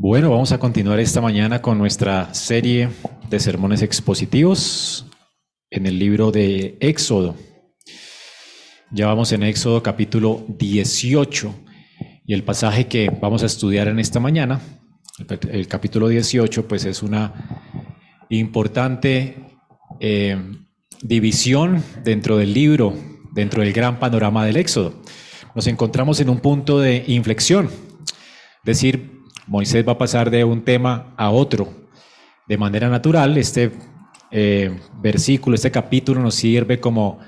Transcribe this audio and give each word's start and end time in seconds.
Bueno, 0.00 0.30
vamos 0.30 0.52
a 0.52 0.58
continuar 0.58 1.00
esta 1.00 1.20
mañana 1.20 1.60
con 1.60 1.76
nuestra 1.76 2.32
serie 2.32 2.88
de 3.30 3.40
sermones 3.40 3.82
expositivos 3.82 5.06
en 5.70 5.86
el 5.86 5.98
libro 5.98 6.30
de 6.30 6.78
Éxodo. 6.80 7.36
Ya 8.90 9.06
vamos 9.06 9.32
en 9.32 9.42
Éxodo 9.42 9.82
capítulo 9.82 10.46
18 10.48 11.54
y 12.24 12.32
el 12.32 12.42
pasaje 12.42 12.86
que 12.86 13.10
vamos 13.10 13.42
a 13.42 13.46
estudiar 13.46 13.88
en 13.88 13.98
esta 13.98 14.18
mañana, 14.18 14.60
el, 15.50 15.68
capítulo 15.68 16.08
18, 16.08 16.66
pues 16.66 16.84
es 16.84 17.02
una 17.02 17.66
importante 18.30 19.36
eh, 20.00 20.36
división 21.02 21.82
dentro 22.04 22.38
del 22.38 22.54
libro, 22.54 22.94
dentro 23.32 23.62
del 23.62 23.72
gran 23.72 23.98
panorama 23.98 24.46
del 24.46 24.56
Éxodo. 24.56 25.02
Nos 25.54 25.66
encontramos 25.66 26.20
en 26.20 26.30
un 26.30 26.40
punto 26.40 26.78
de 26.78 27.04
inflexión, 27.08 27.66
es 27.66 28.64
decir, 28.64 29.18
Moisés 29.46 29.86
va 29.86 29.92
a 29.92 29.98
pasar 29.98 30.30
de 30.30 30.44
un 30.44 30.62
tema 30.62 31.14
a 31.16 31.30
otro 31.30 31.87
de 32.48 32.56
manera 32.56 32.88
natural. 32.88 33.36
Este 33.36 33.70
eh, 34.30 34.76
versículo, 35.00 35.54
este 35.54 35.70
capítulo 35.70 36.20
nos 36.20 36.34
sirve 36.34 36.80
como 36.80 37.20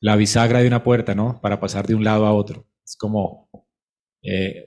la 0.00 0.16
bisagra 0.16 0.60
de 0.60 0.66
una 0.66 0.82
puerta, 0.82 1.14
¿no? 1.14 1.40
Para 1.40 1.60
pasar 1.60 1.86
de 1.86 1.94
un 1.94 2.04
lado 2.04 2.26
a 2.26 2.32
otro. 2.32 2.66
Es 2.84 2.96
como 2.96 3.48
eh, 4.22 4.64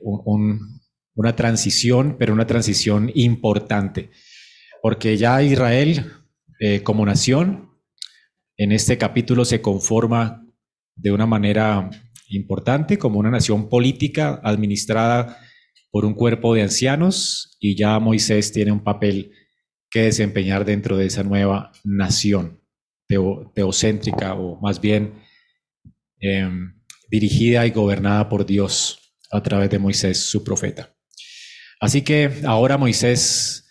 una 1.15 1.35
transición, 1.35 2.15
pero 2.17 2.33
una 2.33 2.47
transición 2.47 3.11
importante. 3.15 4.11
Porque 4.81 5.17
ya 5.17 5.41
Israel, 5.41 6.05
eh, 6.59 6.83
como 6.83 7.05
nación, 7.05 7.71
en 8.57 8.71
este 8.71 8.97
capítulo 8.97 9.45
se 9.45 9.61
conforma 9.61 10.45
de 10.95 11.11
una 11.11 11.25
manera 11.25 11.89
importante 12.29 12.97
como 12.97 13.19
una 13.19 13.31
nación 13.31 13.69
política 13.69 14.39
administrada 14.43 15.37
por 15.91 16.05
un 16.05 16.13
cuerpo 16.13 16.53
de 16.53 16.61
ancianos 16.61 17.57
y 17.59 17.75
ya 17.75 17.97
Moisés 17.99 18.51
tiene 18.51 18.71
un 18.71 18.83
papel 18.83 19.31
que 19.89 20.03
desempeñar 20.03 20.65
dentro 20.65 20.97
de 20.97 21.07
esa 21.07 21.23
nueva 21.23 21.71
nación 21.83 22.61
teocéntrica 23.53 24.35
o 24.35 24.59
más 24.61 24.79
bien 24.79 25.23
em, 26.19 26.79
dirigida 27.09 27.65
y 27.65 27.71
gobernada 27.71 28.29
por 28.29 28.45
Dios 28.45 29.15
a 29.31 29.41
través 29.41 29.69
de 29.69 29.79
Moisés, 29.79 30.19
su 30.29 30.43
profeta. 30.43 30.95
Así 31.79 32.01
que 32.03 32.41
ahora 32.45 32.77
Moisés 32.77 33.65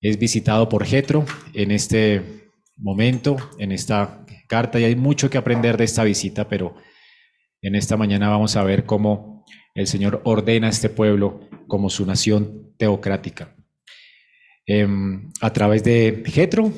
es 0.00 0.18
visitado 0.18 0.68
por 0.68 0.86
Jetro 0.86 1.26
en 1.52 1.70
este 1.70 2.22
momento, 2.76 3.36
en 3.58 3.72
esta 3.72 4.24
carta, 4.48 4.80
y 4.80 4.84
hay 4.84 4.96
mucho 4.96 5.28
que 5.28 5.38
aprender 5.38 5.76
de 5.76 5.84
esta 5.84 6.04
visita, 6.04 6.48
pero 6.48 6.76
en 7.62 7.74
esta 7.74 7.96
mañana 7.96 8.30
vamos 8.30 8.56
a 8.56 8.64
ver 8.64 8.86
cómo 8.86 9.44
el 9.74 9.86
Señor 9.86 10.22
ordena 10.24 10.68
a 10.68 10.70
este 10.70 10.88
pueblo 10.88 11.48
como 11.68 11.90
su 11.90 12.06
nación 12.06 12.74
teocrática. 12.78 13.59
Em, 14.72 15.32
a 15.40 15.52
través 15.52 15.82
de 15.82 16.22
Jetro, 16.26 16.72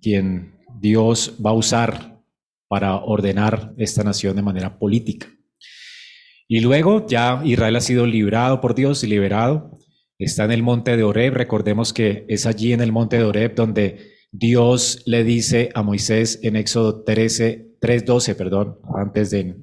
quien 0.00 0.54
Dios 0.80 1.36
va 1.44 1.50
a 1.50 1.52
usar 1.52 2.22
para 2.66 2.96
ordenar 2.96 3.74
esta 3.76 4.02
nación 4.02 4.36
de 4.36 4.40
manera 4.40 4.78
política. 4.78 5.26
Y 6.48 6.60
luego 6.60 7.06
ya 7.06 7.42
Israel 7.44 7.76
ha 7.76 7.82
sido 7.82 8.06
librado 8.06 8.62
por 8.62 8.74
Dios 8.74 9.04
liberado. 9.04 9.78
Está 10.18 10.46
en 10.46 10.52
el 10.52 10.62
monte 10.62 10.96
de 10.96 11.02
Oreb. 11.02 11.34
Recordemos 11.34 11.92
que 11.92 12.24
es 12.26 12.46
allí 12.46 12.72
en 12.72 12.80
el 12.80 12.90
monte 12.90 13.18
de 13.18 13.24
Oreb 13.24 13.54
donde 13.54 14.14
Dios 14.32 15.02
le 15.04 15.22
dice 15.22 15.68
a 15.74 15.82
Moisés 15.82 16.40
en 16.42 16.56
Éxodo 16.56 17.04
13, 17.04 17.76
3.12, 17.82 18.34
perdón, 18.34 18.78
antes 18.96 19.28
de, 19.28 19.56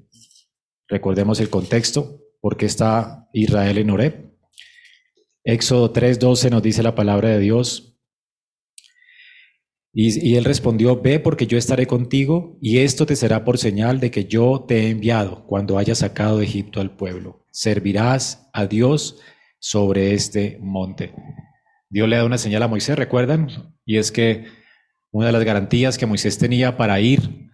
recordemos 0.88 1.40
el 1.40 1.50
contexto, 1.50 2.20
porque 2.40 2.68
está 2.68 3.28
Israel 3.34 3.80
en 3.80 3.90
Oreb. 3.90 4.33
Éxodo 5.44 5.92
3:12 5.92 6.50
nos 6.50 6.64
dice 6.64 6.84
la 6.84 6.96
palabra 6.96 7.30
de 7.30 7.40
Dios. 7.40 7.98
Y, 9.96 10.28
y, 10.28 10.38
él 10.38 10.44
respondió, 10.44 11.00
ve 11.02 11.20
porque 11.20 11.46
yo 11.46 11.56
estaré 11.56 11.86
contigo 11.86 12.58
y 12.60 12.80
esto 12.80 13.06
te 13.06 13.16
será 13.16 13.44
por 13.44 13.60
señal 13.60 14.00
de 14.00 14.10
que 14.10 14.26
yo 14.26 14.66
te 14.68 14.80
he 14.80 14.90
enviado 14.90 15.46
cuando 15.46 15.78
haya 15.78 15.94
sacado 15.94 16.40
de 16.40 16.46
Egipto 16.46 16.82
al 16.82 16.96
pueblo. 16.96 17.46
Servirás 17.52 18.50
a 18.54 18.66
Dios 18.66 19.20
sobre 19.60 20.14
este 20.14 20.58
monte. 20.62 21.14
Dios 21.90 22.10
le 22.10 22.16
da 22.16 22.26
una 22.26 22.40
señal 22.40 22.64
a 22.64 22.68
Moisés, 22.68 22.98
¿recuerdan? 22.98 23.50
Y 23.86 23.98
es 23.98 24.12
que 24.12 24.46
una 25.12 25.28
de 25.28 25.32
las 25.32 25.44
garantías 25.44 26.00
que 26.00 26.08
Moisés 26.08 26.40
tenía 26.40 26.76
para 26.76 27.00
ir 27.00 27.52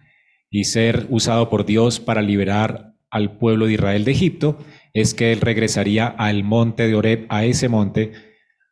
y 0.50 0.64
ser 0.64 1.06
usado 1.10 1.50
por 1.50 1.66
Dios 1.66 2.00
para 2.00 2.22
liberar 2.22 2.94
al 3.10 3.36
pueblo 3.36 3.66
de 3.66 3.74
Israel 3.74 4.04
de 4.04 4.12
Egipto 4.12 4.58
es 4.92 5.14
que 5.14 5.32
él 5.32 5.40
regresaría 5.40 6.06
al 6.06 6.44
monte 6.44 6.86
de 6.86 6.94
Oreb, 6.94 7.26
a 7.28 7.44
ese 7.44 7.68
monte, 7.68 8.12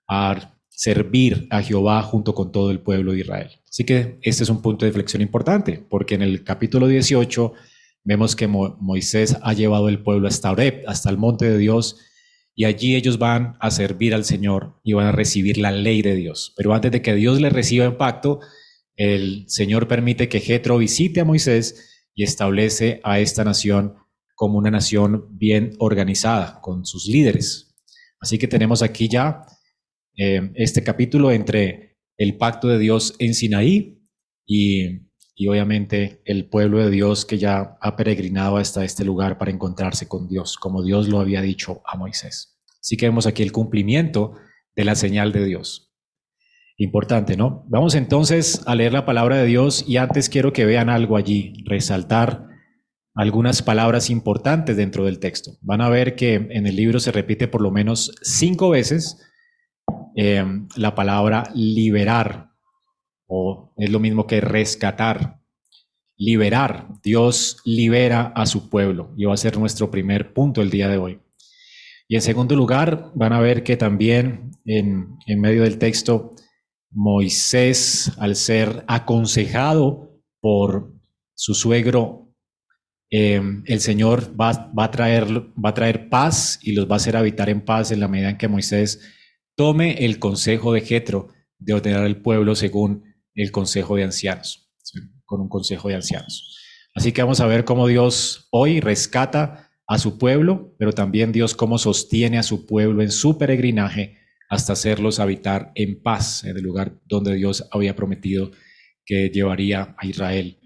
a 0.08 0.56
servir 0.68 1.46
a 1.50 1.62
Jehová 1.62 2.02
junto 2.02 2.34
con 2.34 2.52
todo 2.52 2.70
el 2.70 2.80
pueblo 2.80 3.12
de 3.12 3.20
Israel. 3.20 3.50
Así 3.68 3.84
que 3.84 4.18
este 4.22 4.44
es 4.44 4.48
un 4.48 4.62
punto 4.62 4.84
de 4.84 4.92
flexión 4.92 5.22
importante, 5.22 5.84
porque 5.88 6.14
en 6.14 6.22
el 6.22 6.44
capítulo 6.44 6.86
18 6.86 7.52
vemos 8.04 8.36
que 8.36 8.46
Moisés 8.46 9.36
ha 9.42 9.52
llevado 9.52 9.88
el 9.88 10.02
pueblo 10.02 10.28
hasta 10.28 10.50
Oreb, 10.50 10.84
hasta 10.86 11.10
el 11.10 11.18
monte 11.18 11.50
de 11.50 11.58
Dios, 11.58 11.96
y 12.54 12.64
allí 12.64 12.96
ellos 12.96 13.18
van 13.18 13.56
a 13.60 13.70
servir 13.70 14.14
al 14.14 14.24
Señor 14.24 14.80
y 14.82 14.94
van 14.94 15.06
a 15.06 15.12
recibir 15.12 15.58
la 15.58 15.70
ley 15.70 16.02
de 16.02 16.16
Dios. 16.16 16.54
Pero 16.56 16.74
antes 16.74 16.90
de 16.90 17.02
que 17.02 17.14
Dios 17.14 17.40
les 17.40 17.52
reciba 17.52 17.84
en 17.84 17.96
pacto, 17.96 18.40
el 18.96 19.44
Señor 19.46 19.86
permite 19.86 20.28
que 20.28 20.40
Jetro 20.40 20.78
visite 20.78 21.20
a 21.20 21.24
Moisés 21.24 22.06
y 22.14 22.24
establece 22.24 23.00
a 23.04 23.20
esta 23.20 23.44
nación 23.44 23.94
como 24.38 24.56
una 24.56 24.71
nación 24.71 25.26
bien 25.32 25.72
organizada, 25.81 26.60
con 26.60 26.87
sus 26.87 27.06
líderes. 27.09 27.75
Así 28.21 28.38
que 28.38 28.47
tenemos 28.47 28.82
aquí 28.82 29.09
ya 29.09 29.43
eh, 30.16 30.53
este 30.54 30.84
capítulo 30.84 31.32
entre 31.32 31.99
el 32.16 32.37
pacto 32.37 32.69
de 32.69 32.78
Dios 32.78 33.16
en 33.19 33.34
Sinaí 33.34 34.00
y, 34.47 35.09
y 35.34 35.49
obviamente 35.49 36.22
el 36.25 36.49
pueblo 36.49 36.78
de 36.78 36.88
Dios 36.88 37.25
que 37.25 37.38
ya 37.38 37.78
ha 37.81 37.97
peregrinado 37.97 38.59
hasta 38.59 38.84
este 38.84 39.04
lugar 39.04 39.38
para 39.38 39.50
encontrarse 39.50 40.06
con 40.06 40.28
Dios, 40.28 40.56
como 40.56 40.84
Dios 40.84 41.09
lo 41.09 41.19
había 41.19 41.43
dicho 41.43 41.82
a 41.84 41.97
Moisés. 41.97 42.60
Así 42.81 42.97
que 42.97 43.06
vemos 43.06 43.26
aquí 43.26 43.43
el 43.43 43.50
cumplimiento 43.50 44.34
de 44.76 44.84
la 44.84 44.94
señal 44.94 45.32
de 45.32 45.47
Dios. 45.47 45.93
Importante, 46.76 47.37
¿no? 47.37 47.65
Vamos 47.66 47.97
entonces 47.97 48.62
a 48.66 48.76
leer 48.76 48.93
la 48.93 49.05
palabra 49.05 49.38
de 49.38 49.47
Dios 49.47 49.84
y 49.88 49.97
antes 49.97 50.28
quiero 50.28 50.53
que 50.53 50.65
vean 50.65 50.91
algo 50.91 51.16
allí, 51.16 51.55
resaltar 51.66 52.47
algunas 53.18 53.62
palabras 53.62 54.10
importantes 54.10 54.76
dentro 54.76 55.04
del 55.04 55.18
texto. 55.18 55.58
Van 55.60 55.80
a 55.80 55.88
ver 55.88 56.14
que 56.14 56.34
en 56.36 56.68
el 56.68 56.76
libro 56.76 57.00
se 57.00 57.10
repite 57.10 57.48
por 57.48 57.60
lo 57.60 57.72
menos 57.72 58.14
cinco 58.22 58.70
veces 58.70 59.20
eh, 60.14 60.44
la 60.76 60.94
palabra 60.94 61.50
liberar, 61.52 62.52
o 63.26 63.74
es 63.76 63.90
lo 63.90 63.98
mismo 63.98 64.28
que 64.28 64.40
rescatar. 64.40 65.40
Liberar. 66.16 66.86
Dios 67.02 67.56
libera 67.64 68.32
a 68.36 68.46
su 68.46 68.70
pueblo 68.70 69.12
y 69.16 69.24
va 69.24 69.34
a 69.34 69.36
ser 69.36 69.58
nuestro 69.58 69.90
primer 69.90 70.32
punto 70.32 70.62
el 70.62 70.70
día 70.70 70.88
de 70.88 70.98
hoy. 70.98 71.20
Y 72.06 72.14
en 72.14 72.22
segundo 72.22 72.54
lugar, 72.54 73.10
van 73.16 73.32
a 73.32 73.40
ver 73.40 73.64
que 73.64 73.76
también 73.76 74.52
en, 74.64 75.18
en 75.26 75.40
medio 75.40 75.64
del 75.64 75.78
texto, 75.78 76.36
Moisés, 76.93 78.12
al 78.19 78.37
ser 78.37 78.84
aconsejado 78.87 80.20
por 80.40 80.94
su 81.34 81.54
suegro 81.54 82.27
Em, 83.10 83.62
el 83.66 83.81
Señor 83.81 84.38
va, 84.38 84.70
va, 84.78 84.84
a 84.84 84.90
traer, 84.90 85.26
va 85.32 85.70
a 85.70 85.75
traer 85.75 86.08
paz 86.08 86.58
y 86.62 86.72
los 86.72 86.88
va 86.88 86.94
a 86.94 86.96
hacer 86.96 87.16
habitar 87.16 87.49
en 87.49 87.62
paz 87.62 87.90
en 87.90 88.00
la 88.00 88.08
medida 88.08 88.31
en 88.31 88.37
que 88.37 88.49
Moisés 88.49 89.00
tome 89.56 90.05
el 90.05 90.19
consejo 90.19 90.72
de 90.72 90.82
Jetro 90.82 91.28
de 91.58 91.75
ordenar 91.75 92.05
al 92.05 92.20
pueblo 92.20 92.55
según 92.55 93.05
el 93.34 93.50
consejo 93.50 93.96
de 93.96 94.05
ancianos, 94.05 94.70
con 95.25 95.40
un 95.40 95.49
consejo 95.49 95.88
de 95.88 95.94
ancianos. 95.94 96.56
Así 96.94 97.12
que 97.12 97.22
vamos 97.22 97.40
a 97.40 97.46
ver 97.46 97.64
cómo 97.64 97.87
Dios 97.87 98.49
hoy 98.50 98.81
rescata 98.81 99.70
a 99.87 99.99
su 99.99 100.19
pueblo, 100.19 100.75
pero 100.78 100.93
también 100.93 101.32
Dios 101.32 101.55
cómo 101.55 101.78
sostiene 101.78 102.38
a 102.38 102.43
su 102.43 102.66
pueblo 102.66 103.02
en 103.02 103.10
su 103.10 103.38
peregrinaje 103.38 104.19
hasta 104.50 104.75
hacerlos 104.75 105.19
habitar 105.19 105.72
en 105.75 106.02
paz 106.02 106.44
en 106.44 106.56
el 106.56 106.62
lugar 106.62 107.00
donde 107.06 107.34
Dios 107.34 107.66
había 107.70 107.96
prometido 107.96 108.50
que 109.05 109.31
llevaría 109.31 109.94
a 109.96 110.06
Israel, 110.06 110.58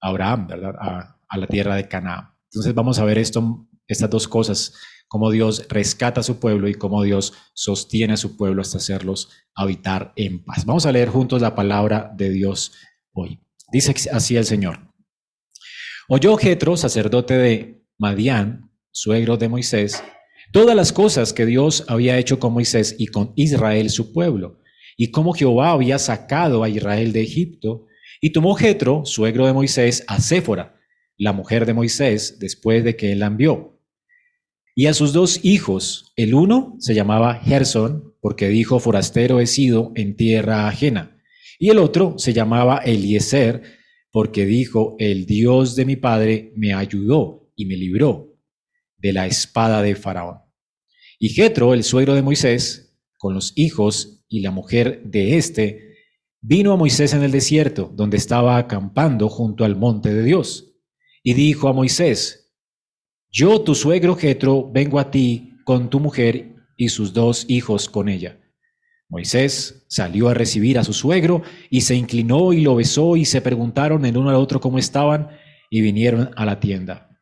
a 0.00 0.08
Abraham, 0.08 0.46
¿verdad? 0.46 1.16
A 1.30 1.38
la 1.38 1.46
tierra 1.46 1.76
de 1.76 1.88
Canaán. 1.88 2.34
Entonces 2.50 2.74
vamos 2.74 2.98
a 2.98 3.04
ver 3.04 3.16
esto, 3.16 3.66
estas 3.86 4.10
dos 4.10 4.28
cosas, 4.28 4.74
cómo 5.08 5.30
Dios 5.30 5.66
rescata 5.68 6.20
a 6.20 6.24
su 6.24 6.38
pueblo 6.38 6.68
y 6.68 6.74
cómo 6.74 7.02
Dios 7.02 7.32
sostiene 7.54 8.14
a 8.14 8.18
su 8.18 8.36
pueblo 8.36 8.60
hasta 8.60 8.78
hacerlos 8.78 9.30
habitar 9.54 10.12
en 10.16 10.44
paz. 10.44 10.64
Vamos 10.66 10.84
a 10.84 10.92
leer 10.92 11.08
juntos 11.08 11.40
la 11.40 11.54
palabra 11.54 12.12
de 12.16 12.30
Dios 12.30 12.72
hoy. 13.12 13.40
Dice 13.72 13.94
así 14.12 14.36
el 14.36 14.44
Señor. 14.44 14.92
Oyó 16.08 16.36
Jetro, 16.36 16.76
sacerdote 16.76 17.34
de 17.34 17.84
Madián, 17.96 18.72
suegro 18.90 19.36
de 19.36 19.48
Moisés, 19.48 20.02
todas 20.52 20.74
las 20.74 20.92
cosas 20.92 21.32
que 21.32 21.46
Dios 21.46 21.84
había 21.86 22.18
hecho 22.18 22.40
con 22.40 22.52
Moisés 22.52 22.96
y 22.98 23.06
con 23.06 23.32
Israel 23.36 23.90
su 23.90 24.12
pueblo, 24.12 24.58
y 24.96 25.12
cómo 25.12 25.32
Jehová 25.32 25.70
había 25.70 26.00
sacado 26.00 26.64
a 26.64 26.68
Israel 26.68 27.12
de 27.12 27.22
Egipto, 27.22 27.86
y 28.20 28.32
tomó 28.32 28.56
Jetro, 28.56 29.02
suegro 29.04 29.46
de 29.46 29.52
Moisés, 29.52 30.04
a 30.08 30.20
Séfora, 30.20 30.79
la 31.20 31.32
mujer 31.32 31.66
de 31.66 31.74
Moisés, 31.74 32.38
después 32.40 32.82
de 32.82 32.96
que 32.96 33.12
él 33.12 33.20
la 33.20 33.26
envió 33.26 33.80
y 34.80 34.86
a 34.86 34.94
sus 34.94 35.12
dos 35.12 35.44
hijos. 35.44 36.12
El 36.16 36.34
uno 36.34 36.76
se 36.78 36.94
llamaba 36.94 37.34
Gerson, 37.34 38.14
porque 38.22 38.48
dijo, 38.48 38.80
forastero 38.80 39.38
he 39.38 39.46
sido 39.46 39.92
en 39.94 40.16
tierra 40.16 40.68
ajena. 40.68 41.20
Y 41.58 41.68
el 41.68 41.78
otro 41.78 42.14
se 42.18 42.32
llamaba 42.32 42.78
Eliezer, 42.78 43.62
porque 44.10 44.46
dijo, 44.46 44.96
el 44.98 45.26
Dios 45.26 45.76
de 45.76 45.84
mi 45.84 45.96
padre 45.96 46.54
me 46.56 46.72
ayudó 46.72 47.52
y 47.54 47.66
me 47.66 47.76
libró 47.76 48.38
de 48.96 49.12
la 49.12 49.26
espada 49.26 49.82
de 49.82 49.94
Faraón. 49.94 50.38
Y 51.18 51.28
Jetro, 51.28 51.74
el 51.74 51.84
suegro 51.84 52.14
de 52.14 52.22
Moisés, 52.22 52.98
con 53.18 53.34
los 53.34 53.52
hijos 53.56 54.24
y 54.28 54.40
la 54.40 54.50
mujer 54.50 55.02
de 55.04 55.36
éste, 55.36 55.94
vino 56.40 56.72
a 56.72 56.76
Moisés 56.76 57.12
en 57.12 57.22
el 57.22 57.32
desierto, 57.32 57.92
donde 57.94 58.16
estaba 58.16 58.56
acampando 58.56 59.28
junto 59.28 59.64
al 59.64 59.76
monte 59.76 60.14
de 60.14 60.22
Dios. 60.22 60.69
Y 61.22 61.34
dijo 61.34 61.68
a 61.68 61.72
Moisés, 61.72 62.40
yo, 63.32 63.60
tu 63.60 63.76
suegro 63.76 64.16
Jetro, 64.16 64.70
vengo 64.72 64.98
a 64.98 65.10
ti 65.10 65.52
con 65.64 65.88
tu 65.88 66.00
mujer 66.00 66.56
y 66.76 66.88
sus 66.88 67.12
dos 67.12 67.44
hijos 67.48 67.88
con 67.88 68.08
ella. 68.08 68.40
Moisés 69.08 69.84
salió 69.88 70.28
a 70.28 70.34
recibir 70.34 70.78
a 70.78 70.84
su 70.84 70.92
suegro 70.92 71.42
y 71.68 71.82
se 71.82 71.94
inclinó 71.94 72.52
y 72.52 72.62
lo 72.62 72.74
besó 72.74 73.16
y 73.16 73.24
se 73.24 73.40
preguntaron 73.40 74.04
el 74.04 74.16
uno 74.16 74.30
al 74.30 74.36
otro 74.36 74.60
cómo 74.60 74.78
estaban 74.78 75.28
y 75.68 75.80
vinieron 75.80 76.30
a 76.36 76.44
la 76.44 76.58
tienda. 76.58 77.20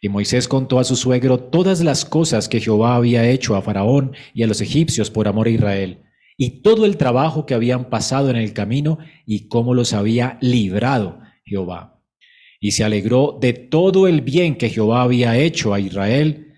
Y 0.00 0.08
Moisés 0.08 0.48
contó 0.48 0.78
a 0.78 0.84
su 0.84 0.96
suegro 0.96 1.38
todas 1.38 1.82
las 1.82 2.04
cosas 2.04 2.48
que 2.48 2.60
Jehová 2.60 2.96
había 2.96 3.28
hecho 3.28 3.56
a 3.56 3.62
Faraón 3.62 4.12
y 4.32 4.42
a 4.42 4.46
los 4.46 4.60
egipcios 4.60 5.10
por 5.10 5.28
amor 5.28 5.46
a 5.46 5.50
Israel, 5.50 6.02
y 6.36 6.62
todo 6.62 6.84
el 6.84 6.96
trabajo 6.96 7.46
que 7.46 7.54
habían 7.54 7.90
pasado 7.90 8.28
en 8.30 8.36
el 8.36 8.54
camino 8.54 8.98
y 9.24 9.48
cómo 9.48 9.72
los 9.72 9.92
había 9.92 10.36
librado 10.40 11.20
Jehová 11.44 11.93
y 12.64 12.70
se 12.70 12.82
alegró 12.82 13.36
de 13.38 13.52
todo 13.52 14.08
el 14.08 14.22
bien 14.22 14.56
que 14.56 14.70
Jehová 14.70 15.02
había 15.02 15.36
hecho 15.36 15.74
a 15.74 15.80
Israel 15.80 16.54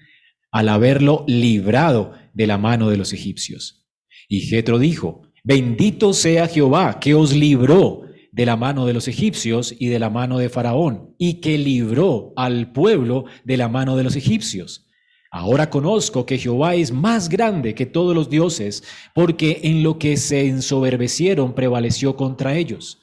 al 0.52 0.68
haberlo 0.68 1.24
librado 1.26 2.12
de 2.32 2.46
la 2.46 2.58
mano 2.58 2.90
de 2.90 2.96
los 2.96 3.12
egipcios. 3.12 3.88
Y 4.28 4.42
Jetro 4.42 4.78
dijo, 4.78 5.22
bendito 5.42 6.12
sea 6.12 6.46
Jehová 6.46 7.00
que 7.00 7.14
os 7.14 7.34
libró 7.34 8.02
de 8.30 8.46
la 8.46 8.54
mano 8.54 8.86
de 8.86 8.92
los 8.92 9.08
egipcios 9.08 9.74
y 9.76 9.88
de 9.88 9.98
la 9.98 10.08
mano 10.08 10.38
de 10.38 10.48
Faraón, 10.48 11.16
y 11.18 11.40
que 11.40 11.58
libró 11.58 12.32
al 12.36 12.70
pueblo 12.70 13.24
de 13.42 13.56
la 13.56 13.68
mano 13.68 13.96
de 13.96 14.04
los 14.04 14.14
egipcios. 14.14 14.86
Ahora 15.32 15.70
conozco 15.70 16.24
que 16.24 16.38
Jehová 16.38 16.76
es 16.76 16.92
más 16.92 17.28
grande 17.28 17.74
que 17.74 17.84
todos 17.84 18.14
los 18.14 18.30
dioses, 18.30 18.84
porque 19.12 19.58
en 19.64 19.82
lo 19.82 19.98
que 19.98 20.16
se 20.16 20.46
ensoberbecieron 20.46 21.52
prevaleció 21.52 22.14
contra 22.14 22.56
ellos. 22.56 23.00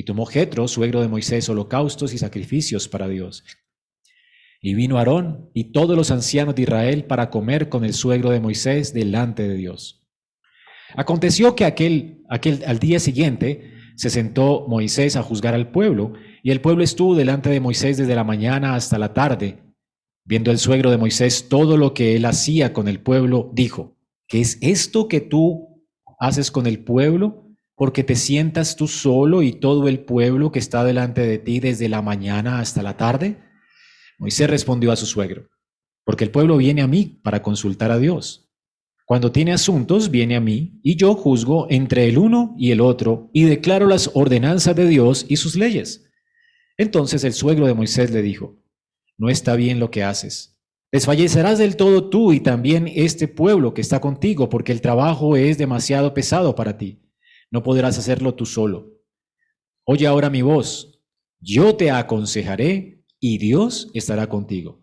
Y 0.00 0.04
tomó 0.04 0.24
Jetro, 0.24 0.66
suegro 0.66 1.02
de 1.02 1.08
Moisés, 1.08 1.50
holocaustos 1.50 2.14
y 2.14 2.16
sacrificios 2.16 2.88
para 2.88 3.06
Dios. 3.06 3.44
Y 4.62 4.72
vino 4.72 4.96
Aarón 4.96 5.50
y 5.52 5.72
todos 5.72 5.94
los 5.94 6.10
ancianos 6.10 6.54
de 6.54 6.62
Israel 6.62 7.04
para 7.04 7.28
comer 7.28 7.68
con 7.68 7.84
el 7.84 7.92
suegro 7.92 8.30
de 8.30 8.40
Moisés 8.40 8.94
delante 8.94 9.46
de 9.46 9.56
Dios. 9.56 10.02
Aconteció 10.96 11.54
que 11.54 11.66
aquel, 11.66 12.22
aquel, 12.30 12.64
al 12.66 12.78
día 12.78 12.98
siguiente 12.98 13.74
se 13.94 14.08
sentó 14.08 14.66
Moisés 14.68 15.16
a 15.16 15.22
juzgar 15.22 15.52
al 15.52 15.70
pueblo, 15.70 16.14
y 16.42 16.50
el 16.50 16.62
pueblo 16.62 16.82
estuvo 16.82 17.14
delante 17.14 17.50
de 17.50 17.60
Moisés 17.60 17.98
desde 17.98 18.14
la 18.14 18.24
mañana 18.24 18.76
hasta 18.76 18.98
la 18.98 19.12
tarde. 19.12 19.58
Viendo 20.24 20.50
el 20.50 20.56
suegro 20.56 20.90
de 20.90 20.96
Moisés 20.96 21.50
todo 21.50 21.76
lo 21.76 21.92
que 21.92 22.16
él 22.16 22.24
hacía 22.24 22.72
con 22.72 22.88
el 22.88 23.02
pueblo, 23.02 23.50
dijo, 23.52 23.98
¿qué 24.28 24.40
es 24.40 24.56
esto 24.62 25.08
que 25.08 25.20
tú 25.20 25.84
haces 26.18 26.50
con 26.50 26.66
el 26.66 26.82
pueblo? 26.84 27.49
Porque 27.80 28.04
te 28.04 28.14
sientas 28.14 28.76
tú 28.76 28.86
solo 28.88 29.40
y 29.40 29.52
todo 29.52 29.88
el 29.88 30.00
pueblo 30.00 30.52
que 30.52 30.58
está 30.58 30.84
delante 30.84 31.22
de 31.22 31.38
ti 31.38 31.60
desde 31.60 31.88
la 31.88 32.02
mañana 32.02 32.58
hasta 32.58 32.82
la 32.82 32.98
tarde? 32.98 33.38
Moisés 34.18 34.50
respondió 34.50 34.92
a 34.92 34.96
su 34.96 35.06
suegro, 35.06 35.48
porque 36.04 36.24
el 36.24 36.30
pueblo 36.30 36.58
viene 36.58 36.82
a 36.82 36.86
mí 36.86 37.18
para 37.24 37.40
consultar 37.42 37.90
a 37.90 37.96
Dios. 37.96 38.52
Cuando 39.06 39.32
tiene 39.32 39.54
asuntos, 39.54 40.10
viene 40.10 40.36
a 40.36 40.42
mí, 40.42 40.78
y 40.82 40.96
yo 40.96 41.14
juzgo 41.14 41.68
entre 41.70 42.06
el 42.06 42.18
uno 42.18 42.54
y 42.58 42.70
el 42.70 42.82
otro, 42.82 43.30
y 43.32 43.44
declaro 43.44 43.86
las 43.86 44.10
ordenanzas 44.12 44.76
de 44.76 44.86
Dios 44.86 45.24
y 45.26 45.36
sus 45.36 45.56
leyes. 45.56 46.04
Entonces 46.76 47.24
el 47.24 47.32
suegro 47.32 47.66
de 47.66 47.72
Moisés 47.72 48.10
le 48.10 48.20
dijo, 48.20 48.62
no 49.16 49.30
está 49.30 49.56
bien 49.56 49.80
lo 49.80 49.90
que 49.90 50.04
haces. 50.04 50.60
Desfallecerás 50.92 51.56
del 51.56 51.76
todo 51.76 52.10
tú 52.10 52.34
y 52.34 52.40
también 52.40 52.92
este 52.94 53.26
pueblo 53.26 53.72
que 53.72 53.80
está 53.80 54.02
contigo, 54.02 54.50
porque 54.50 54.72
el 54.72 54.82
trabajo 54.82 55.34
es 55.34 55.56
demasiado 55.56 56.12
pesado 56.12 56.54
para 56.54 56.76
ti. 56.76 57.06
No 57.50 57.62
podrás 57.62 57.98
hacerlo 57.98 58.34
tú 58.34 58.46
solo. 58.46 59.00
Oye 59.84 60.06
ahora 60.06 60.30
mi 60.30 60.42
voz. 60.42 61.00
Yo 61.40 61.74
te 61.76 61.90
aconsejaré 61.90 63.02
y 63.18 63.38
Dios 63.38 63.90
estará 63.94 64.28
contigo. 64.28 64.80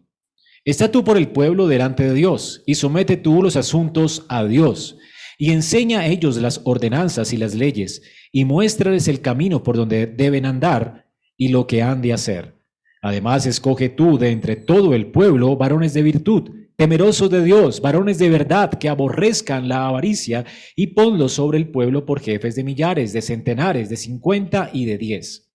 Está 0.66 0.92
tú 0.92 1.04
por 1.04 1.18
el 1.18 1.30
pueblo 1.30 1.68
delante 1.68 2.04
de 2.04 2.14
Dios 2.14 2.64
y 2.66 2.76
somete 2.76 3.16
tú 3.16 3.42
los 3.42 3.56
asuntos 3.56 4.26
a 4.28 4.44
Dios 4.44 4.98
y 5.38 5.52
enseña 5.52 6.02
a 6.02 6.08
ellos 6.08 6.38
las 6.38 6.62
ordenanzas 6.66 7.32
y 7.32 7.38
las 7.38 7.56
leyes 7.56 8.02
y 8.32 8.44
muéstrales 8.44 9.08
el 9.08 9.22
camino 9.22 9.64
por 9.64 9.78
donde 9.78 10.08
deben 10.08 10.46
andar 10.46 11.08
y 11.38 11.50
lo 11.50 11.68
que 11.68 11.84
han 11.84 12.02
de 12.02 12.12
hacer. 12.12 12.56
Además, 13.02 13.46
escoge 13.46 13.90
tú 13.90 14.18
de 14.18 14.32
entre 14.32 14.56
todo 14.56 14.94
el 14.94 15.12
pueblo 15.12 15.56
varones 15.56 15.94
de 15.94 16.02
virtud 16.02 16.50
temerosos 16.78 17.32
de 17.32 17.44
Dios, 17.44 17.82
varones 17.82 18.20
de 18.20 18.30
verdad 18.30 18.70
que 18.70 18.88
aborrezcan 18.88 19.68
la 19.68 19.88
avaricia, 19.88 20.46
y 20.76 20.88
ponlos 20.88 21.34
sobre 21.34 21.58
el 21.58 21.70
pueblo 21.70 22.06
por 22.06 22.22
jefes 22.22 22.56
de 22.56 22.64
millares, 22.64 23.14
de 23.14 23.24
centenares, 23.24 23.90
de 23.90 23.98
cincuenta 23.98 24.70
y 24.72 24.86
de 24.86 24.98
diez. 25.00 25.52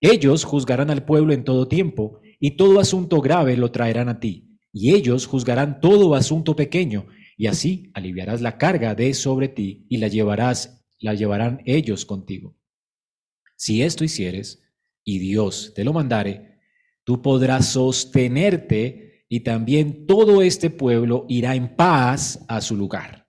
Ellos 0.00 0.44
juzgarán 0.44 0.90
al 0.90 1.06
pueblo 1.06 1.32
en 1.32 1.44
todo 1.44 1.66
tiempo, 1.66 2.20
y 2.38 2.56
todo 2.56 2.78
asunto 2.78 3.22
grave 3.22 3.56
lo 3.56 3.72
traerán 3.72 4.10
a 4.10 4.20
ti, 4.20 4.58
y 4.70 4.94
ellos 4.94 5.26
juzgarán 5.26 5.80
todo 5.80 6.14
asunto 6.14 6.54
pequeño, 6.54 7.06
y 7.38 7.46
así 7.46 7.90
aliviarás 7.94 8.42
la 8.42 8.58
carga 8.58 8.94
de 8.94 9.14
sobre 9.14 9.48
ti, 9.48 9.86
y 9.88 9.96
la 9.96 10.08
llevarás, 10.08 10.84
la 11.00 11.14
llevarán 11.14 11.62
ellos 11.64 12.04
contigo. 12.04 12.54
Si 13.56 13.82
esto 13.82 14.04
hicieres, 14.04 14.62
y 15.04 15.20
Dios 15.20 15.72
te 15.74 15.84
lo 15.84 15.94
mandare, 15.94 16.58
tú 17.04 17.22
podrás 17.22 17.66
sostenerte 17.68 19.13
y 19.34 19.40
también 19.40 20.06
todo 20.06 20.42
este 20.42 20.70
pueblo 20.70 21.26
irá 21.28 21.56
en 21.56 21.74
paz 21.74 22.44
a 22.46 22.60
su 22.60 22.76
lugar. 22.76 23.26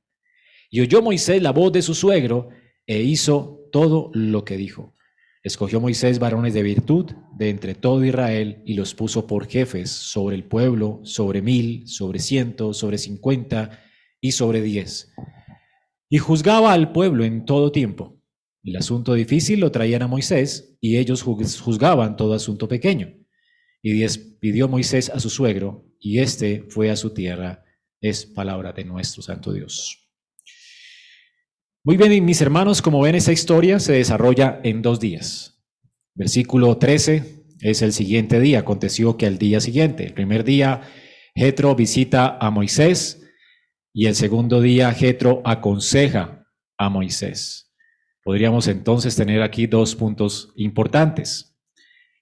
Y 0.70 0.82
oyó 0.82 1.02
Moisés 1.02 1.42
la 1.42 1.50
voz 1.50 1.72
de 1.72 1.82
su 1.82 1.96
suegro 1.96 2.50
e 2.86 3.02
hizo 3.02 3.68
todo 3.72 4.12
lo 4.14 4.46
que 4.46 4.56
dijo. 4.56 4.94
Escogió 5.42 5.82
Moisés 5.82 6.20
varones 6.20 6.54
de 6.54 6.62
virtud 6.62 7.08
de 7.40 7.50
entre 7.50 7.74
todo 7.74 8.06
Israel 8.06 8.62
y 8.68 8.76
los 8.76 8.94
puso 8.94 9.26
por 9.26 9.48
jefes 9.48 9.90
sobre 9.90 10.36
el 10.36 10.44
pueblo, 10.44 11.00
sobre 11.02 11.42
mil, 11.42 11.88
sobre 11.88 12.20
ciento, 12.20 12.76
sobre 12.76 13.00
cincuenta 13.00 13.84
y 14.22 14.34
sobre 14.34 14.62
diez. 14.62 15.12
Y 16.08 16.20
juzgaba 16.20 16.74
al 16.74 16.92
pueblo 16.92 17.26
en 17.26 17.46
todo 17.46 17.72
tiempo. 17.72 18.22
El 18.64 18.76
asunto 18.76 19.16
difícil 19.16 19.60
lo 19.60 19.72
traían 19.72 20.04
a 20.04 20.08
Moisés 20.08 20.78
y 20.80 20.98
ellos 20.98 21.24
juzgaban 21.24 22.16
todo 22.16 22.36
asunto 22.36 22.68
pequeño. 22.68 23.12
Y 23.88 24.04
pidió 24.40 24.68
Moisés 24.68 25.12
a 25.12 25.20
su 25.20 25.30
suegro, 25.30 25.86
y 26.06 26.20
éste 26.20 26.64
fue 26.70 26.92
a 26.92 26.96
su 26.96 27.16
tierra. 27.16 27.66
Es 28.00 28.28
palabra 28.28 28.72
de 28.72 28.86
nuestro 28.86 29.24
Santo 29.24 29.52
Dios. 29.52 30.08
Muy 31.84 31.98
bien, 31.98 32.24
mis 32.24 32.42
hermanos, 32.42 32.84
como 32.84 33.02
ven, 33.02 33.16
esta 33.16 33.32
historia 33.32 33.80
se 33.80 33.94
desarrolla 33.94 34.60
en 34.64 34.84
dos 34.84 35.00
días. 35.00 35.64
Versículo 36.14 36.78
13 36.78 37.46
es 37.60 37.82
el 37.82 37.92
siguiente 37.92 38.40
día. 38.40 38.60
Aconteció 38.60 39.18
que 39.18 39.26
al 39.26 39.40
día 39.40 39.60
siguiente, 39.60 40.06
el 40.06 40.14
primer 40.14 40.44
día, 40.44 40.82
Jetro 41.34 41.74
visita 41.74 42.38
a 42.40 42.52
Moisés 42.52 43.24
y 43.92 44.06
el 44.06 44.14
segundo 44.14 44.62
día, 44.62 44.94
Jetro 44.94 45.42
aconseja 45.44 46.48
a 46.78 46.90
Moisés. 46.90 47.74
Podríamos 48.24 48.68
entonces 48.68 49.16
tener 49.16 49.42
aquí 49.42 49.66
dos 49.66 49.96
puntos 49.96 50.54
importantes. 50.56 51.58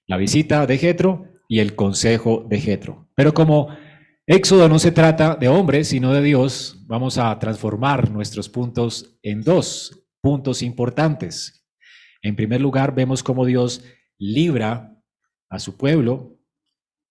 La 0.07 0.15
visita 0.15 0.65
de 0.67 0.77
Jetro 0.77 1.27
y 1.49 1.59
el 1.59 1.75
consejo 1.75 2.45
de 2.49 2.61
Jetro. 2.61 3.02
Pero 3.15 3.33
como 3.33 3.69
Éxodo 4.25 4.69
no 4.69 4.79
se 4.79 4.91
trata 4.91 5.35
de 5.35 5.47
hombres, 5.47 5.89
sino 5.89 6.13
de 6.13 6.21
Dios, 6.21 6.83
vamos 6.87 7.17
a 7.17 7.37
transformar 7.39 8.09
nuestros 8.09 8.49
puntos 8.49 9.19
en 9.21 9.41
dos 9.41 10.07
puntos 10.21 10.61
importantes. 10.61 11.65
En 12.21 12.35
primer 12.35 12.61
lugar, 12.61 12.95
vemos 12.95 13.21
cómo 13.21 13.45
Dios 13.45 13.83
libra 14.17 14.97
a 15.49 15.59
su 15.59 15.77
pueblo, 15.77 16.39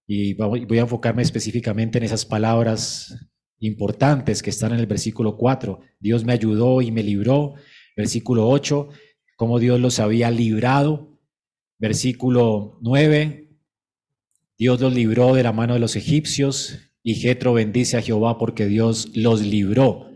y 0.06 0.34
voy 0.34 0.78
a 0.78 0.82
enfocarme 0.82 1.22
específicamente 1.22 1.98
en 1.98 2.04
esas 2.04 2.26
palabras 2.26 3.30
importantes 3.60 4.42
que 4.42 4.50
están 4.50 4.72
en 4.72 4.80
el 4.80 4.86
versículo 4.86 5.36
4. 5.36 5.80
Dios 6.00 6.24
me 6.24 6.32
ayudó 6.32 6.82
y 6.82 6.90
me 6.90 7.02
libró. 7.02 7.54
Versículo 7.96 8.48
8, 8.48 8.88
cómo 9.36 9.58
Dios 9.58 9.80
los 9.80 10.00
había 10.00 10.30
librado. 10.30 11.18
Versículo 11.78 12.78
9, 12.82 13.51
Dios 14.62 14.80
los 14.80 14.94
libró 14.94 15.34
de 15.34 15.42
la 15.42 15.52
mano 15.52 15.74
de 15.74 15.80
los 15.80 15.96
egipcios 15.96 16.78
y 17.02 17.16
Jetro 17.16 17.52
bendice 17.52 17.96
a 17.96 18.00
Jehová 18.00 18.38
porque 18.38 18.66
Dios 18.66 19.08
los 19.12 19.40
libró 19.40 20.12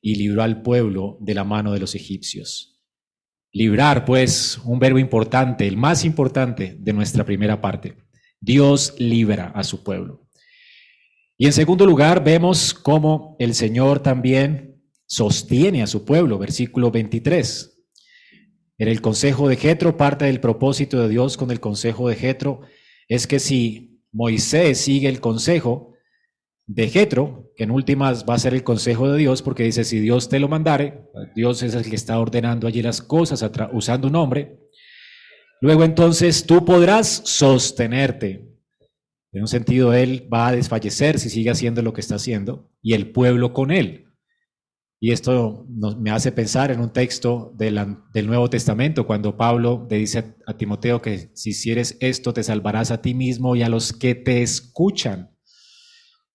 y 0.00 0.14
libró 0.14 0.42
al 0.42 0.62
pueblo 0.62 1.18
de 1.20 1.34
la 1.34 1.44
mano 1.44 1.74
de 1.74 1.80
los 1.80 1.94
egipcios. 1.94 2.80
Librar, 3.52 4.06
pues, 4.06 4.58
un 4.64 4.78
verbo 4.78 4.98
importante, 4.98 5.68
el 5.68 5.76
más 5.76 6.06
importante 6.06 6.78
de 6.80 6.94
nuestra 6.94 7.26
primera 7.26 7.60
parte. 7.60 7.98
Dios 8.40 8.94
libra 8.96 9.52
a 9.54 9.64
su 9.64 9.84
pueblo. 9.84 10.26
Y 11.36 11.44
en 11.44 11.52
segundo 11.52 11.84
lugar, 11.84 12.24
vemos 12.24 12.72
cómo 12.72 13.36
el 13.38 13.54
Señor 13.54 14.00
también 14.02 14.82
sostiene 15.04 15.82
a 15.82 15.86
su 15.86 16.06
pueblo, 16.06 16.38
versículo 16.38 16.90
23. 16.90 17.78
En 18.78 18.88
el 18.88 19.02
consejo 19.02 19.46
de 19.46 19.56
Jetro, 19.56 19.98
parte 19.98 20.24
del 20.24 20.40
propósito 20.40 21.02
de 21.02 21.10
Dios 21.10 21.36
con 21.36 21.50
el 21.50 21.60
consejo 21.60 22.08
de 22.08 22.16
Jetro 22.16 22.62
es 23.10 23.26
que 23.26 23.40
si 23.40 23.89
Moisés 24.12 24.78
sigue 24.78 25.08
el 25.08 25.20
consejo 25.20 25.94
de 26.66 26.88
Jetro, 26.88 27.50
que 27.56 27.64
en 27.64 27.72
últimas 27.72 28.24
va 28.28 28.34
a 28.34 28.38
ser 28.38 28.54
el 28.54 28.62
consejo 28.62 29.10
de 29.10 29.18
Dios, 29.18 29.42
porque 29.42 29.64
dice, 29.64 29.84
si 29.84 29.98
Dios 29.98 30.28
te 30.28 30.38
lo 30.38 30.48
mandare, 30.48 31.08
Dios 31.34 31.62
es 31.62 31.74
el 31.74 31.88
que 31.88 31.96
está 31.96 32.18
ordenando 32.18 32.68
allí 32.68 32.80
las 32.80 33.02
cosas 33.02 33.44
usando 33.72 34.06
un 34.06 34.12
nombre, 34.12 34.60
luego 35.60 35.82
entonces 35.84 36.46
tú 36.46 36.64
podrás 36.64 37.22
sostenerte. 37.24 38.46
En 39.32 39.42
un 39.42 39.48
sentido, 39.48 39.92
él 39.94 40.28
va 40.32 40.48
a 40.48 40.52
desfallecer 40.52 41.18
si 41.18 41.30
sigue 41.30 41.50
haciendo 41.50 41.82
lo 41.82 41.92
que 41.92 42.00
está 42.00 42.16
haciendo, 42.16 42.70
y 42.82 42.94
el 42.94 43.10
pueblo 43.10 43.52
con 43.52 43.70
él. 43.70 44.09
Y 45.02 45.12
esto 45.12 45.66
me 45.98 46.10
hace 46.10 46.30
pensar 46.30 46.70
en 46.70 46.78
un 46.78 46.92
texto 46.92 47.54
del, 47.56 47.96
Nuevo 48.26 48.50
Testamento, 48.50 49.06
cuando 49.06 49.34
Pablo 49.34 49.86
le 49.88 49.96
dice 49.96 50.36
a 50.46 50.58
Timoteo 50.58 51.00
que 51.00 51.30
si 51.32 51.50
hicieres 51.50 51.96
esto 52.00 52.34
te 52.34 52.42
salvarás 52.42 52.90
a 52.90 53.00
ti 53.00 53.14
mismo 53.14 53.56
y 53.56 53.62
a 53.62 53.70
los 53.70 53.94
que 53.94 54.14
te 54.14 54.42
escuchan. 54.42 55.34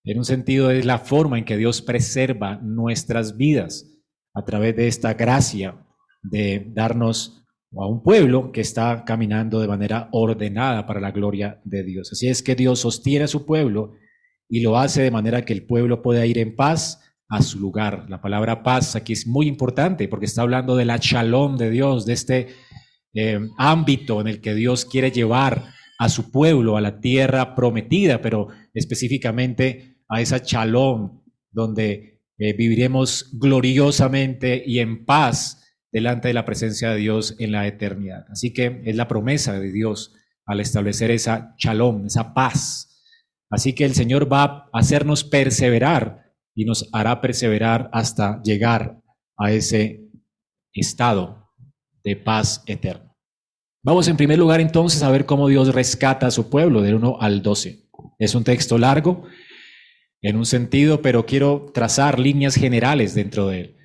En 0.04 0.18
un 0.18 0.26
sentido 0.26 0.72
es 0.72 0.84
la 0.84 0.98
forma 0.98 1.38
en 1.38 1.46
que 1.46 1.58
Dios 1.58 1.84
preserva 1.84 2.56
nuestras 2.56 3.38
vidas 3.38 3.86
a 4.34 4.44
través 4.44 4.76
de 4.76 4.88
esta 4.88 5.14
gracia 5.14 5.86
de 6.24 6.66
darnos 6.74 7.46
a 7.78 7.86
un 7.86 8.02
pueblo 8.02 8.52
que 8.52 8.62
está 8.62 9.06
caminando 9.06 9.60
de 9.60 9.68
manera 9.68 10.10
ordenada 10.12 10.88
para 10.88 11.00
la 11.00 11.12
gloria 11.12 11.62
de 11.66 11.84
Dios. 11.84 12.12
Así 12.12 12.30
es 12.30 12.42
que 12.42 12.56
Dios 12.56 12.80
sostiene 12.80 13.26
a 13.26 13.28
su 13.28 13.46
pueblo 13.46 13.94
y 14.50 14.62
lo 14.62 14.76
hace 14.80 15.04
de 15.04 15.12
manera 15.12 15.46
que 15.46 15.54
el 15.54 15.68
pueblo 15.68 16.02
pueda 16.02 16.26
ir 16.26 16.40
en 16.40 16.56
paz 16.56 17.05
a 17.30 17.42
su 17.42 17.60
lugar. 17.60 18.06
La 18.10 18.22
palabra 18.22 18.64
paz 18.64 18.96
aquí 18.96 19.14
es 19.14 19.28
muy 19.28 19.48
importante 19.48 20.08
porque 20.08 20.26
está 20.26 20.42
hablando 20.42 20.76
de 20.76 20.86
la 20.86 20.98
shalom 20.98 21.58
de 21.58 21.70
Dios, 21.70 22.06
de 22.06 22.14
este 22.14 22.48
eh, 23.14 23.40
ámbito 23.58 24.22
en 24.22 24.28
el 24.28 24.42
que 24.42 24.54
Dios 24.54 24.86
quiere 24.86 25.12
llevar 25.12 25.74
a 25.98 26.10
su 26.10 26.32
pueblo 26.32 26.78
a 26.78 26.82
la 26.82 27.00
tierra 27.00 27.56
prometida, 27.56 28.22
pero 28.22 28.50
específicamente 28.74 29.98
a 30.10 30.22
esa 30.22 30.40
shalom 30.40 31.24
donde 31.52 32.22
eh, 32.38 32.54
viviremos 32.54 33.32
gloriosamente 33.34 34.62
y 34.66 34.80
en 34.80 35.06
paz 35.06 35.62
delante 35.92 36.28
de 36.28 36.34
la 36.34 36.44
presencia 36.44 36.92
de 36.92 36.98
Dios 36.98 37.36
en 37.40 37.54
la 37.54 37.66
eternidad. 37.66 38.26
Así 38.30 38.52
que 38.52 38.82
es 38.84 38.96
la 38.96 39.08
promesa 39.08 39.58
de 39.58 39.72
Dios 39.72 40.14
al 40.46 40.60
establecer 40.60 41.12
esa 41.12 41.56
shalom, 41.58 42.06
esa 42.06 42.34
paz. 42.34 43.02
Así 43.50 43.74
que 43.74 43.86
el 43.86 43.96
Señor 43.96 44.32
va 44.32 44.44
a 44.44 44.70
hacernos 44.74 45.24
perseverar 45.24 46.25
y 46.56 46.66
nos 46.66 46.90
hará 46.94 47.22
perseverar 47.22 47.90
hasta 47.94 48.42
llegar 48.42 49.02
a 49.38 49.52
ese 49.52 50.02
estado 50.74 51.52
de 52.04 52.16
paz 52.16 52.64
eterna. 52.66 53.14
Vamos 53.84 54.08
en 54.08 54.18
primer 54.18 54.40
lugar 54.40 54.62
entonces 54.62 55.04
a 55.04 55.12
ver 55.12 55.26
cómo 55.26 55.48
Dios 55.48 55.76
rescata 55.76 56.28
a 56.28 56.32
su 56.32 56.50
pueblo 56.50 56.82
del 56.82 56.96
1 56.96 57.18
al 57.20 57.44
12. 57.44 57.86
Es 58.18 58.34
un 58.34 58.44
texto 58.44 58.78
largo 58.78 59.26
en 60.22 60.38
un 60.38 60.46
sentido, 60.46 61.02
pero 61.02 61.26
quiero 61.26 61.70
trazar 61.74 62.18
líneas 62.18 62.56
generales 62.56 63.14
dentro 63.14 63.48
de 63.48 63.62
él. 63.62 63.78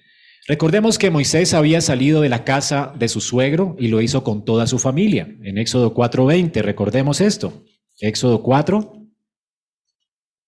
Recordemos 0.49 0.99
que 0.99 1.11
Moisés 1.11 1.53
había 1.53 1.81
salido 1.81 2.23
de 2.23 2.31
la 2.31 2.45
casa 2.45 2.95
de 2.99 3.09
su 3.09 3.21
suegro 3.21 3.77
y 3.79 3.89
lo 3.89 4.01
hizo 4.01 4.25
con 4.25 4.45
toda 4.45 4.67
su 4.67 4.79
familia. 4.79 5.29
En 5.43 5.59
Éxodo 5.59 5.93
4:20, 5.93 6.63
recordemos 6.63 7.21
esto. 7.21 7.65
Éxodo 7.99 8.43
4, 8.43 9.07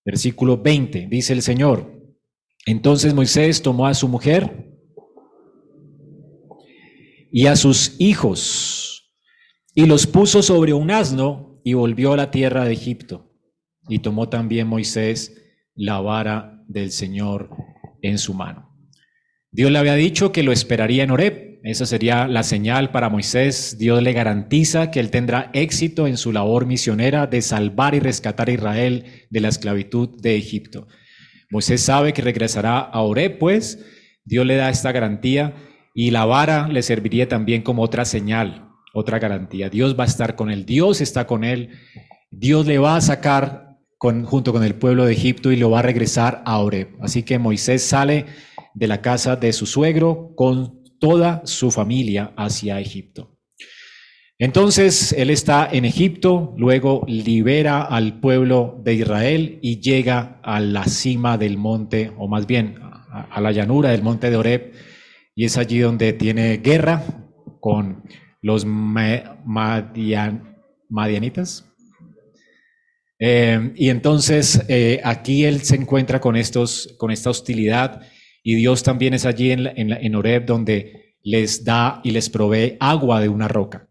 versículo 0.05 0.57
20, 0.57 1.09
dice 1.11 1.35
el 1.35 1.43
Señor, 1.43 1.92
entonces 2.67 3.15
Moisés 3.15 3.63
tomó 3.63 3.87
a 3.87 3.95
su 3.95 4.09
mujer 4.09 4.73
y 7.33 7.47
a 7.47 7.57
sus 7.57 7.97
hijos 7.99 9.11
y 9.75 9.87
los 9.87 10.07
puso 10.07 10.43
sobre 10.43 10.73
un 10.73 10.91
asno 10.91 11.61
y 11.65 11.75
volvió 11.75 12.13
a 12.13 12.17
la 12.17 12.31
tierra 12.31 12.65
de 12.65 12.73
Egipto. 12.73 13.31
Y 13.89 14.01
tomó 14.01 14.29
también 14.29 14.69
Moisés 14.69 15.35
la 15.75 16.01
vara 16.01 16.63
del 16.69 16.93
Señor 16.93 17.51
en 18.03 18.19
su 18.19 18.35
mano. 18.35 18.69
Dios 19.51 19.71
le 19.71 19.79
había 19.79 19.95
dicho 19.95 20.33
que 20.33 20.43
lo 20.43 20.53
esperaría 20.53 21.05
en 21.05 21.11
Horeb. 21.11 21.61
Esa 21.65 21.87
sería 21.87 22.27
la 22.27 22.43
señal 22.43 22.91
para 22.91 23.09
Moisés. 23.09 23.77
Dios 23.79 24.03
le 24.03 24.13
garantiza 24.13 24.91
que 24.91 25.01
él 25.01 25.11
tendrá 25.11 25.51
éxito 25.53 26.07
en 26.07 26.17
su 26.17 26.33
labor 26.33 26.67
misionera 26.67 27.27
de 27.27 27.43
salvar 27.43 27.95
y 27.95 28.01
rescatar 28.01 28.49
a 28.49 28.53
Israel 28.53 29.05
de 29.31 29.41
la 29.41 29.49
esclavitud 29.49 30.21
de 30.21 30.37
Egipto. 30.37 30.87
Moisés 31.53 31.83
sabe 31.83 32.15
que 32.15 32.23
regresará 32.23 32.79
a 32.79 33.03
Oré, 33.03 33.29
pues 33.29 33.79
Dios 34.25 34.47
le 34.47 34.57
da 34.57 34.71
esta 34.71 34.91
garantía 34.91 35.55
y 35.95 36.11
la 36.11 36.25
vara 36.25 36.67
le 36.67 36.81
serviría 36.83 37.29
también 37.29 37.61
como 37.61 37.83
otra 37.83 38.07
señal, 38.07 38.71
otra 38.95 39.19
garantía. 39.19 39.69
Dios 39.69 39.95
va 39.99 40.05
a 40.05 40.07
estar 40.07 40.35
con 40.35 40.51
él, 40.51 40.65
Dios 40.65 41.03
está 41.03 41.27
con 41.27 41.45
él, 41.45 41.69
Dios 42.31 42.67
le 42.67 42.79
va 42.79 42.97
a 42.97 43.03
sacar 43.03 43.77
con, 43.99 44.25
junto 44.25 44.55
con 44.55 44.65
el 44.65 44.77
pueblo 44.77 45.05
de 45.05 45.13
Egipto 45.13 45.53
y 45.53 45.57
lo 45.57 45.69
va 45.71 45.81
a 45.81 45.83
regresar 45.83 46.43
a 46.47 46.59
Oré. 46.59 46.97
Así 47.03 47.23
que 47.23 47.39
Moisés 47.39 47.83
sale 47.83 48.25
de 48.73 48.87
la 48.87 49.03
casa 49.03 49.37
de 49.37 49.53
su 49.53 49.67
suegro 49.67 50.33
con 50.35 50.83
toda 50.99 51.43
su 51.45 51.71
familia 51.71 52.33
hacia 52.35 52.81
Egipto. 52.81 53.32
Entonces 54.43 55.13
él 55.13 55.31
está 55.31 55.69
en 55.71 55.85
Egipto, 55.85 56.53
luego 56.57 57.05
libera 57.07 57.83
al 57.83 58.19
pueblo 58.19 58.81
de 58.83 58.95
Israel 58.95 59.61
y 59.63 59.79
llega 59.79 60.41
a 60.43 60.59
la 60.59 60.85
cima 60.87 61.39
del 61.39 61.57
monte, 61.59 62.11
o 62.19 62.27
más 62.27 62.49
bien 62.49 62.81
a, 62.83 63.41
la 63.41 63.53
llanura 63.53 63.91
del 63.91 64.03
monte 64.03 64.31
de 64.31 64.37
Oreb, 64.37 64.73
y 65.37 65.45
es 65.45 65.57
allí 65.57 65.79
donde 65.79 66.13
tiene 66.13 66.57
guerra 66.57 67.05
con 67.61 68.03
los 68.41 68.67
madianitas. 70.89 71.73
Eh, 73.21 73.73
y 73.77 73.91
entonces 73.91 74.65
eh, 74.67 75.01
aquí 75.05 75.45
él 75.45 75.61
se 75.61 75.77
encuentra 75.77 76.21
con, 76.21 76.35
estos, 76.35 76.97
con 76.99 77.13
esta 77.13 77.31
hostilidad 77.31 78.03
y 78.43 78.57
Dios 78.57 78.83
también 78.83 79.15
es 79.15 79.25
allí 79.25 79.53
en, 79.53 79.69
en, 79.69 79.93
en 79.93 80.15
Oreb 80.17 80.47
donde 80.47 81.15
les 81.23 81.65
da 81.65 82.01
y 82.03 82.11
les 82.11 82.29
provee 82.29 82.77
agua 82.81 83.21
de 83.21 83.29
una 83.29 83.47
roca. 83.47 83.89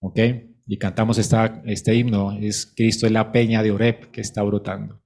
¿Ok? 0.00 0.18
Y 0.66 0.78
cantamos 0.78 1.18
esta, 1.18 1.62
este 1.66 1.94
himno, 1.94 2.32
es 2.40 2.72
Cristo 2.76 3.06
es 3.06 3.12
la 3.12 3.32
peña 3.32 3.62
de 3.62 3.70
Oreb 3.70 4.10
que 4.10 4.20
está 4.20 4.42
brotando. 4.42 5.02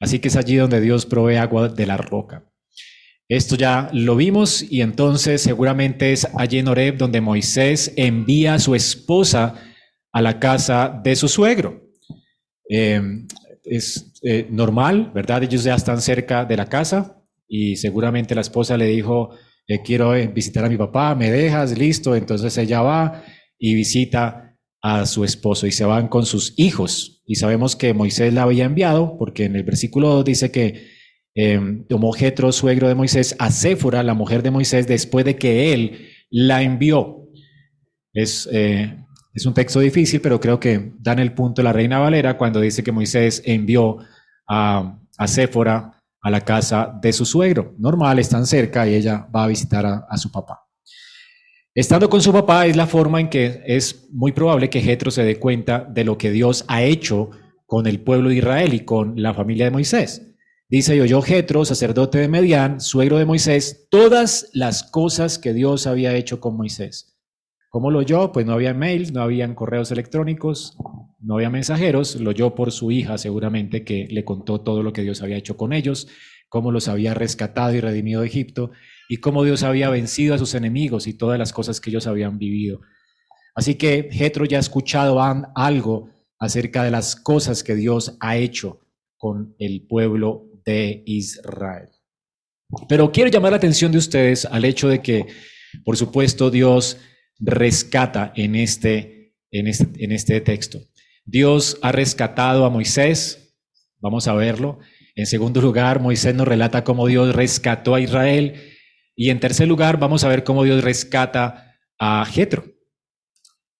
Así 0.00 0.18
que 0.18 0.28
es 0.28 0.36
allí 0.36 0.56
donde 0.56 0.80
Dios 0.80 1.06
provee 1.06 1.36
agua 1.36 1.68
de 1.68 1.86
la 1.86 1.96
roca. 1.96 2.48
Esto 3.28 3.56
ya 3.56 3.88
lo 3.92 4.16
vimos 4.16 4.62
y 4.62 4.82
entonces 4.82 5.40
seguramente 5.40 6.12
es 6.12 6.28
allí 6.36 6.58
en 6.58 6.68
Oreb 6.68 6.98
donde 6.98 7.20
Moisés 7.20 7.92
envía 7.96 8.54
a 8.54 8.58
su 8.58 8.74
esposa 8.74 9.54
a 10.12 10.20
la 10.20 10.38
casa 10.38 11.00
de 11.02 11.16
su 11.16 11.28
suegro. 11.28 11.82
Em, 12.68 13.26
es 13.64 14.12
eh, 14.22 14.46
normal, 14.50 15.10
¿verdad? 15.14 15.42
Ellos 15.42 15.64
ya 15.64 15.74
están 15.74 16.00
cerca 16.00 16.44
de 16.44 16.56
la 16.56 16.68
casa 16.68 17.22
y 17.48 17.76
seguramente 17.76 18.34
la 18.34 18.40
esposa 18.40 18.76
le 18.76 18.86
dijo, 18.86 19.30
eh, 19.66 19.82
quiero 19.82 20.14
eh, 20.14 20.26
visitar 20.26 20.64
a 20.64 20.68
mi 20.68 20.76
papá, 20.76 21.14
me 21.14 21.30
dejas, 21.30 21.76
listo. 21.78 22.14
Entonces 22.14 22.56
ella 22.58 22.82
va 22.82 23.24
y 23.62 23.76
visita 23.76 24.58
a 24.82 25.06
su 25.06 25.22
esposo 25.22 25.68
y 25.68 25.70
se 25.72 25.84
van 25.84 26.08
con 26.08 26.26
sus 26.26 26.52
hijos. 26.56 27.22
Y 27.24 27.36
sabemos 27.36 27.76
que 27.76 27.94
Moisés 27.94 28.34
la 28.34 28.42
había 28.42 28.64
enviado 28.64 29.16
porque 29.16 29.44
en 29.44 29.54
el 29.54 29.62
versículo 29.62 30.08
2 30.08 30.24
dice 30.24 30.50
que 30.50 30.88
eh, 31.36 31.84
tomó 31.88 32.12
Jetro, 32.12 32.50
suegro 32.50 32.88
de 32.88 32.96
Moisés, 32.96 33.36
a 33.38 33.52
Séfora, 33.52 34.02
la 34.02 34.14
mujer 34.14 34.42
de 34.42 34.50
Moisés, 34.50 34.88
después 34.88 35.24
de 35.24 35.36
que 35.36 35.72
él 35.72 36.08
la 36.28 36.62
envió. 36.62 37.28
Es, 38.12 38.48
eh, 38.50 38.98
es 39.32 39.46
un 39.46 39.54
texto 39.54 39.78
difícil, 39.78 40.20
pero 40.20 40.40
creo 40.40 40.58
que 40.58 40.94
dan 40.98 41.20
el 41.20 41.32
punto 41.32 41.62
la 41.62 41.72
reina 41.72 42.00
Valera 42.00 42.36
cuando 42.36 42.60
dice 42.60 42.82
que 42.82 42.90
Moisés 42.90 43.44
envió 43.46 43.98
a, 44.48 44.98
a 45.16 45.28
Séfora 45.28 46.02
a 46.20 46.30
la 46.30 46.40
casa 46.40 46.98
de 47.00 47.12
su 47.12 47.24
suegro. 47.24 47.76
Normal, 47.78 48.18
están 48.18 48.44
cerca 48.44 48.88
y 48.88 48.96
ella 48.96 49.28
va 49.34 49.44
a 49.44 49.48
visitar 49.48 49.86
a 49.86 50.18
su 50.18 50.32
papá. 50.32 50.66
Estando 51.74 52.10
con 52.10 52.20
su 52.20 52.34
papá 52.34 52.66
es 52.66 52.76
la 52.76 52.86
forma 52.86 53.18
en 53.18 53.30
que 53.30 53.62
es 53.64 54.06
muy 54.12 54.32
probable 54.32 54.68
que 54.68 54.82
Jetro 54.82 55.10
se 55.10 55.24
dé 55.24 55.38
cuenta 55.38 55.88
de 55.88 56.04
lo 56.04 56.18
que 56.18 56.30
Dios 56.30 56.66
ha 56.68 56.82
hecho 56.82 57.30
con 57.64 57.86
el 57.86 58.00
pueblo 58.00 58.28
de 58.28 58.36
Israel 58.36 58.74
y 58.74 58.80
con 58.80 59.14
la 59.22 59.32
familia 59.32 59.64
de 59.64 59.70
Moisés. 59.70 60.34
Dice, 60.68 60.96
y 60.96 61.00
oyó 61.00 61.22
Jetro, 61.22 61.64
sacerdote 61.64 62.18
de 62.18 62.28
Medián, 62.28 62.78
suegro 62.78 63.16
de 63.16 63.24
Moisés, 63.24 63.88
todas 63.90 64.50
las 64.52 64.82
cosas 64.82 65.38
que 65.38 65.54
Dios 65.54 65.86
había 65.86 66.14
hecho 66.14 66.40
con 66.40 66.58
Moisés. 66.58 67.18
¿Cómo 67.70 67.90
lo 67.90 68.00
oyó? 68.00 68.32
Pues 68.32 68.44
no 68.44 68.52
había 68.52 68.74
mails, 68.74 69.10
no 69.10 69.22
habían 69.22 69.54
correos 69.54 69.90
electrónicos, 69.90 70.76
no 71.20 71.36
había 71.36 71.48
mensajeros, 71.48 72.16
lo 72.16 72.30
oyó 72.30 72.54
por 72.54 72.70
su 72.70 72.90
hija 72.90 73.16
seguramente 73.16 73.82
que 73.82 74.08
le 74.10 74.26
contó 74.26 74.60
todo 74.60 74.82
lo 74.82 74.92
que 74.92 75.02
Dios 75.02 75.22
había 75.22 75.38
hecho 75.38 75.56
con 75.56 75.72
ellos, 75.72 76.06
cómo 76.50 76.70
los 76.70 76.88
había 76.88 77.14
rescatado 77.14 77.72
y 77.72 77.80
redimido 77.80 78.20
de 78.20 78.26
Egipto 78.26 78.72
y 79.12 79.18
cómo 79.18 79.44
Dios 79.44 79.62
había 79.62 79.90
vencido 79.90 80.34
a 80.34 80.38
sus 80.38 80.54
enemigos 80.54 81.06
y 81.06 81.12
todas 81.12 81.38
las 81.38 81.52
cosas 81.52 81.82
que 81.82 81.90
ellos 81.90 82.06
habían 82.06 82.38
vivido. 82.38 82.80
Así 83.54 83.74
que 83.74 84.08
Jetro 84.10 84.46
ya 84.46 84.56
ha 84.56 84.60
escuchado 84.60 85.20
algo 85.54 86.08
acerca 86.38 86.82
de 86.82 86.92
las 86.92 87.14
cosas 87.14 87.62
que 87.62 87.74
Dios 87.74 88.16
ha 88.20 88.38
hecho 88.38 88.80
con 89.18 89.54
el 89.58 89.86
pueblo 89.86 90.46
de 90.64 91.02
Israel. 91.04 91.90
Pero 92.88 93.12
quiero 93.12 93.28
llamar 93.28 93.50
la 93.50 93.58
atención 93.58 93.92
de 93.92 93.98
ustedes 93.98 94.46
al 94.46 94.64
hecho 94.64 94.88
de 94.88 95.02
que, 95.02 95.26
por 95.84 95.98
supuesto, 95.98 96.50
Dios 96.50 96.96
rescata 97.38 98.32
en 98.34 98.54
este, 98.54 99.34
en 99.50 99.66
este, 99.66 99.88
en 100.02 100.12
este 100.12 100.40
texto. 100.40 100.78
Dios 101.26 101.76
ha 101.82 101.92
rescatado 101.92 102.64
a 102.64 102.70
Moisés, 102.70 103.58
vamos 104.00 104.26
a 104.26 104.32
verlo. 104.32 104.78
En 105.14 105.26
segundo 105.26 105.60
lugar, 105.60 106.00
Moisés 106.00 106.34
nos 106.34 106.48
relata 106.48 106.82
cómo 106.82 107.06
Dios 107.06 107.36
rescató 107.36 107.94
a 107.94 108.00
Israel. 108.00 108.71
Y 109.22 109.30
en 109.30 109.38
tercer 109.38 109.68
lugar, 109.68 110.00
vamos 110.00 110.24
a 110.24 110.28
ver 110.28 110.42
cómo 110.42 110.64
Dios 110.64 110.82
rescata 110.82 111.76
a 111.96 112.24
Jetro. 112.24 112.64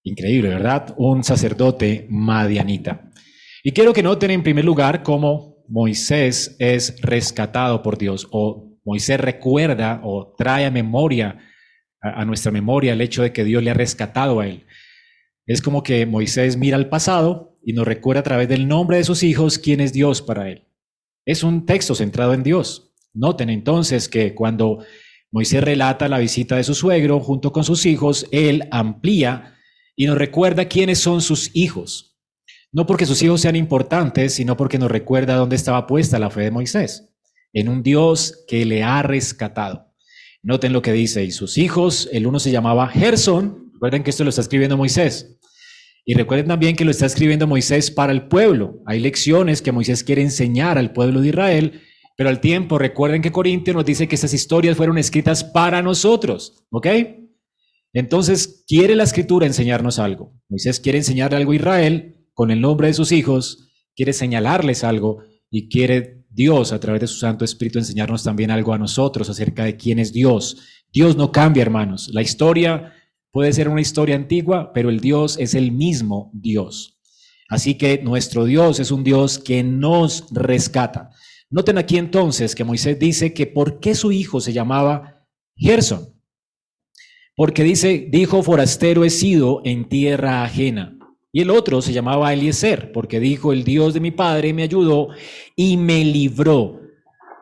Increíble, 0.05 0.51
¿verdad? 0.51 0.95
Un 0.97 1.25
sacerdote 1.25 2.07
madianita. 2.11 3.11
Y 3.65 3.73
quiero 3.73 3.93
que 3.93 4.05
noten 4.05 4.31
en 4.31 4.45
primer 4.45 4.65
lugar 4.65 5.03
cómo 5.03 5.65
Moisés 5.67 6.55
es 6.61 6.95
rescatado 7.03 7.83
por 7.83 7.99
Dios 7.99 8.29
o 8.31 8.79
Moisés 8.85 9.19
recuerda 9.19 10.01
o 10.05 10.33
trae 10.39 10.65
a 10.65 10.71
memoria, 10.71 11.41
a, 12.01 12.25
nuestra 12.25 12.53
memoria 12.53 12.93
el 12.93 13.01
hecho 13.01 13.25
de 13.25 13.33
que 13.33 13.43
Dios 13.43 13.65
le 13.65 13.73
ha 13.73 13.75
rescatado 13.75 14.39
a 14.39 14.47
él. 14.47 14.65
Es 15.45 15.61
como 15.61 15.83
que 15.83 16.07
Moisés 16.07 16.57
mira 16.57 16.77
al 16.77 16.89
pasado 16.89 17.59
y 17.65 17.73
nos 17.73 17.89
recuerda 17.89 18.21
a 18.21 18.23
través 18.23 18.49
del 18.49 18.69
nombre 18.69 18.99
de 18.99 19.05
sus 19.05 19.25
hijos 19.25 19.59
quién 19.59 19.81
es 19.81 19.93
Dios 19.93 20.23
para 20.23 20.49
él. 20.49 20.69
Es 21.27 21.43
un 21.43 21.67
texto 21.67 21.97
centrado 21.97 22.33
en 22.33 22.45
Dios. 22.45 22.95
Noten 23.13 23.51
entonces 23.51 24.09
que 24.09 24.37
cuando 24.37 24.85
Moisés 25.33 25.65
relata 25.65 26.11
la 26.11 26.19
visita 26.19 26.57
de 26.57 26.65
su 26.65 26.75
suegro 26.75 27.19
junto 27.19 27.53
con 27.53 27.65
sus 27.65 27.87
hijos, 27.87 28.27
él 28.31 28.69
amplía 28.71 29.57
y 29.97 30.05
nos 30.05 30.19
recuerda 30.19 30.69
quiénes 30.69 30.99
son 30.99 31.23
sus 31.23 31.51
hijos. 31.55 32.19
No 32.71 32.87
porque 32.87 33.07
sus 33.07 33.23
hijos 33.23 33.41
sean 33.41 33.57
importantes, 33.57 34.35
sino 34.35 34.59
porque 34.59 34.79
nos 34.79 34.91
recuerda 34.91 35.37
dónde 35.37 35.57
estaba 35.57 35.87
puesta 35.87 36.19
la 36.19 36.29
fe 36.29 36.43
de 36.43 36.51
Moisés, 36.51 37.15
en 37.55 37.71
un 37.71 37.83
Dios 37.83 38.45
que 38.47 38.67
le 38.67 38.83
ha 38.83 39.03
rescatado. 39.03 39.95
Noten 40.43 40.75
lo 40.75 40.83
que 40.83 40.93
dice, 40.93 41.25
y 41.25 41.31
sus 41.31 41.57
hijos, 41.57 42.11
el 42.13 42.27
uno 42.27 42.39
se 42.39 42.51
llamaba 42.51 42.89
Gerson, 42.89 43.71
recuerden 43.73 44.03
que 44.03 44.11
esto 44.11 44.25
lo 44.25 44.31
está 44.31 44.43
escribiendo 44.43 44.77
Moisés, 44.77 45.39
y 46.05 46.15
recuerden 46.15 46.49
también 46.49 46.77
que 46.77 46.85
lo 46.85 46.91
está 46.91 47.07
escribiendo 47.07 47.47
Moisés 47.47 47.91
para 47.91 48.13
el 48.13 48.27
pueblo. 48.29 48.83
Hay 48.87 49.01
lecciones 49.01 49.63
que 49.63 49.73
Moisés 49.73 50.03
quiere 50.03 50.21
enseñar 50.21 50.77
al 50.77 50.93
pueblo 50.93 51.21
de 51.21 51.29
Israel, 51.29 51.81
pero 52.17 52.29
al 52.29 52.41
tiempo 52.41 52.79
recuerden 52.79 53.23
que 53.23 53.33
Corintio 53.33 53.75
nos 53.75 53.85
dice 53.85 54.09
que 54.09 54.17
esas 54.17 54.35
historias 54.35 54.77
fueron 54.77 54.99
escritas 54.99 55.45
para 55.45 55.83
nosotros, 55.83 56.65
¿ok? 56.71 56.87
Entonces, 57.93 58.65
quiere 58.67 58.97
la 58.97 59.05
escritura 59.05 59.47
enseñarnos 59.47 59.99
algo. 59.99 60.33
Moisés 60.49 60.81
quiere 60.81 60.99
enseñarle 60.99 61.37
algo 61.37 61.53
a 61.53 61.57
Israel, 61.57 62.27
con 62.35 62.51
el 62.51 62.61
nombre 62.61 62.89
de 62.89 62.95
sus 62.95 63.13
hijos, 63.13 63.69
quiere 63.95 64.13
señalarles 64.13 64.85
algo 64.85 65.23
y 65.51 65.69
quiere 65.69 66.25
Dios 66.31 66.73
a 66.73 66.81
través 66.81 67.03
de 67.03 67.07
su 67.07 67.19
Santo 67.19 67.45
Espíritu 67.45 67.79
enseñarnos 67.79 68.25
también 68.25 68.51
algo 68.51 68.73
a 68.73 68.79
nosotros 68.79 69.29
acerca 69.29 69.65
de 69.65 69.77
quién 69.77 69.99
es 69.99 70.13
Dios. 70.13 70.57
Dios 70.91 71.17
no 71.17 71.31
cambia, 71.31 71.63
hermanos. 71.63 72.09
La 72.13 72.23
historia 72.23 72.95
puede 73.31 73.53
ser 73.53 73.69
una 73.69 73.83
historia 73.83 74.17
antigua, 74.17 74.73
pero 74.73 74.89
el 74.89 75.01
Dios 75.01 75.37
es 75.39 75.55
el 75.55 75.73
mismo 75.73 76.31
Dios. 76.33 76.99
Así 77.49 77.75
que 77.77 78.03
nuestro 78.03 78.47
Dios 78.47 78.81
es 78.81 78.91
un 78.91 79.05
Dios 79.05 79.39
que 79.39 79.63
nos 79.63 80.27
rescata. 80.31 81.11
Noten 81.53 81.77
aquí 81.77 81.99
entonces 81.99 82.55
que 82.55 82.65
Moisés 82.65 82.99
dice 82.99 83.35
que 83.35 83.47
por 83.47 83.79
qué 83.79 83.95
su 83.95 84.11
hijo 84.11 84.41
se 84.41 84.55
llamaba 84.55 85.27
Gerson. 85.55 86.09
Porque 87.37 87.63
dice, 87.63 88.09
dijo, 88.11 88.43
forastero 88.43 89.05
he 89.05 89.11
sido 89.11 89.61
en 89.65 89.87
tierra 89.87 90.45
ajena. 90.45 90.97
Y 91.31 91.43
el 91.43 91.51
otro 91.51 91.83
se 91.83 91.93
llamaba 91.93 92.33
Eliezer, 92.33 92.91
porque 92.91 93.21
dijo, 93.21 93.53
el 93.53 93.65
Dios 93.65 93.93
de 93.93 94.01
mi 94.01 94.11
padre 94.11 94.55
me 94.55 94.63
ayudó 94.63 95.09
y 95.55 95.77
me 95.77 96.03
libró 96.07 96.81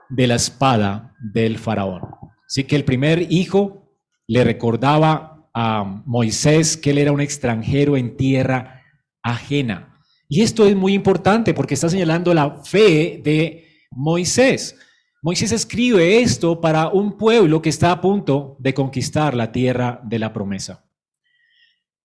de 0.08 0.26
la 0.26 0.34
espada 0.34 1.14
del 1.20 1.58
faraón. 1.58 2.02
Así 2.48 2.64
que 2.64 2.74
el 2.74 2.84
primer 2.84 3.32
hijo 3.32 3.92
le 4.26 4.42
recordaba 4.42 5.48
a 5.54 5.84
Moisés 6.04 6.76
que 6.76 6.90
él 6.90 6.98
era 6.98 7.12
un 7.12 7.20
extranjero 7.20 7.96
en 7.96 8.16
tierra 8.16 8.82
ajena. 9.22 10.00
Y 10.28 10.42
esto 10.42 10.66
es 10.66 10.74
muy 10.74 10.94
importante 10.94 11.54
porque 11.54 11.74
está 11.74 11.88
señalando 11.88 12.34
la 12.34 12.62
fe 12.64 13.20
de 13.22 13.69
Moisés. 13.90 14.78
Moisés 15.22 15.52
escribe 15.52 16.22
esto 16.22 16.60
para 16.60 16.88
un 16.88 17.18
pueblo 17.18 17.60
que 17.60 17.68
está 17.68 17.92
a 17.92 18.00
punto 18.00 18.56
de 18.58 18.72
conquistar 18.72 19.34
la 19.34 19.52
tierra 19.52 20.00
de 20.04 20.18
la 20.18 20.32
promesa. 20.32 20.86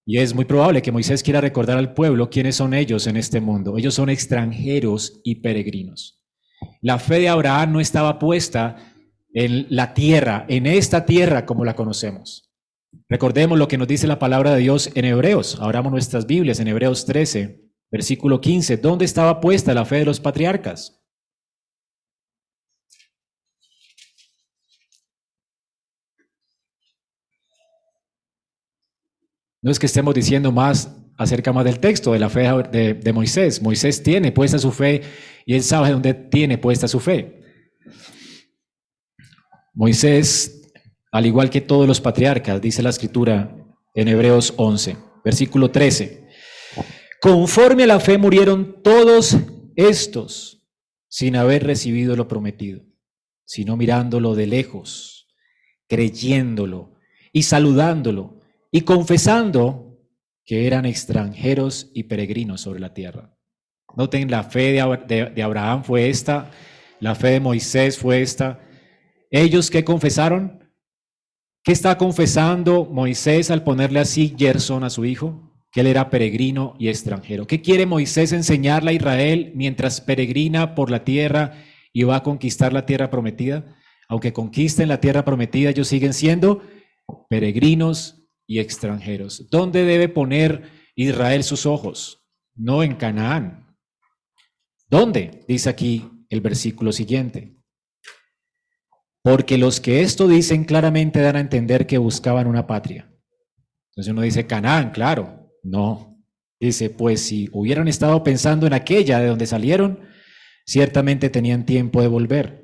Y 0.05 0.17
es 0.17 0.35
muy 0.35 0.45
probable 0.45 0.81
que 0.81 0.91
Moisés 0.91 1.23
quiera 1.23 1.41
recordar 1.41 1.77
al 1.77 1.93
pueblo 1.93 2.29
quiénes 2.29 2.57
son 2.57 2.73
ellos 2.73 3.07
en 3.07 3.17
este 3.17 3.39
mundo. 3.39 3.77
Ellos 3.77 3.93
son 3.93 4.09
extranjeros 4.09 5.21
y 5.23 5.35
peregrinos. 5.35 6.21
La 6.81 6.99
fe 6.99 7.19
de 7.19 7.29
Abraham 7.29 7.73
no 7.73 7.79
estaba 7.79 8.19
puesta 8.19 8.75
en 9.33 9.65
la 9.69 9.93
tierra, 9.93 10.45
en 10.47 10.65
esta 10.65 11.05
tierra 11.05 11.45
como 11.45 11.65
la 11.65 11.75
conocemos. 11.75 12.51
Recordemos 13.09 13.57
lo 13.57 13.67
que 13.67 13.77
nos 13.77 13.87
dice 13.87 14.07
la 14.07 14.19
palabra 14.19 14.53
de 14.53 14.61
Dios 14.61 14.91
en 14.95 15.05
Hebreos. 15.05 15.57
Abramos 15.59 15.91
nuestras 15.91 16.25
Biblias 16.25 16.59
en 16.59 16.67
Hebreos 16.67 17.05
13, 17.05 17.61
versículo 17.91 18.41
15. 18.41 18.77
¿Dónde 18.77 19.05
estaba 19.05 19.39
puesta 19.39 19.73
la 19.73 19.85
fe 19.85 19.97
de 19.97 20.05
los 20.05 20.19
patriarcas? 20.19 21.04
No 29.65 29.71
es 29.71 29.79
que 29.79 29.87
estemos 29.87 30.13
diciendo 30.13 30.51
más 30.51 30.95
acerca 31.17 31.51
más 31.51 31.65
del 31.65 31.79
texto, 31.79 32.13
de 32.13 32.19
la 32.19 32.29
fe 32.29 32.43
de, 32.71 33.13
Moisés. 33.13 33.63
Moisés 33.63 34.03
tiene 34.03 34.31
puesta 34.31 34.59
su 34.59 34.71
fe 34.71 35.01
y 35.43 35.55
él 35.55 35.63
sabe 35.63 35.89
dónde 35.89 36.13
tiene 36.13 36.59
puesta 36.59 36.87
su 36.87 36.99
fe. 36.99 37.41
Moisés, 39.73 40.71
al 41.11 41.25
igual 41.25 41.49
que 41.49 41.61
todos 41.61 41.87
los 41.87 41.99
patriarcas, 41.99 42.61
dice 42.61 42.83
la 42.83 42.91
escritura 42.91 43.57
en 43.95 44.07
Hebreos 44.07 44.53
11, 44.55 44.97
versículo 45.23 45.71
13. 45.71 46.27
Conforme 47.19 47.85
a 47.85 47.87
la 47.87 47.99
fe 47.99 48.19
murieron 48.19 48.83
todos 48.83 49.35
estos 49.75 50.63
sin 51.07 51.35
haber 51.35 51.63
recibido 51.63 52.15
lo 52.15 52.27
prometido, 52.27 52.83
sino 53.45 53.77
mirándolo 53.77 54.35
de 54.35 54.45
lejos, 54.45 55.27
creyéndolo 55.87 56.99
y 57.33 57.41
saludándolo 57.41 58.34
y 58.75 58.81
confesando 58.81 60.01
que 60.43 60.67
eran 60.67 60.85
extranjeros 60.85 61.91
y 61.93 62.03
peregrinos 62.03 62.59
sobre 62.59 62.81
la 62.81 62.93
tierra. 62.93 63.33
Noten, 63.95 64.29
la 64.29 64.43
fe 64.43 64.73
de, 64.73 65.41
Abraham 65.41 65.85
fue 65.85 66.09
esta, 66.09 66.51
la 66.99 67.15
fe 67.15 67.29
de 67.29 67.39
Moisés 67.39 67.97
fue 67.97 68.21
esta. 68.21 68.59
Ellos 69.31 69.71
que 69.71 69.85
confesaron, 69.85 70.73
¿qué 71.63 71.71
está 71.71 71.97
confesando 71.97 72.83
Moisés 72.83 73.49
al 73.49 73.63
ponerle 73.63 74.01
así 74.01 74.35
Gerson 74.37 74.83
a 74.83 74.89
su 74.89 75.05
hijo? 75.05 75.53
Que 75.71 75.79
él 75.79 75.87
era 75.87 76.09
peregrino 76.09 76.75
y 76.77 76.89
extranjero. 76.89 77.47
¿Qué 77.47 77.61
quiere 77.61 77.85
Moisés 77.85 78.33
enseñarle 78.33 78.91
a 78.91 78.95
Israel 78.95 79.53
mientras 79.55 80.01
peregrina 80.01 80.75
por 80.75 80.91
la 80.91 81.05
tierra 81.05 81.63
y 81.93 82.03
va 82.03 82.17
a 82.17 82.23
conquistar 82.23 82.73
la 82.73 82.85
tierra 82.85 83.09
prometida? 83.09 83.73
Aunque 84.09 84.33
conquisten 84.33 84.89
la 84.89 84.99
tierra 84.99 85.23
prometida, 85.23 85.69
ellos 85.69 85.87
siguen 85.87 86.13
siendo 86.13 86.61
peregrinos 87.29 88.23
y 88.47 88.59
extranjeros. 88.59 89.47
¿Dónde 89.49 89.83
debe 89.83 90.09
poner 90.09 90.69
Israel 90.95 91.43
sus 91.43 91.65
ojos? 91.65 92.25
No 92.55 92.83
en 92.83 92.95
Canaán. 92.95 93.75
¿Dónde? 94.89 95.43
Dice 95.47 95.69
aquí 95.69 96.09
el 96.29 96.41
versículo 96.41 96.91
siguiente. 96.91 97.55
Porque 99.23 99.57
los 99.57 99.79
que 99.79 100.01
esto 100.01 100.27
dicen 100.27 100.65
claramente 100.65 101.19
dan 101.19 101.35
a 101.35 101.39
entender 101.39 101.87
que 101.87 101.97
buscaban 101.97 102.47
una 102.47 102.67
patria. 102.67 103.11
Entonces 103.89 104.11
uno 104.11 104.21
dice, 104.21 104.45
Canaán, 104.45 104.91
claro. 104.91 105.51
No. 105.63 106.23
Dice, 106.59 106.89
pues 106.89 107.21
si 107.21 107.49
hubieran 107.51 107.87
estado 107.87 108.23
pensando 108.23 108.67
en 108.67 108.73
aquella 108.73 109.19
de 109.19 109.27
donde 109.27 109.47
salieron, 109.47 110.01
ciertamente 110.65 111.29
tenían 111.29 111.65
tiempo 111.65 112.01
de 112.01 112.07
volver, 112.07 112.63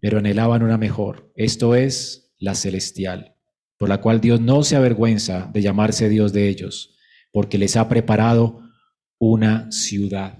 pero 0.00 0.18
anhelaban 0.18 0.62
una 0.62 0.76
mejor. 0.76 1.32
Esto 1.36 1.74
es 1.74 2.34
la 2.38 2.54
celestial 2.54 3.35
por 3.78 3.88
la 3.88 4.00
cual 4.00 4.20
Dios 4.20 4.40
no 4.40 4.62
se 4.62 4.76
avergüenza 4.76 5.50
de 5.52 5.62
llamarse 5.62 6.08
Dios 6.08 6.32
de 6.32 6.48
ellos, 6.48 6.96
porque 7.32 7.58
les 7.58 7.76
ha 7.76 7.88
preparado 7.88 8.62
una 9.18 9.70
ciudad. 9.70 10.38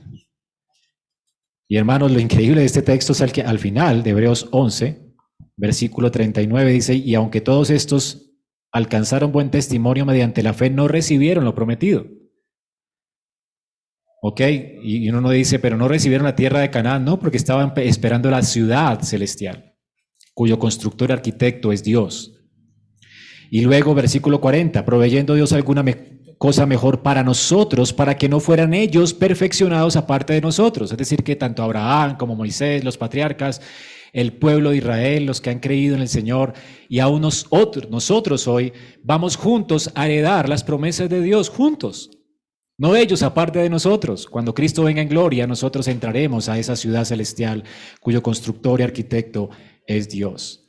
Y 1.68 1.76
hermanos, 1.76 2.12
lo 2.12 2.20
increíble 2.20 2.60
de 2.60 2.66
este 2.66 2.82
texto 2.82 3.12
es 3.12 3.32
que 3.32 3.42
al 3.42 3.58
final 3.58 4.02
de 4.02 4.10
Hebreos 4.10 4.48
11, 4.52 5.14
versículo 5.56 6.10
39 6.10 6.72
dice, 6.72 6.94
y 6.94 7.14
aunque 7.14 7.40
todos 7.40 7.70
estos 7.70 8.30
alcanzaron 8.70 9.32
buen 9.32 9.50
testimonio 9.50 10.06
mediante 10.06 10.42
la 10.42 10.52
fe, 10.52 10.70
no 10.70 10.86
recibieron 10.86 11.44
lo 11.44 11.54
prometido. 11.54 12.06
¿Ok? 14.22 14.40
Y 14.82 15.08
uno 15.08 15.20
no 15.20 15.30
dice, 15.30 15.58
pero 15.58 15.76
no 15.76 15.88
recibieron 15.88 16.24
la 16.24 16.36
tierra 16.36 16.60
de 16.60 16.70
Canaán, 16.70 17.04
no, 17.04 17.18
porque 17.18 17.36
estaban 17.36 17.72
esperando 17.76 18.30
la 18.30 18.42
ciudad 18.42 19.00
celestial, 19.02 19.76
cuyo 20.34 20.58
constructor 20.58 21.10
y 21.10 21.12
arquitecto 21.14 21.72
es 21.72 21.82
Dios. 21.82 22.35
Y 23.50 23.60
luego, 23.62 23.94
versículo 23.94 24.40
40, 24.40 24.84
proveyendo 24.84 25.34
Dios 25.34 25.52
alguna 25.52 25.84
cosa 26.38 26.66
mejor 26.66 27.02
para 27.02 27.22
nosotros, 27.22 27.92
para 27.92 28.16
que 28.16 28.28
no 28.28 28.40
fueran 28.40 28.74
ellos 28.74 29.14
perfeccionados 29.14 29.96
aparte 29.96 30.32
de 30.32 30.40
nosotros. 30.40 30.90
Es 30.90 30.98
decir, 30.98 31.22
que 31.22 31.36
tanto 31.36 31.62
Abraham 31.62 32.16
como 32.16 32.34
Moisés, 32.34 32.84
los 32.84 32.98
patriarcas, 32.98 33.60
el 34.12 34.32
pueblo 34.32 34.70
de 34.70 34.78
Israel, 34.78 35.26
los 35.26 35.40
que 35.40 35.50
han 35.50 35.60
creído 35.60 35.94
en 35.94 36.02
el 36.02 36.08
Señor, 36.08 36.54
y 36.88 37.00
aún 37.00 37.22
nosotros, 37.22 37.90
nosotros 37.90 38.48
hoy, 38.48 38.72
vamos 39.02 39.36
juntos 39.36 39.90
a 39.94 40.06
heredar 40.06 40.48
las 40.48 40.64
promesas 40.64 41.08
de 41.08 41.20
Dios, 41.20 41.48
juntos. 41.48 42.10
No 42.78 42.94
ellos 42.94 43.22
aparte 43.22 43.58
de 43.58 43.70
nosotros. 43.70 44.26
Cuando 44.26 44.54
Cristo 44.54 44.82
venga 44.84 45.00
en 45.00 45.08
gloria, 45.08 45.46
nosotros 45.46 45.88
entraremos 45.88 46.48
a 46.48 46.58
esa 46.58 46.76
ciudad 46.76 47.06
celestial 47.06 47.64
cuyo 48.00 48.22
constructor 48.22 48.80
y 48.80 48.84
arquitecto 48.84 49.48
es 49.86 50.10
Dios. 50.10 50.65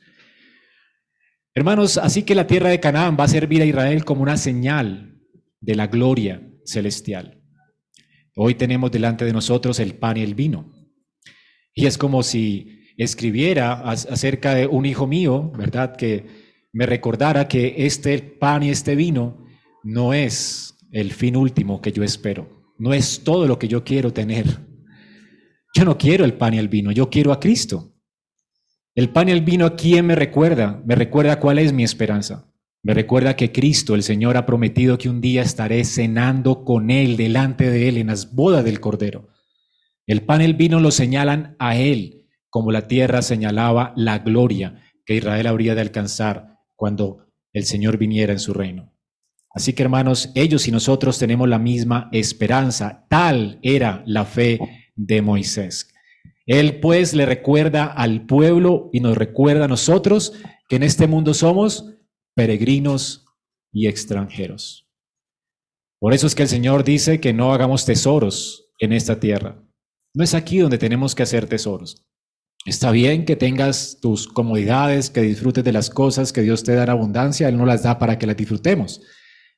Hermanos, 1.58 1.98
así 1.98 2.22
que 2.22 2.36
la 2.36 2.46
tierra 2.46 2.68
de 2.68 2.78
Canaán 2.78 3.16
va 3.18 3.24
a 3.24 3.28
servir 3.28 3.60
a 3.62 3.64
Israel 3.64 4.04
como 4.04 4.22
una 4.22 4.36
señal 4.36 5.18
de 5.60 5.74
la 5.74 5.88
gloria 5.88 6.40
celestial. 6.64 7.42
Hoy 8.36 8.54
tenemos 8.54 8.92
delante 8.92 9.24
de 9.24 9.32
nosotros 9.32 9.80
el 9.80 9.96
pan 9.96 10.18
y 10.18 10.22
el 10.22 10.36
vino. 10.36 10.72
Y 11.74 11.86
es 11.86 11.98
como 11.98 12.22
si 12.22 12.84
escribiera 12.96 13.72
acerca 13.72 14.54
de 14.54 14.68
un 14.68 14.86
hijo 14.86 15.08
mío, 15.08 15.50
¿verdad? 15.58 15.96
Que 15.96 16.26
me 16.72 16.86
recordara 16.86 17.48
que 17.48 17.74
este 17.78 18.20
pan 18.20 18.62
y 18.62 18.70
este 18.70 18.94
vino 18.94 19.44
no 19.82 20.14
es 20.14 20.76
el 20.92 21.10
fin 21.10 21.34
último 21.34 21.80
que 21.80 21.90
yo 21.90 22.04
espero, 22.04 22.72
no 22.78 22.94
es 22.94 23.24
todo 23.24 23.48
lo 23.48 23.58
que 23.58 23.66
yo 23.66 23.82
quiero 23.82 24.12
tener. 24.12 24.46
Yo 25.74 25.84
no 25.84 25.98
quiero 25.98 26.24
el 26.24 26.34
pan 26.34 26.54
y 26.54 26.58
el 26.58 26.68
vino, 26.68 26.92
yo 26.92 27.10
quiero 27.10 27.32
a 27.32 27.40
Cristo. 27.40 27.97
El 28.98 29.10
pan 29.10 29.28
y 29.28 29.30
el 29.30 29.42
vino, 29.42 29.64
¿a 29.64 29.76
quién 29.76 30.06
me 30.06 30.16
recuerda? 30.16 30.82
Me 30.84 30.96
recuerda 30.96 31.38
cuál 31.38 31.60
es 31.60 31.72
mi 31.72 31.84
esperanza. 31.84 32.50
Me 32.82 32.94
recuerda 32.94 33.36
que 33.36 33.52
Cristo, 33.52 33.94
el 33.94 34.02
Señor, 34.02 34.36
ha 34.36 34.44
prometido 34.44 34.98
que 34.98 35.08
un 35.08 35.20
día 35.20 35.40
estaré 35.40 35.84
cenando 35.84 36.64
con 36.64 36.90
Él, 36.90 37.16
delante 37.16 37.70
de 37.70 37.88
Él, 37.88 37.98
en 37.98 38.08
las 38.08 38.34
bodas 38.34 38.64
del 38.64 38.80
Cordero. 38.80 39.28
El 40.04 40.22
pan 40.22 40.40
y 40.40 40.46
el 40.46 40.54
vino 40.54 40.80
lo 40.80 40.90
señalan 40.90 41.54
a 41.60 41.76
Él, 41.76 42.26
como 42.50 42.72
la 42.72 42.88
tierra 42.88 43.22
señalaba 43.22 43.92
la 43.94 44.18
gloria 44.18 44.82
que 45.06 45.14
Israel 45.14 45.46
habría 45.46 45.76
de 45.76 45.82
alcanzar 45.82 46.56
cuando 46.74 47.28
el 47.52 47.66
Señor 47.66 47.98
viniera 47.98 48.32
en 48.32 48.40
su 48.40 48.52
reino. 48.52 48.92
Así 49.54 49.74
que 49.74 49.84
hermanos, 49.84 50.32
ellos 50.34 50.66
y 50.66 50.72
nosotros 50.72 51.20
tenemos 51.20 51.48
la 51.48 51.60
misma 51.60 52.08
esperanza. 52.10 53.06
Tal 53.08 53.60
era 53.62 54.02
la 54.06 54.24
fe 54.24 54.58
de 54.96 55.22
Moisés. 55.22 55.94
Él 56.48 56.80
pues 56.80 57.12
le 57.12 57.26
recuerda 57.26 57.84
al 57.84 58.24
pueblo 58.24 58.88
y 58.90 59.00
nos 59.00 59.18
recuerda 59.18 59.66
a 59.66 59.68
nosotros 59.68 60.32
que 60.66 60.76
en 60.76 60.82
este 60.82 61.06
mundo 61.06 61.34
somos 61.34 61.94
peregrinos 62.34 63.26
y 63.70 63.86
extranjeros. 63.86 64.88
Por 66.00 66.14
eso 66.14 66.26
es 66.26 66.34
que 66.34 66.44
el 66.44 66.48
Señor 66.48 66.84
dice 66.84 67.20
que 67.20 67.34
no 67.34 67.52
hagamos 67.52 67.84
tesoros 67.84 68.70
en 68.78 68.94
esta 68.94 69.20
tierra. 69.20 69.62
No 70.14 70.24
es 70.24 70.32
aquí 70.32 70.58
donde 70.58 70.78
tenemos 70.78 71.14
que 71.14 71.22
hacer 71.22 71.46
tesoros. 71.46 72.06
Está 72.64 72.92
bien 72.92 73.26
que 73.26 73.36
tengas 73.36 73.98
tus 74.00 74.26
comodidades, 74.26 75.10
que 75.10 75.20
disfrutes 75.20 75.64
de 75.64 75.72
las 75.72 75.90
cosas 75.90 76.32
que 76.32 76.40
Dios 76.40 76.64
te 76.64 76.74
da 76.74 76.84
en 76.84 76.90
abundancia, 76.90 77.48
Él 77.48 77.58
no 77.58 77.66
las 77.66 77.82
da 77.82 77.98
para 77.98 78.18
que 78.18 78.26
las 78.26 78.38
disfrutemos, 78.38 79.02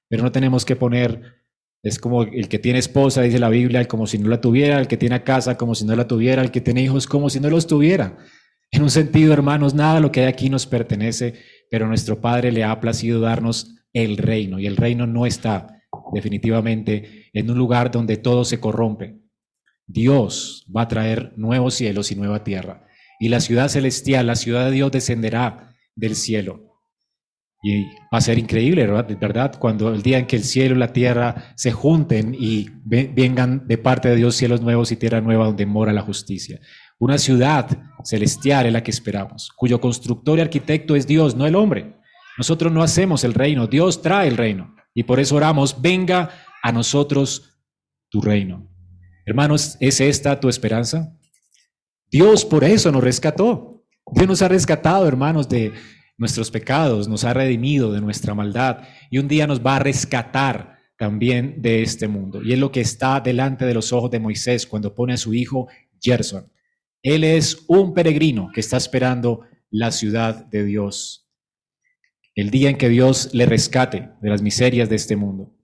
pero 0.09 0.25
no 0.25 0.33
tenemos 0.33 0.65
que 0.65 0.75
poner 0.75 1.40
es 1.83 1.99
como 1.99 2.23
el 2.23 2.49
que 2.49 2.59
tiene 2.59 2.79
esposa, 2.79 3.23
dice 3.23 3.39
la 3.39 3.49
Biblia, 3.49 3.87
como 3.89 4.07
si 4.07 4.19
no 4.19 4.29
la 4.29 4.41
tuviera, 4.41 4.79
el 4.79 4.87
que 4.87 4.97
tiene 4.97 5.23
casa 5.23 5.57
como 5.57 5.75
si 5.75 5.85
no 5.85 5.97
la 5.97 6.07
tuviera, 6.07 6.43
el 6.43 6.51
que 6.51 6.61
tiene 6.61 6.83
hijos 6.83 7.07
como 7.07 7.31
si 7.31 7.41
no 7.41 7.49
los 7.49 7.67
tuviera. 7.67 8.19
En 8.71 8.83
un 8.83 8.91
sentido, 8.91 9.33
hermanos, 9.33 9.75
nada 9.75 9.97
de 9.97 10.01
lo 10.01 10.13
que 10.13 10.21
hay 10.21 10.27
aquí 10.27 10.51
nos 10.51 10.67
pertenece, 10.67 11.35
pero 11.71 11.87
nuestro 11.87 12.21
Padre 12.21 12.53
le 12.53 12.65
ha 12.65 12.81
placido 12.81 13.21
darnos 13.21 13.77
el 13.93 14.17
reino 14.17 14.59
y 14.61 14.67
el 14.67 14.77
reino 14.77 15.07
no 15.07 15.27
está 15.27 15.83
definitivamente 16.13 17.31
en 17.33 17.51
un 17.51 17.59
lugar 17.59 17.91
donde 17.91 18.17
todo 18.17 18.45
se 18.45 18.61
corrompe. 18.61 19.19
Dios 19.87 20.67
va 20.75 20.83
a 20.83 20.89
traer 20.89 21.33
nuevos 21.37 21.75
cielos 21.75 22.13
y 22.13 22.15
nueva 22.15 22.45
tierra. 22.45 22.87
Y 23.19 23.29
la 23.29 23.41
ciudad 23.41 23.69
celestial, 23.69 24.27
la 24.27 24.37
ciudad 24.37 24.67
de 24.67 24.71
Dios 24.71 24.93
descenderá 24.93 25.75
del 25.97 26.15
cielo. 26.15 26.70
Y 27.63 27.85
va 27.85 28.19
a 28.19 28.21
ser 28.21 28.39
increíble, 28.39 28.87
¿verdad? 28.87 29.59
Cuando 29.59 29.93
el 29.93 30.03
día 30.03 30.19
en 30.19 30.27
que 30.27 30.37
el 30.37 30.45
cielo 30.45 30.75
y 30.75 30.79
la 30.79 30.93
tierra 30.93 31.53
se 31.57 31.73
junten 31.73 32.35
y 32.39 32.71
vengan 32.85 33.67
de 33.67 33.77
parte 33.77 34.09
de 34.09 34.17
Dios 34.17 34.35
cielos 34.35 34.63
nuevos 34.63 34.91
y 34.93 34.97
tierra 34.97 35.21
nueva 35.21 35.45
donde 35.45 35.67
mora 35.67 35.93
la 35.93 36.01
justicia. 36.01 36.59
Una 36.99 37.19
ciudad 37.19 37.69
celestial 38.05 38.67
es 38.67 38.73
la 38.73 38.83
que 38.83 38.91
esperamos, 38.91 39.51
cuyo 39.57 39.81
constructor 39.81 40.39
y 40.39 40.43
arquitecto 40.43 40.97
es 40.97 41.07
Dios, 41.07 41.35
no 41.35 41.47
el 41.47 41.55
hombre. 41.55 41.97
Nosotros 42.39 42.73
no 42.73 42.83
hacemos 42.83 43.25
el 43.25 43.35
reino, 43.35 43.67
Dios 43.67 44.01
trae 44.01 44.29
el 44.29 44.39
reino. 44.39 44.75
Y 44.95 45.03
por 45.03 45.21
eso 45.21 45.37
oramos, 45.37 45.81
venga 45.81 46.31
a 46.63 46.73
nosotros 46.73 47.59
tu 48.09 48.21
reino. 48.21 48.69
Hermanos, 49.27 49.77
¿es 49.81 50.01
esta 50.01 50.41
tu 50.41 50.49
esperanza? 50.49 51.15
Dios 52.11 52.45
por 52.45 52.65
eso 52.65 52.91
nos 52.91 53.05
rescató. 53.05 53.85
Dios 54.13 54.27
nos 54.27 54.43
ha 54.43 54.49
rescatado, 54.49 55.07
hermanos, 55.07 55.49
de 55.49 55.73
nuestros 56.21 56.51
pecados, 56.51 57.09
nos 57.09 57.25
ha 57.25 57.33
redimido 57.33 57.91
de 57.93 58.03
nuestra 58.03 58.35
maldad 58.35 58.83
y 59.11 59.17
un 59.17 59.27
día 59.27 59.47
nos 59.47 59.65
va 59.65 59.77
a 59.77 59.79
rescatar 59.79 60.79
también 60.99 61.63
de 61.63 61.83
este 61.83 62.09
mundo. 62.09 62.43
Y 62.45 62.53
es 62.53 62.59
lo 62.59 62.71
que 62.71 62.83
está 62.83 63.21
delante 63.21 63.65
de 63.65 63.73
los 63.73 63.91
ojos 63.91 64.11
de 64.11 64.21
Moisés 64.21 64.67
cuando 64.67 64.95
pone 64.95 65.15
a 65.15 65.17
su 65.17 65.33
hijo 65.33 65.69
Gerson. 65.99 66.53
Él 67.03 67.25
es 67.25 67.65
un 67.69 67.95
peregrino 67.95 68.51
que 68.53 68.61
está 68.61 68.77
esperando 68.77 69.47
la 69.71 69.91
ciudad 69.91 70.45
de 70.45 70.63
Dios. 70.63 71.27
El 72.35 72.51
día 72.51 72.69
en 72.69 72.77
que 72.77 72.91
Dios 72.91 73.31
le 73.33 73.47
rescate 73.47 74.11
de 74.21 74.29
las 74.29 74.43
miserias 74.43 74.91
de 74.91 74.97
este 74.97 75.17
mundo. 75.17 75.57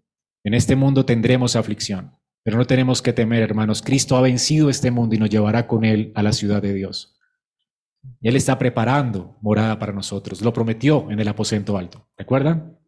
En 0.42 0.54
este 0.54 0.74
mundo 0.74 1.04
tendremos 1.04 1.54
aflicción, 1.54 2.12
pero 2.42 2.56
no 2.56 2.64
tenemos 2.64 3.02
que 3.02 3.12
temer, 3.12 3.42
hermanos. 3.42 3.82
Cristo 3.82 4.16
ha 4.16 4.22
vencido 4.22 4.70
este 4.70 4.90
mundo 4.90 5.14
y 5.14 5.18
nos 5.18 5.28
llevará 5.28 5.66
con 5.66 5.84
él 5.84 6.12
a 6.14 6.22
la 6.22 6.32
ciudad 6.32 6.62
de 6.62 6.72
Dios. 6.72 7.15
Él 8.20 8.36
está 8.36 8.58
preparando 8.58 9.38
morada 9.40 9.78
para 9.78 9.92
nosotros. 9.92 10.42
Lo 10.42 10.52
prometió 10.52 11.10
en 11.10 11.20
el 11.20 11.28
aposento 11.28 11.76
alto. 11.76 12.08
¿Recuerdan? 12.16 12.78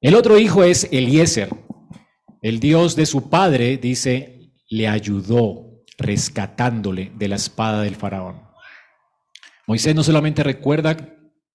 El 0.00 0.14
otro 0.14 0.38
hijo 0.38 0.64
es 0.64 0.88
Eliezer. 0.92 1.48
El 2.42 2.60
Dios 2.60 2.96
de 2.96 3.06
su 3.06 3.30
padre, 3.30 3.76
dice, 3.76 4.52
le 4.68 4.88
ayudó 4.88 5.82
rescatándole 5.98 7.12
de 7.16 7.28
la 7.28 7.36
espada 7.36 7.82
del 7.82 7.96
faraón. 7.96 8.42
Moisés 9.66 9.94
no 9.94 10.02
solamente 10.02 10.42
recuerda, 10.42 10.96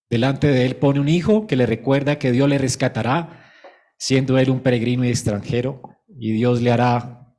delante 0.10 0.48
de 0.48 0.66
él 0.66 0.76
pone 0.76 1.00
un 1.00 1.08
hijo 1.08 1.48
que 1.48 1.56
le 1.56 1.66
recuerda 1.66 2.20
que 2.20 2.32
Dios 2.32 2.50
le 2.50 2.58
rescatará, 2.58 3.52
siendo 3.98 4.38
él 4.38 4.50
un 4.50 4.62
peregrino 4.62 5.06
y 5.06 5.10
extranjero, 5.10 5.82
y 6.20 6.32
Dios 6.34 6.62
le 6.62 6.72
hará 6.72 7.36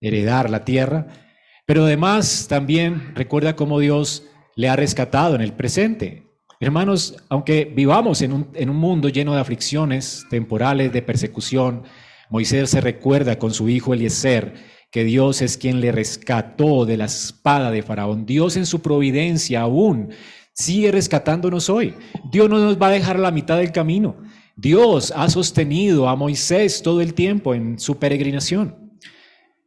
heredar 0.00 0.50
la 0.50 0.64
tierra, 0.64 1.06
pero 1.70 1.84
además 1.84 2.46
también 2.48 3.14
recuerda 3.14 3.54
cómo 3.54 3.78
Dios 3.78 4.24
le 4.56 4.68
ha 4.68 4.74
rescatado 4.74 5.36
en 5.36 5.40
el 5.40 5.52
presente. 5.52 6.26
Hermanos, 6.58 7.22
aunque 7.28 7.64
vivamos 7.64 8.22
en 8.22 8.32
un, 8.32 8.48
en 8.54 8.70
un 8.70 8.76
mundo 8.76 9.08
lleno 9.08 9.34
de 9.34 9.40
aflicciones 9.40 10.26
temporales, 10.30 10.92
de 10.92 11.00
persecución, 11.00 11.84
Moisés 12.28 12.70
se 12.70 12.80
recuerda 12.80 13.38
con 13.38 13.54
su 13.54 13.68
hijo 13.68 13.94
Eliezer 13.94 14.54
que 14.90 15.04
Dios 15.04 15.42
es 15.42 15.56
quien 15.56 15.80
le 15.80 15.92
rescató 15.92 16.86
de 16.86 16.96
la 16.96 17.04
espada 17.04 17.70
de 17.70 17.84
Faraón. 17.84 18.26
Dios 18.26 18.56
en 18.56 18.66
su 18.66 18.82
providencia 18.82 19.60
aún 19.60 20.08
sigue 20.52 20.90
rescatándonos 20.90 21.70
hoy. 21.70 21.94
Dios 22.32 22.50
no 22.50 22.58
nos 22.58 22.82
va 22.82 22.88
a 22.88 22.90
dejar 22.98 23.14
a 23.14 23.20
la 23.20 23.30
mitad 23.30 23.58
del 23.58 23.70
camino. 23.70 24.16
Dios 24.56 25.12
ha 25.14 25.30
sostenido 25.30 26.08
a 26.08 26.16
Moisés 26.16 26.82
todo 26.82 27.00
el 27.00 27.14
tiempo 27.14 27.54
en 27.54 27.78
su 27.78 27.96
peregrinación. 28.00 28.79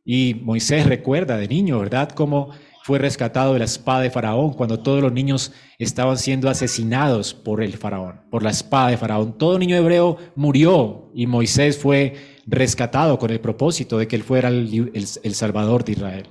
Y 0.06 0.36
Moisés 0.42 0.86
recuerda 0.86 1.38
de 1.38 1.48
niño, 1.48 1.80
¿verdad?, 1.80 2.10
cómo 2.10 2.50
fue 2.84 3.00
rescatado 3.00 3.54
de 3.54 3.60
la 3.60 3.66
espada 3.66 4.02
de 4.02 4.10
Faraón 4.10 4.52
cuando 4.54 4.78
todos 4.78 5.02
los 5.02 5.14
niños 5.14 5.54
estaban 5.80 6.18
siendo 6.18 6.50
asesinados 6.50 7.34
por 7.34 7.64
el 7.64 7.74
Faraón, 7.78 8.20
por 8.30 8.44
la 8.44 8.50
espada 8.50 8.90
de 8.90 8.98
Faraón. 8.98 9.38
Todo 9.38 9.58
niño 9.58 9.78
hebreo 9.78 10.18
murió 10.36 11.10
y 11.16 11.26
Moisés 11.26 11.78
fue 11.78 12.16
rescatado 12.46 13.18
con 13.18 13.32
el 13.32 13.40
propósito 13.40 13.98
de 13.98 14.10
que 14.10 14.18
él 14.18 14.24
fuera 14.24 14.50
el, 14.50 15.08
Salvador 15.34 15.86
de 15.86 15.94
Israel. 15.94 16.26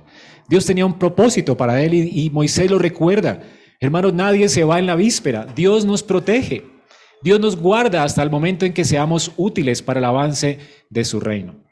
Dios 0.47 0.67
tenía 0.67 0.85
un 0.85 0.99
propósito 0.99 1.57
para 1.57 1.81
él 1.81 1.95
y, 1.95 2.25
y 2.25 2.29
Moisés 2.29 2.69
lo 2.69 2.77
recuerda. 2.77 3.41
Hermanos, 3.79 4.13
nadie 4.13 4.47
se 4.47 4.63
va 4.63 4.77
en 4.77 4.85
la 4.85 4.95
víspera. 4.95 5.47
Dios 5.55 5.85
nos 5.85 6.03
protege. 6.03 6.63
Dios 7.23 7.39
nos 7.39 7.55
guarda 7.55 8.03
hasta 8.03 8.21
el 8.21 8.29
momento 8.29 8.65
en 8.65 8.73
que 8.73 8.85
seamos 8.85 9.31
útiles 9.37 9.81
para 9.81 9.99
el 9.99 10.05
avance 10.05 10.59
de 10.91 11.03
su 11.03 11.19
reino. 11.19 11.62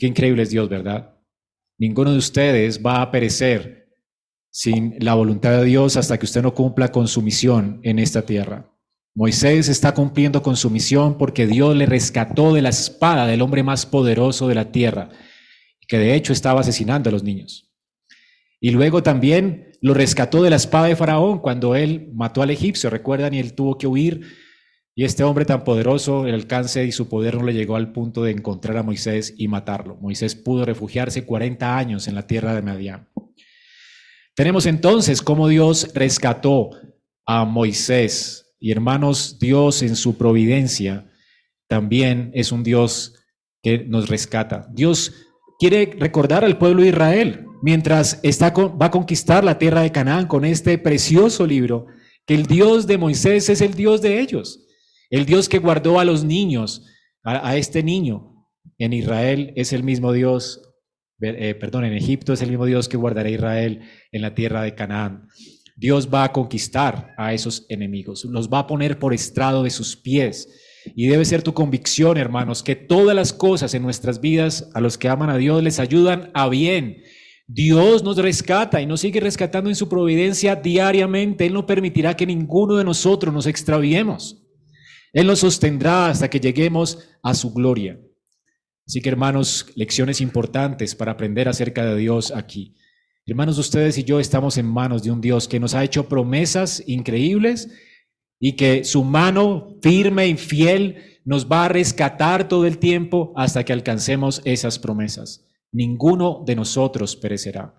Qué 0.00 0.08
increíble 0.08 0.42
es 0.42 0.50
Dios, 0.50 0.68
¿verdad? 0.68 1.20
ninguno 1.80 2.12
de 2.12 2.18
ustedes 2.18 2.84
va 2.84 3.00
a 3.00 3.10
perecer 3.10 3.88
sin 4.50 4.96
la 4.98 5.14
voluntad 5.14 5.52
de 5.52 5.64
Dios 5.64 5.96
hasta 5.96 6.18
que 6.18 6.26
usted 6.26 6.42
no 6.42 6.54
cumpla 6.54 6.92
con 6.92 7.08
su 7.08 7.22
misión 7.22 7.80
en 7.82 7.98
esta 7.98 8.22
tierra. 8.22 8.70
Moisés 9.14 9.68
está 9.68 9.94
cumpliendo 9.94 10.42
con 10.42 10.56
su 10.56 10.68
misión 10.68 11.16
porque 11.16 11.46
Dios 11.46 11.74
le 11.74 11.86
rescató 11.86 12.52
de 12.52 12.60
la 12.60 12.68
espada 12.68 13.26
del 13.26 13.40
hombre 13.40 13.62
más 13.62 13.86
poderoso 13.86 14.46
de 14.46 14.54
la 14.54 14.70
tierra, 14.70 15.08
que 15.88 15.98
de 15.98 16.14
hecho 16.14 16.34
estaba 16.34 16.60
asesinando 16.60 17.08
a 17.08 17.12
los 17.12 17.24
niños. 17.24 17.72
Y 18.60 18.70
luego 18.70 19.02
también 19.02 19.72
lo 19.80 19.94
rescató 19.94 20.42
de 20.42 20.50
la 20.50 20.56
espada 20.56 20.86
de 20.86 20.96
Faraón 20.96 21.38
cuando 21.38 21.74
él 21.74 22.10
mató 22.12 22.42
al 22.42 22.50
egipcio, 22.50 22.90
recuerdan, 22.90 23.32
y 23.32 23.38
él 23.38 23.54
tuvo 23.54 23.78
que 23.78 23.86
huir. 23.86 24.20
Y 25.00 25.04
este 25.04 25.24
hombre 25.24 25.46
tan 25.46 25.64
poderoso, 25.64 26.26
el 26.26 26.34
alcance 26.34 26.84
y 26.84 26.92
su 26.92 27.08
poder 27.08 27.36
no 27.36 27.46
le 27.46 27.54
llegó 27.54 27.76
al 27.76 27.90
punto 27.90 28.22
de 28.22 28.32
encontrar 28.32 28.76
a 28.76 28.82
Moisés 28.82 29.32
y 29.38 29.48
matarlo. 29.48 29.96
Moisés 29.96 30.34
pudo 30.34 30.66
refugiarse 30.66 31.24
40 31.24 31.78
años 31.78 32.06
en 32.06 32.14
la 32.14 32.26
tierra 32.26 32.54
de 32.54 32.60
Madián. 32.60 33.08
Tenemos 34.34 34.66
entonces 34.66 35.22
cómo 35.22 35.48
Dios 35.48 35.90
rescató 35.94 36.72
a 37.24 37.46
Moisés. 37.46 38.52
Y 38.60 38.72
hermanos, 38.72 39.38
Dios 39.40 39.80
en 39.80 39.96
su 39.96 40.18
providencia 40.18 41.10
también 41.66 42.30
es 42.34 42.52
un 42.52 42.62
Dios 42.62 43.14
que 43.62 43.78
nos 43.78 44.10
rescata. 44.10 44.68
Dios 44.70 45.14
quiere 45.58 45.96
recordar 45.98 46.44
al 46.44 46.58
pueblo 46.58 46.82
de 46.82 46.88
Israel 46.90 47.46
mientras 47.62 48.20
está 48.22 48.50
va 48.50 48.84
a 48.84 48.90
conquistar 48.90 49.44
la 49.44 49.56
tierra 49.56 49.80
de 49.80 49.92
Canaán 49.92 50.26
con 50.26 50.44
este 50.44 50.76
precioso 50.76 51.46
libro, 51.46 51.86
que 52.26 52.34
el 52.34 52.44
Dios 52.44 52.86
de 52.86 52.98
Moisés 52.98 53.48
es 53.48 53.62
el 53.62 53.72
Dios 53.72 54.02
de 54.02 54.20
ellos, 54.20 54.66
el 55.10 55.26
Dios 55.26 55.48
que 55.48 55.58
guardó 55.58 56.00
a 56.00 56.04
los 56.04 56.24
niños, 56.24 56.86
a, 57.22 57.56
este 57.56 57.82
niño. 57.82 58.46
En 58.78 58.92
Israel 58.92 59.52
es 59.56 59.72
el 59.72 59.82
mismo 59.82 60.12
Dios, 60.12 60.62
eh, 61.20 61.54
perdón, 61.54 61.84
en 61.84 61.92
Egipto 61.92 62.32
es 62.32 62.40
el 62.40 62.48
mismo 62.48 62.64
Dios 62.64 62.88
que 62.88 62.96
guardará 62.96 63.28
a 63.28 63.32
Israel 63.32 63.82
en 64.12 64.22
la 64.22 64.34
tierra 64.34 64.62
de 64.62 64.74
Canaán. 64.74 65.26
Dios 65.76 66.08
va 66.12 66.24
a 66.24 66.32
conquistar 66.32 67.14
a 67.18 67.34
esos 67.34 67.66
enemigos, 67.68 68.24
los 68.24 68.48
va 68.48 68.60
a 68.60 68.66
poner 68.66 68.98
por 68.98 69.12
estrado 69.12 69.62
de 69.62 69.70
sus 69.70 69.96
pies. 69.96 70.48
Y 70.96 71.08
debe 71.08 71.26
ser 71.26 71.42
tu 71.42 71.52
convicción, 71.52 72.16
hermanos, 72.16 72.62
que 72.62 72.74
todas 72.74 73.14
las 73.14 73.34
cosas 73.34 73.74
en 73.74 73.82
nuestras 73.82 74.20
vidas 74.20 74.70
a 74.72 74.80
los 74.80 74.96
que 74.96 75.08
aman 75.08 75.28
a 75.28 75.36
Dios 75.36 75.62
les 75.62 75.78
ayudan 75.78 76.30
a 76.32 76.48
bien 76.48 77.02
Dios 77.52 78.04
nos 78.04 78.16
rescata 78.16 78.80
y 78.80 78.86
nos 78.86 79.00
sigue 79.00 79.18
rescatando 79.18 79.70
en 79.70 79.74
su 79.74 79.88
providencia 79.88 80.54
diariamente. 80.54 81.46
Él 81.46 81.52
no 81.52 81.66
permitirá 81.66 82.14
que 82.14 82.24
ninguno 82.24 82.76
de 82.76 82.84
nosotros 82.84 83.34
nos 83.34 83.48
extraviemos. 83.48 84.39
Él 85.12 85.26
nos 85.26 85.40
sostendrá 85.40 86.08
hasta 86.08 86.28
que 86.28 86.40
lleguemos 86.40 86.98
a 87.22 87.34
su 87.34 87.52
gloria. 87.52 88.00
Así 88.86 89.00
que 89.00 89.08
hermanos, 89.08 89.66
lecciones 89.76 90.20
importantes 90.20 90.94
para 90.94 91.12
aprender 91.12 91.48
acerca 91.48 91.84
de 91.84 91.96
Dios 91.96 92.32
aquí. 92.34 92.74
Hermanos, 93.26 93.58
ustedes 93.58 93.98
y 93.98 94.04
yo 94.04 94.18
estamos 94.18 94.56
en 94.56 94.66
manos 94.66 95.02
de 95.02 95.10
un 95.10 95.20
Dios 95.20 95.46
que 95.46 95.60
nos 95.60 95.74
ha 95.74 95.84
hecho 95.84 96.08
promesas 96.08 96.82
increíbles 96.86 97.68
y 98.40 98.56
que 98.56 98.84
su 98.84 99.04
mano 99.04 99.76
firme 99.82 100.26
y 100.26 100.36
fiel 100.36 101.20
nos 101.24 101.46
va 101.46 101.66
a 101.66 101.68
rescatar 101.68 102.48
todo 102.48 102.66
el 102.66 102.78
tiempo 102.78 103.32
hasta 103.36 103.64
que 103.64 103.72
alcancemos 103.72 104.40
esas 104.44 104.78
promesas 104.78 105.46
ninguno 105.72 106.42
de 106.44 106.56
nosotros 106.56 107.16
perecerá. 107.16 107.74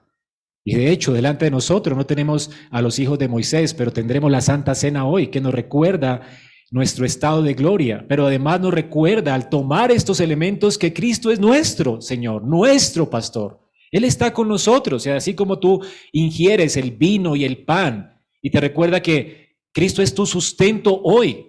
Y 0.64 0.76
de 0.76 0.92
hecho, 0.92 1.12
delante 1.12 1.46
de 1.46 1.52
nosotros 1.52 1.98
no 1.98 2.06
tenemos 2.06 2.52
a 2.70 2.82
los 2.82 3.00
hijos 3.00 3.18
de 3.18 3.28
Moisés, 3.28 3.74
pero 3.74 3.92
tendremos 3.92 4.30
la 4.30 4.42
Santa 4.42 4.76
Cena 4.76 5.06
hoy, 5.06 5.28
que 5.28 5.42
nos 5.42 5.54
recuerda 5.54 6.22
nuestro 6.72 7.06
estado 7.06 7.44
de 7.44 7.54
gloria, 7.54 8.06
pero 8.08 8.26
además 8.26 8.60
nos 8.62 8.74
recuerda 8.74 9.36
al 9.36 9.50
tomar 9.50 9.92
estos 9.92 10.20
elementos 10.20 10.78
que 10.78 10.94
Cristo 10.94 11.30
es 11.30 11.40
nuestro 11.40 12.02
Señor, 12.02 12.44
nuestro 12.44 13.10
pastor. 13.10 13.60
Él 13.92 14.06
está 14.06 14.34
con 14.34 14.48
nosotros, 14.48 15.06
y 15.06 15.10
así 15.10 15.36
como 15.36 15.60
tú 15.60 15.84
ingieres 16.14 16.78
el 16.78 16.92
vino 16.92 17.36
y 17.36 17.44
el 17.44 17.66
pan, 17.66 18.20
y 18.42 18.50
te 18.50 18.60
recuerda 18.60 19.02
que 19.02 19.58
Cristo 19.74 20.02
es 20.02 20.16
tu 20.16 20.26
sustento 20.26 21.02
hoy. 21.04 21.48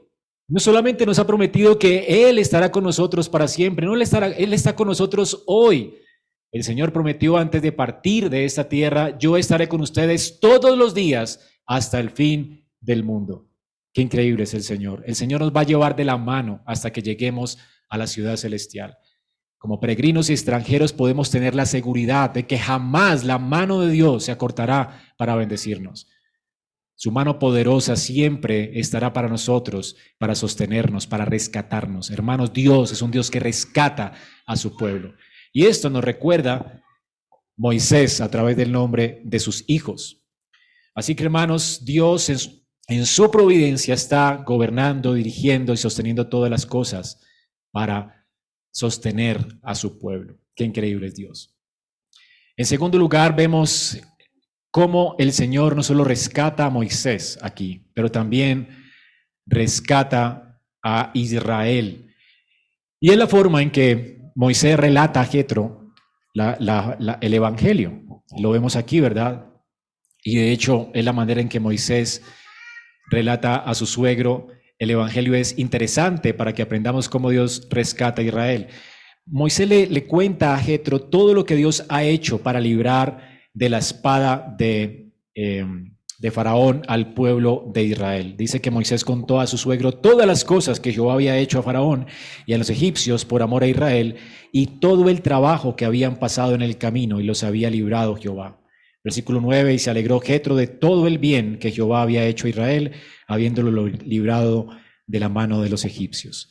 No 0.48 0.60
solamente 0.60 1.06
nos 1.06 1.18
ha 1.18 1.26
prometido 1.26 1.78
que 1.78 2.28
Él 2.28 2.38
estará 2.38 2.70
con 2.70 2.84
nosotros 2.84 3.28
para 3.28 3.48
siempre, 3.48 3.86
no 3.86 3.94
Él, 3.94 4.02
estará, 4.02 4.26
Él 4.26 4.52
está 4.52 4.74
con 4.74 4.88
nosotros 4.88 5.44
hoy 5.46 5.94
el 6.52 6.64
Señor 6.64 6.92
prometió 6.92 7.38
antes 7.38 7.62
de 7.62 7.72
partir 7.72 8.28
de 8.28 8.44
esta 8.44 8.68
tierra, 8.68 9.18
yo 9.18 9.38
estaré 9.38 9.68
con 9.68 9.80
ustedes 9.80 10.38
todos 10.38 10.76
los 10.76 10.92
días 10.92 11.40
hasta 11.66 11.98
el 11.98 12.10
fin 12.10 12.68
del 12.78 13.04
mundo. 13.04 13.48
Qué 13.92 14.00
increíble 14.00 14.44
es 14.44 14.54
el 14.54 14.62
Señor. 14.62 15.02
El 15.06 15.14
Señor 15.14 15.40
nos 15.40 15.54
va 15.54 15.60
a 15.60 15.64
llevar 15.64 15.96
de 15.96 16.04
la 16.04 16.16
mano 16.16 16.62
hasta 16.66 16.90
que 16.90 17.02
lleguemos 17.02 17.58
a 17.88 17.98
la 17.98 18.06
ciudad 18.06 18.36
celestial. 18.36 18.96
Como 19.58 19.78
peregrinos 19.78 20.30
y 20.30 20.32
extranjeros 20.32 20.92
podemos 20.92 21.30
tener 21.30 21.54
la 21.54 21.66
seguridad 21.66 22.30
de 22.30 22.46
que 22.46 22.58
jamás 22.58 23.22
la 23.22 23.38
mano 23.38 23.80
de 23.80 23.92
Dios 23.92 24.24
se 24.24 24.32
acortará 24.32 25.02
para 25.16 25.36
bendecirnos. 25.36 26.08
Su 26.94 27.12
mano 27.12 27.38
poderosa 27.38 27.96
siempre 27.96 28.78
estará 28.78 29.12
para 29.12 29.28
nosotros, 29.28 29.96
para 30.18 30.34
sostenernos, 30.34 31.06
para 31.06 31.24
rescatarnos. 31.24 32.10
Hermanos, 32.10 32.52
Dios 32.52 32.92
es 32.92 33.02
un 33.02 33.10
Dios 33.10 33.30
que 33.30 33.40
rescata 33.40 34.12
a 34.46 34.56
su 34.56 34.76
pueblo. 34.76 35.14
Y 35.52 35.66
esto 35.66 35.90
nos 35.90 36.02
recuerda 36.02 36.82
Moisés 37.56 38.20
a 38.20 38.30
través 38.30 38.56
del 38.56 38.72
nombre 38.72 39.20
de 39.24 39.38
sus 39.38 39.64
hijos. 39.68 40.24
Así 40.94 41.14
que 41.14 41.24
hermanos, 41.24 41.84
Dios 41.84 42.28
en, 42.94 43.06
su 43.06 43.30
providencia 43.30 43.94
está 43.94 44.36
gobernando, 44.36 45.14
dirigiendo 45.14 45.72
y 45.72 45.76
sosteniendo 45.76 46.28
todas 46.28 46.50
las 46.50 46.66
cosas 46.66 47.20
para 47.70 48.26
sostener 48.70 49.46
a 49.62 49.74
su 49.74 49.98
pueblo. 49.98 50.38
Qué 50.54 50.64
increíble 50.64 51.08
es 51.08 51.14
Dios. 51.14 51.56
En 52.56 52.66
segundo 52.66 52.98
lugar, 52.98 53.34
vemos 53.34 53.98
cómo 54.70 55.16
el 55.18 55.32
Señor 55.32 55.76
no 55.76 55.82
solo 55.82 56.04
rescata 56.04 56.66
a 56.66 56.70
Moisés 56.70 57.38
aquí, 57.42 57.90
pero 57.94 58.10
también 58.10 58.68
rescata 59.46 60.60
a 60.82 61.10
Israel. 61.14 62.14
Y 63.00 63.10
es 63.10 63.16
la 63.16 63.26
forma 63.26 63.62
en 63.62 63.70
que 63.70 64.20
Moisés 64.34 64.78
relata 64.78 65.20
a 65.20 65.24
Jetro 65.24 65.92
el 66.34 67.34
Evangelio. 67.34 68.02
Lo 68.38 68.50
vemos 68.50 68.76
aquí, 68.76 69.00
¿verdad? 69.00 69.46
Y 70.24 70.36
de 70.36 70.52
hecho 70.52 70.90
es 70.94 71.04
la 71.04 71.12
manera 71.12 71.40
en 71.40 71.48
que 71.48 71.60
Moisés 71.60 72.22
relata 73.12 73.56
a 73.56 73.74
su 73.74 73.86
suegro. 73.86 74.48
El 74.78 74.90
Evangelio 74.90 75.34
es 75.34 75.58
interesante 75.58 76.34
para 76.34 76.52
que 76.52 76.62
aprendamos 76.62 77.08
cómo 77.08 77.30
Dios 77.30 77.68
rescata 77.70 78.22
a 78.22 78.24
Israel. 78.24 78.66
Moisés 79.26 79.68
le, 79.68 80.06
cuenta 80.06 80.54
a 80.54 80.58
Jetro 80.58 81.00
todo 81.00 81.34
lo 81.34 81.44
que 81.44 81.54
Dios 81.54 81.84
ha 81.88 82.02
hecho 82.02 82.42
para 82.42 82.58
librar 82.58 83.18
de 83.54 83.68
la 83.68 83.78
espada 83.78 84.52
de, 84.58 85.12
em, 85.34 85.94
de 86.18 86.30
Faraón 86.30 86.82
al 86.88 87.14
pueblo 87.14 87.70
de 87.72 87.84
Israel. 87.84 88.34
Dice 88.36 88.60
que 88.60 88.70
Moisés 88.72 89.04
contó 89.04 89.38
a 89.38 89.46
su 89.46 89.58
suegro 89.58 89.92
todas 89.92 90.26
las 90.26 90.44
cosas 90.44 90.80
que 90.80 90.92
Jehová 90.92 91.14
había 91.14 91.36
hecho 91.36 91.60
a 91.60 91.62
Faraón 91.62 92.06
y 92.46 92.54
a 92.54 92.58
los 92.58 92.70
egipcios 92.70 93.24
por 93.24 93.42
amor 93.42 93.62
a 93.62 93.68
Israel 93.68 94.16
y 94.50 94.66
todo 94.80 95.08
el 95.08 95.22
trabajo 95.22 95.76
que 95.76 95.84
habían 95.84 96.16
pasado 96.16 96.54
en 96.54 96.62
el 96.62 96.78
camino 96.78 97.20
y 97.20 97.24
los 97.24 97.44
había 97.44 97.70
librado 97.70 98.16
Jehová. 98.16 98.61
Versículo 99.04 99.40
9, 99.40 99.74
y 99.74 99.78
se 99.78 99.90
alegró 99.90 100.20
Jetro 100.20 100.54
de 100.54 100.68
todo 100.68 101.06
el 101.06 101.18
bien 101.18 101.58
que 101.58 101.72
Jehová 101.72 102.02
había 102.02 102.24
hecho 102.24 102.46
a 102.46 102.50
Israel, 102.50 102.92
habiéndolo 103.26 103.88
librado 103.88 104.68
de 105.06 105.20
la 105.20 105.28
mano 105.28 105.60
de 105.60 105.70
los 105.70 105.84
egipcios. 105.84 106.50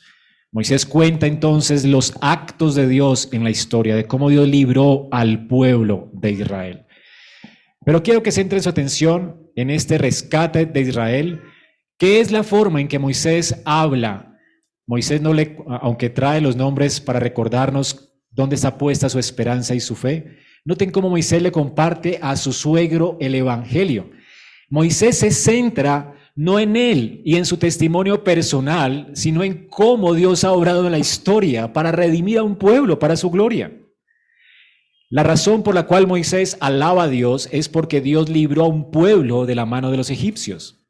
Moisés 0.51 0.85
cuenta 0.85 1.27
entonces 1.27 1.85
los 1.85 2.13
actos 2.19 2.75
de 2.75 2.87
Dios 2.89 3.29
en 3.31 3.45
la 3.45 3.49
historia, 3.49 3.95
de 3.95 4.05
cómo 4.05 4.29
Dios 4.29 4.49
libró 4.49 5.07
al 5.11 5.47
pueblo 5.47 6.09
de 6.13 6.31
Israel. 6.31 6.85
Pero 7.85 8.03
quiero 8.03 8.21
que 8.21 8.33
centren 8.33 8.61
su 8.61 8.67
atención 8.67 9.49
en 9.55 9.69
este 9.69 9.97
rescate 9.97 10.65
de 10.65 10.81
Israel, 10.81 11.41
que 11.97 12.19
es 12.19 12.31
la 12.31 12.43
forma 12.43 12.81
en 12.81 12.89
que 12.89 12.99
Moisés 12.99 13.61
habla. 13.63 14.37
Moisés 14.85 15.21
no 15.21 15.33
le, 15.33 15.55
aunque 15.81 16.09
trae 16.09 16.41
los 16.41 16.57
nombres 16.57 16.99
para 16.99 17.21
recordarnos 17.21 18.13
dónde 18.29 18.55
está 18.55 18.77
puesta 18.77 19.07
su 19.07 19.19
esperanza 19.19 19.73
y 19.73 19.79
su 19.79 19.95
fe, 19.95 20.37
noten 20.63 20.91
cómo 20.91 21.09
Moisés 21.09 21.41
le 21.41 21.51
comparte 21.51 22.19
a 22.21 22.35
su 22.35 22.53
suegro 22.53 23.17
el 23.19 23.35
Evangelio. 23.35 24.11
Moisés 24.69 25.17
se 25.17 25.31
centra 25.31 26.15
no 26.35 26.59
en 26.59 26.75
él 26.75 27.21
y 27.25 27.35
en 27.35 27.45
su 27.45 27.57
testimonio 27.57 28.23
personal, 28.23 29.11
sino 29.13 29.43
en 29.43 29.67
cómo 29.67 30.13
Dios 30.13 30.43
ha 30.43 30.53
obrado 30.53 30.85
en 30.85 30.91
la 30.91 30.99
historia 30.99 31.73
para 31.73 31.91
redimir 31.91 32.37
a 32.37 32.43
un 32.43 32.55
pueblo 32.55 32.99
para 32.99 33.17
su 33.17 33.29
gloria. 33.29 33.77
La 35.09 35.23
razón 35.23 35.61
por 35.61 35.75
la 35.75 35.87
cual 35.87 36.07
Moisés 36.07 36.55
alaba 36.61 37.03
a 37.03 37.07
Dios 37.09 37.49
es 37.51 37.67
porque 37.67 37.99
Dios 37.99 38.29
libró 38.29 38.63
a 38.63 38.69
un 38.69 38.91
pueblo 38.91 39.45
de 39.45 39.55
la 39.55 39.65
mano 39.65 39.91
de 39.91 39.97
los 39.97 40.09
egipcios. 40.09 40.87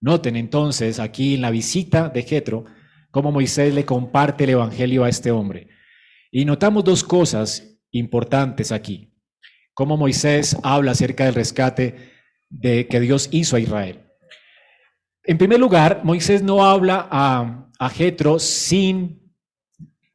Noten 0.00 0.36
entonces 0.36 0.98
aquí 0.98 1.34
en 1.34 1.42
la 1.42 1.50
visita 1.50 2.08
de 2.08 2.22
Jetro 2.22 2.64
cómo 3.10 3.32
Moisés 3.32 3.74
le 3.74 3.84
comparte 3.84 4.44
el 4.44 4.50
evangelio 4.50 5.04
a 5.04 5.10
este 5.10 5.30
hombre. 5.30 5.68
Y 6.32 6.46
notamos 6.46 6.84
dos 6.84 7.04
cosas 7.04 7.73
importantes 7.94 8.72
aquí. 8.72 9.12
Cómo 9.72 9.96
Moisés 9.96 10.56
habla 10.62 10.92
acerca 10.92 11.24
del 11.24 11.34
rescate 11.34 12.12
de 12.50 12.86
que 12.86 13.00
Dios 13.00 13.28
hizo 13.32 13.56
a 13.56 13.60
Israel. 13.60 14.00
En 15.24 15.38
primer 15.38 15.58
lugar, 15.58 16.02
Moisés 16.04 16.42
no 16.42 16.64
habla 16.64 17.08
a, 17.10 17.70
a 17.78 17.90
Jetro 17.90 18.38
sin 18.38 19.32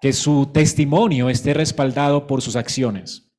que 0.02 0.13
su 0.13 0.50
testimonio 0.54 1.30
esté 1.30 1.54
respaldado 1.54 2.28
por 2.28 2.42
sus 2.42 2.56
acciones. 2.56 3.34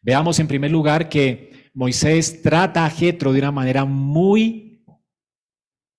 Veamos 0.00 0.38
en 0.40 0.48
primer 0.48 0.70
lugar 0.70 1.08
que 1.08 1.70
Moisés 1.74 2.42
trata 2.42 2.84
a 2.84 2.90
Jetro 2.90 3.32
de 3.32 3.38
una 3.38 3.52
manera 3.52 3.84
muy 3.84 4.84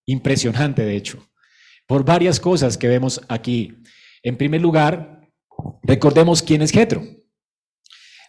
impresionante, 0.06 0.84
de 0.84 0.96
hecho, 0.96 1.26
por 1.88 2.04
varias 2.04 2.40
cosas 2.40 2.78
que 2.78 2.88
vemos 2.88 3.22
aquí. 3.30 3.76
En 4.22 4.38
primer 4.38 4.62
lugar, 4.62 5.30
recordemos 5.84 6.42
quién 6.42 6.62
es 6.62 6.72
Jetro. 6.72 7.04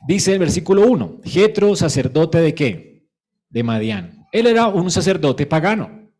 Dice 0.07 0.35
el 0.35 0.39
versículo 0.39 0.87
1, 0.87 1.21
Jetro, 1.25 1.75
sacerdote 1.75 2.39
de 2.39 2.55
qué? 2.55 3.07
De 3.49 3.63
Madián. 3.63 4.27
Él 4.33 4.47
era 4.47 4.69
un 4.69 4.91
sacerdote 4.91 5.47
pagano. 5.47 6.11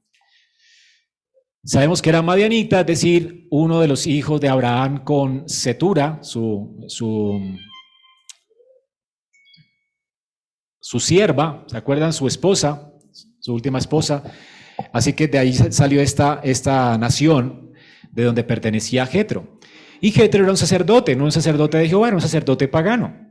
Sabemos 1.65 2.01
que 2.01 2.11
era 2.11 2.23
madianita, 2.23 2.81
es 2.81 2.87
decir, 2.87 3.47
uno 3.51 3.81
de 3.81 3.89
los 3.89 4.07
hijos 4.07 4.41
de 4.41 4.49
Abraham 4.49 5.03
con 5.03 5.49
Setura, 5.49 6.19
su, 6.23 6.77
su, 6.89 7.41
sierva, 11.01 11.65
¿se 11.67 11.77
acuerdan? 11.77 12.13
Su 12.13 12.27
esposa, 12.27 12.93
su 13.41 13.55
última 13.55 13.79
esposa. 13.79 14.23
Así 14.93 15.15
que 15.15 15.27
de 15.27 15.39
ahí 15.39 15.55
salió 15.55 16.03
esta, 16.03 16.41
esta 16.45 16.97
nación 16.99 17.73
de 18.11 18.25
donde 18.25 18.45
pertenecía 18.45 19.07
Jetro. 19.07 19.59
Y 20.03 20.11
Jetro 20.11 20.43
era 20.43 20.51
un 20.51 20.59
sacerdote, 20.59 21.17
no 21.17 21.25
un 21.25 21.33
sacerdote 21.33 21.79
de 21.79 21.89
Jehová, 21.89 22.09
era 22.09 22.17
un 22.17 22.23
sacerdote 22.23 22.69
pagano. 22.69 23.24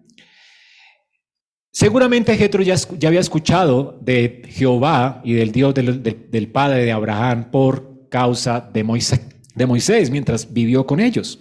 Seguramente 1.76 2.38
Jetro 2.38 2.62
ya, 2.62 2.76
había 3.08 3.20
escuchado 3.20 3.98
de 4.00 4.44
Jehová 4.48 5.22
y 5.24 5.34
del 5.34 5.52
Dios 5.52 5.74
del, 5.74 6.48
padre 6.52 6.86
de 6.86 6.92
Abraham 6.92 7.50
por 7.50 8.10
causa 8.10 8.70
de 8.72 8.84
Moisés, 8.84 10.12
mientras 10.12 10.54
vivió 10.54 10.86
con 10.86 11.00
ellos. 11.00 11.40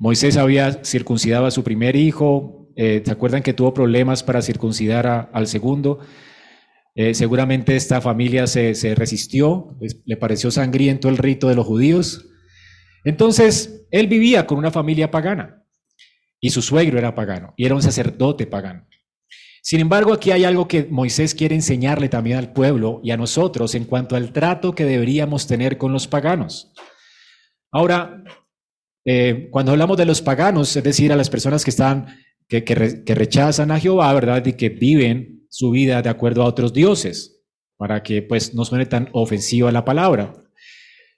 Moisés 0.00 0.36
había 0.36 0.84
circuncidado 0.84 1.46
a 1.46 1.52
su 1.52 1.62
primer 1.62 1.94
hijo, 1.94 2.72
eh, 2.74 3.02
¿se 3.04 3.12
acuerdan 3.12 3.44
que 3.44 3.52
tuvo 3.52 3.72
problemas 3.72 4.24
para 4.24 4.42
circuncidar 4.42 5.30
al 5.32 5.46
segundo? 5.46 6.00
Eh, 6.96 7.14
seguramente 7.14 7.76
esta 7.76 8.00
familia 8.00 8.48
se 8.48 8.94
resistió, 8.96 9.78
le 10.04 10.16
pareció 10.16 10.50
sangriento 10.50 11.08
el 11.08 11.18
rito 11.18 11.48
de 11.48 11.54
los 11.54 11.66
judíos. 11.66 12.26
Entonces, 13.04 13.86
él 13.92 14.08
vivía 14.08 14.44
con 14.44 14.58
una 14.58 14.72
familia 14.72 15.12
pagana 15.12 15.62
y 16.40 16.50
su 16.50 16.62
suegro 16.62 16.98
era 16.98 17.14
pagano 17.14 17.54
y 17.56 17.64
era 17.64 17.76
un 17.76 17.82
sacerdote 17.82 18.48
pagano. 18.48 18.86
Sin 19.66 19.80
embargo, 19.80 20.12
aquí 20.12 20.30
hay 20.30 20.44
algo 20.44 20.68
que 20.68 20.84
Moisés 20.84 21.34
quiere 21.34 21.56
enseñarle 21.56 22.08
también 22.08 22.38
al 22.38 22.52
pueblo 22.52 23.00
y 23.02 23.10
a 23.10 23.16
nosotros 23.16 23.74
en 23.74 23.84
cuanto 23.84 24.14
al 24.14 24.32
trato 24.32 24.76
que 24.76 24.84
deberíamos 24.84 25.48
tener 25.48 25.76
con 25.76 25.92
los 25.92 26.06
paganos. 26.06 26.72
Ahora, 27.72 28.22
eh, 29.04 29.48
cuando 29.50 29.72
hablamos 29.72 29.96
de 29.96 30.04
los 30.04 30.22
paganos, 30.22 30.76
es 30.76 30.84
decir, 30.84 31.12
a 31.12 31.16
las 31.16 31.28
personas 31.28 31.64
que 31.64 31.70
están, 31.70 32.06
que, 32.46 32.62
rechazan 33.08 33.72
a 33.72 33.80
Jehová, 33.80 34.14
¿verdad? 34.14 34.46
Y 34.46 34.52
que 34.52 34.68
viven 34.68 35.48
su 35.50 35.72
vida 35.72 36.00
de 36.00 36.10
acuerdo 36.10 36.44
a 36.44 36.46
otros 36.46 36.72
dioses, 36.72 37.42
para 37.76 38.04
que 38.04 38.22
pues 38.22 38.54
no 38.54 38.64
suene 38.64 38.86
tan 38.86 39.08
ofensiva 39.14 39.72
la 39.72 39.84
palabra. 39.84 40.32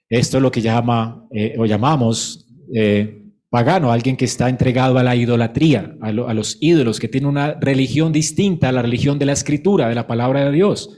Esto 0.09 0.37
es 0.37 0.41
lo 0.41 0.49
que 0.49 0.61
llama 0.61 1.27
eh, 1.35 1.53
o 1.59 1.67
llamamos 1.67 2.47
eh, 2.73 3.18
pagano, 3.49 3.91
alguien 3.91 4.15
que 4.15 4.25
está 4.25 4.47
entregado 4.47 4.97
a 4.97 5.03
la 5.03 5.15
idolatría, 5.15 5.95
a, 6.01 6.11
los 6.11 6.57
ídolos, 6.59 6.99
que 6.99 7.07
tiene 7.07 7.27
una 7.27 7.53
religión 7.53 8.11
distinta 8.13 8.69
a 8.69 8.71
la 8.71 8.81
religión 8.81 9.17
de 9.17 9.25
la 9.25 9.33
escritura, 9.33 9.89
de 9.89 9.95
la 9.95 10.07
palabra 10.07 10.45
de 10.45 10.51
Dios. 10.51 10.91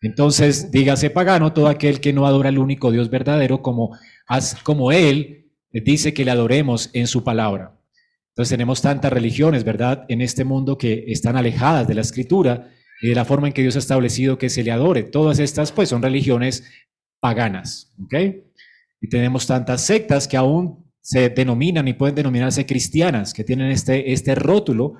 Entonces, 0.00 0.70
dígase 0.70 1.10
pagano 1.10 1.52
todo 1.52 1.68
aquel 1.68 2.00
que 2.00 2.12
no 2.12 2.26
adora 2.26 2.48
al 2.48 2.58
único 2.58 2.90
Dios 2.90 3.10
verdadero 3.10 3.62
como, 3.62 3.96
como 4.62 4.92
Él 4.92 5.50
dice 5.72 6.14
que 6.14 6.24
le 6.24 6.30
adoremos 6.30 6.90
en 6.94 7.06
su 7.06 7.22
palabra. 7.24 7.78
Entonces 8.30 8.50
tenemos 8.50 8.82
tantas 8.82 9.12
religiones, 9.12 9.64
¿verdad?, 9.64 10.04
en 10.08 10.20
este 10.20 10.44
mundo 10.44 10.76
que 10.76 11.04
están 11.08 11.36
alejadas 11.36 11.88
de 11.88 11.94
la 11.94 12.02
escritura 12.02 12.70
y 13.00 13.08
de 13.08 13.14
la 13.14 13.24
forma 13.24 13.46
en 13.46 13.52
que 13.52 13.62
Dios 13.62 13.76
ha 13.76 13.80
establecido 13.80 14.38
que 14.38 14.50
se 14.50 14.62
le 14.62 14.72
adore. 14.72 15.04
Todas 15.04 15.38
estas, 15.38 15.72
pues, 15.72 15.88
son 15.88 16.02
religiones 16.02 16.64
paganas, 17.20 17.94
¿ok? 18.02 18.14
Y 19.00 19.08
tenemos 19.08 19.46
tantas 19.46 19.82
sectas 19.82 20.28
que 20.28 20.36
aún 20.36 20.85
se 21.06 21.28
denominan 21.28 21.86
y 21.86 21.92
pueden 21.92 22.16
denominarse 22.16 22.66
cristianas, 22.66 23.32
que 23.32 23.44
tienen 23.44 23.70
este, 23.70 24.12
este 24.12 24.34
rótulo, 24.34 24.94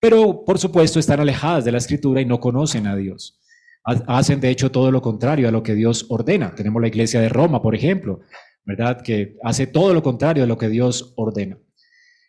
pero 0.00 0.46
por 0.46 0.58
supuesto 0.58 0.98
están 0.98 1.20
alejadas 1.20 1.66
de 1.66 1.72
la 1.72 1.76
escritura 1.76 2.22
y 2.22 2.24
no 2.24 2.40
conocen 2.40 2.86
a 2.86 2.96
Dios. 2.96 3.38
Hacen 3.84 4.40
de 4.40 4.48
hecho 4.48 4.72
todo 4.72 4.90
lo 4.90 5.02
contrario 5.02 5.46
a 5.46 5.50
lo 5.50 5.62
que 5.62 5.74
Dios 5.74 6.06
ordena. 6.08 6.54
Tenemos 6.54 6.80
la 6.80 6.88
iglesia 6.88 7.20
de 7.20 7.28
Roma, 7.28 7.60
por 7.60 7.74
ejemplo, 7.74 8.20
¿verdad? 8.64 9.02
Que 9.02 9.36
hace 9.44 9.66
todo 9.66 9.92
lo 9.92 10.02
contrario 10.02 10.44
a 10.44 10.46
lo 10.46 10.56
que 10.56 10.70
Dios 10.70 11.12
ordena. 11.18 11.58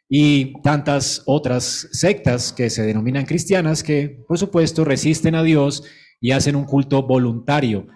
Y 0.09 0.61
tantas 0.61 1.23
otras 1.25 1.87
sectas 1.93 2.51
que 2.51 2.69
se 2.69 2.83
denominan 2.83 3.25
cristianas 3.25 3.83
que, 3.83 4.21
por 4.27 4.37
supuesto, 4.37 4.83
resisten 4.83 5.35
a 5.35 5.43
Dios 5.43 5.85
y 6.19 6.31
hacen 6.31 6.57
un 6.57 6.65
culto 6.65 7.03
voluntario. 7.03 7.87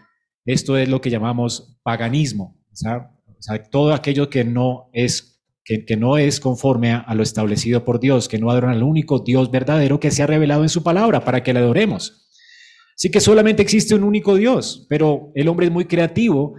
Esto 0.45 0.77
es 0.77 0.87
lo 0.87 1.01
que 1.01 1.09
llamamos 1.09 1.77
paganismo. 1.83 2.57
¿sabes? 2.71 3.16
O 3.37 3.41
sea, 3.41 3.63
todo 3.63 3.93
aquello 3.93 4.29
que 4.29 4.43
no 4.43 4.89
es, 4.93 5.41
que, 5.63 5.95
no 5.97 6.17
es 6.17 6.39
conforme 6.39 6.91
a, 6.91 7.13
lo 7.13 7.23
establecido 7.23 7.83
por 7.85 7.99
Dios, 7.99 8.27
que 8.27 8.39
no 8.39 8.49
adoran 8.49 8.71
al 8.71 8.83
único 8.83 9.19
Dios 9.19 9.51
verdadero 9.51 9.99
que 9.99 10.11
se 10.11 10.23
ha 10.23 10.27
revelado 10.27 10.63
en 10.63 10.69
su 10.69 10.83
palabra 10.83 11.23
para 11.23 11.43
que 11.43 11.53
le 11.53 11.59
adoremos. 11.59 12.27
Así 12.95 13.11
que 13.11 13.19
solamente 13.19 13.61
existe 13.61 13.93
un 13.93 14.03
único 14.03 14.35
Dios, 14.35 14.87
pero 14.89 15.31
el 15.35 15.47
hombre 15.47 15.67
es 15.67 15.71
muy 15.71 15.85
creativo 15.85 16.55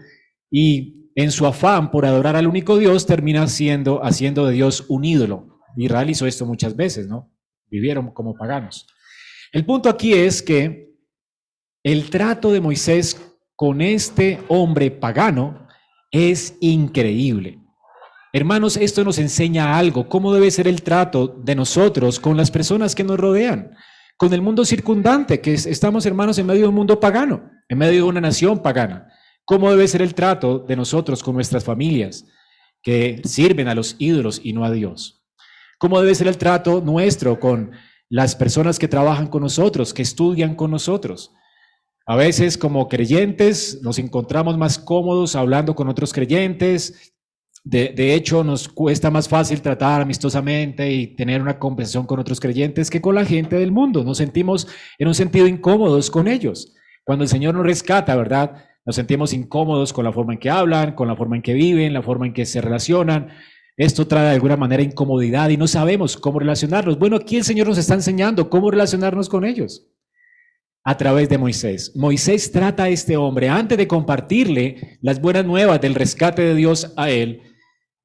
y 0.51 1.11
en 1.17 1.33
su 1.33 1.47
afán 1.47 1.91
por 1.91 2.07
adorar 2.07 2.37
al 2.37 2.47
único 2.47 2.79
Dios 2.79 3.07
termina 3.07 3.43
haciendo 3.43 4.47
de 4.47 4.53
Dios 4.53 4.85
un 4.88 5.05
ídolo. 5.05 5.59
Israel 5.77 6.11
hizo 6.11 6.27
esto 6.27 6.47
muchas 6.47 6.77
veces, 6.77 7.09
¿no? 7.09 7.33
Vivieron 7.71 8.12
como 8.12 8.35
paganos. 8.35 8.87
El 9.53 9.64
punto 9.64 9.88
aquí 9.88 10.12
es 10.12 10.43
que 10.43 10.93
el 11.83 12.11
trato 12.11 12.53
de 12.53 12.61
Moisés 12.61 13.21
con 13.55 13.81
este 13.81 14.41
hombre 14.49 14.91
pagano 14.91 15.68
es 16.11 16.57
increíble. 16.61 17.61
Hermanos, 18.33 18.77
esto 18.77 19.05
nos 19.05 19.18
enseña 19.18 19.79
algo, 19.79 20.09
cómo 20.09 20.35
debe 20.35 20.51
ser 20.51 20.68
el 20.68 20.83
trato 20.83 21.29
de 21.29 21.55
nosotros 21.55 22.21
con 22.21 22.37
las 22.37 22.51
personas 22.51 22.94
que 22.94 23.05
nos 23.05 23.18
rodean, 23.18 23.73
con 24.16 24.33
el 24.35 24.42
mundo 24.42 24.64
circundante, 24.64 25.40
que 25.40 25.55
estamos 25.55 26.05
hermanos 26.05 26.38
en 26.38 26.47
medio 26.47 26.62
de 26.62 26.68
un 26.68 26.75
mundo 26.75 27.01
pagano, 27.01 27.51
en 27.68 27.79
medio 27.79 28.03
de 28.03 28.09
una 28.09 28.21
nación 28.21 28.61
pagana. 28.62 29.09
¿Cómo 29.44 29.71
debe 29.71 29.88
ser 29.88 30.03
el 30.03 30.14
trato 30.14 30.59
de 30.59 30.77
nosotros 30.77 31.23
con 31.23 31.35
nuestras 31.35 31.64
familias 31.64 32.27
que 32.83 33.23
sirven 33.25 33.66
a 33.68 33.75
los 33.75 33.97
ídolos 33.99 34.40
y 34.44 34.53
no 34.53 34.64
a 34.64 34.71
Dios? 34.71 35.25
¿Cómo 35.79 36.01
debe 36.01 36.14
ser 36.14 36.29
el 36.29 36.37
trato 36.37 36.83
nuestro 36.83 37.40
con 37.40 37.71
las 38.11 38.37
personas 38.37 38.79
que 38.79 38.88
trabajan 38.88 39.29
con 39.29 39.42
nosotros, 39.42 39.94
que 39.94 40.03
estudian 40.03 40.55
con 40.55 40.71
nosotros? 40.71 41.33
A 42.11 42.16
veces 42.16 42.57
como 42.57 42.88
creyentes 42.88 43.81
nos 43.83 43.99
encontramos 43.99 44.57
más 44.57 44.79
cómodos 44.79 45.37
hablando 45.37 45.75
con 45.75 45.90
otros 45.90 46.14
creyentes. 46.14 47.12
De, 47.64 48.14
hecho, 48.14 48.42
nos 48.42 48.66
cuesta 48.66 49.11
más 49.11 49.29
fácil 49.29 49.61
tratar 49.61 50.01
amistosamente 50.01 50.90
y 50.90 51.09
tener 51.16 51.42
una 51.42 51.59
conversación 51.59 52.07
con 52.07 52.18
otros 52.18 52.40
creyentes 52.40 52.88
que 52.88 53.03
con 53.03 53.14
la 53.14 53.27
gente 53.27 53.57
del 53.57 53.73
mundo. 53.73 54.05
Nos 54.05 54.16
sentimos 54.16 54.66
en 54.99 55.09
un 55.09 55.14
sentido 55.14 55.47
incómodos 55.47 56.11
con 56.11 56.29
ellos. 56.29 56.75
Cuando 57.05 57.25
el 57.25 57.29
Señor 57.29 57.55
nos 57.55 57.66
rescata, 57.66 58.16
¿verdad? 58.16 58.55
Nos 58.87 58.97
sentimos 58.97 59.35
incómodos 59.35 59.92
con 59.92 60.07
la 60.07 60.12
forma 60.12 60.33
en 60.33 60.38
que 60.38 60.49
hablan, 60.49 60.94
con 60.94 61.09
la 61.09 61.16
forma 61.16 61.37
en 61.37 61.42
que 61.42 61.53
viven, 61.53 61.92
la 61.92 62.01
forma 62.01 62.27
en 62.27 62.33
que 62.33 62.47
se 62.47 62.62
relacionan. 62.62 63.29
Esto 63.77 64.07
trae 64.07 64.29
de 64.29 64.35
alguna 64.37 64.57
manera 64.57 64.83
incomodidad 64.83 65.51
y 65.51 65.59
no 65.59 65.66
sabemos 65.66 66.16
cómo 66.16 66.38
relacionarnos. 66.38 66.99
Bueno, 66.99 67.16
aquí 67.16 67.37
el 67.37 67.44
Señor 67.44 67.68
nos 67.68 67.77
está 67.77 67.92
enseñando 67.92 68.49
cómo 68.49 68.71
relacionarnos 68.71 69.29
con 69.29 69.44
ellos 69.44 69.90
a 70.88 70.96
través 70.96 71.29
de 71.29 71.37
Moisés. 71.37 71.92
Moisés 71.94 72.51
trata 72.51 72.85
a 72.85 72.88
este 72.88 73.18
hombre, 73.18 73.51
antes 73.51 73.77
de 73.77 73.87
compartirle 73.87 74.96
las 75.03 75.20
buenas 75.20 75.44
nuevas 75.44 75.83
del 75.83 75.94
rescate 75.94 76.40
de 76.40 76.55
Dios 76.55 76.94
a 76.96 77.11
él, 77.11 77.42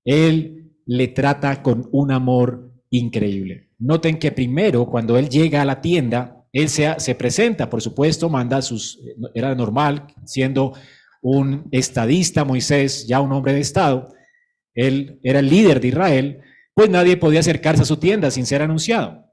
él 0.03 0.73
le 0.85 1.07
trata 1.07 1.63
con 1.63 1.87
un 1.93 2.11
amor 2.11 2.73
increíble. 2.89 3.69
Noten 3.79 4.19
que 4.19 4.33
primero, 4.33 4.85
cuando 4.87 5.17
él 5.17 5.29
llega 5.29 5.61
a 5.61 5.65
la 5.65 5.79
tienda, 5.79 6.45
él 6.51 6.67
se, 6.67 6.93
se 6.99 7.15
presenta, 7.15 7.69
por 7.69 7.81
supuesto, 7.81 8.27
manda 8.27 8.61
sus, 8.61 8.99
era 9.33 9.55
normal, 9.55 10.07
siendo 10.25 10.73
un 11.21 11.69
estadista 11.71 12.43
Moisés, 12.43 13.07
ya 13.07 13.21
un 13.21 13.31
hombre 13.31 13.53
de 13.53 13.61
Estado, 13.61 14.09
él 14.73 15.21
era 15.23 15.39
el 15.39 15.49
líder 15.49 15.79
de 15.79 15.87
Israel, 15.87 16.41
pues 16.73 16.89
nadie 16.89 17.15
podía 17.15 17.39
acercarse 17.39 17.83
a 17.83 17.85
su 17.85 17.95
tienda 17.95 18.29
sin 18.29 18.45
ser 18.45 18.61
anunciado. 18.61 19.23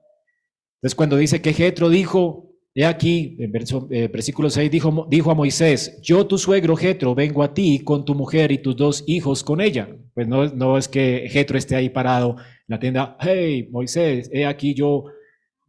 Entonces 0.76 0.94
cuando 0.94 1.16
dice 1.16 1.42
que 1.42 1.52
Jetro 1.52 1.88
dijo, 1.88 2.49
He 2.72 2.84
aquí, 2.84 3.36
en 3.40 3.52
eh, 3.90 4.08
versículo 4.08 4.48
6, 4.48 4.70
dijo, 4.70 5.30
a 5.30 5.34
Moisés, 5.34 5.98
yo 6.02 6.26
tu 6.26 6.38
suegro 6.38 6.76
Jetro 6.76 7.16
vengo 7.16 7.42
a 7.42 7.52
ti 7.52 7.80
con 7.80 8.04
tu 8.04 8.14
mujer 8.14 8.52
y 8.52 8.58
tus 8.58 8.76
dos 8.76 9.04
hijos 9.08 9.42
con 9.42 9.60
ella. 9.60 9.88
Pues 10.14 10.28
no, 10.28 10.46
no 10.46 10.78
es 10.78 10.86
que 10.86 11.28
Jetro 11.28 11.58
esté 11.58 11.74
ahí 11.74 11.88
parado 11.88 12.36
en 12.38 12.64
la 12.68 12.78
tienda, 12.78 13.16
hey 13.20 13.68
Moisés, 13.72 14.30
he 14.32 14.46
aquí 14.46 14.74
yo 14.74 15.06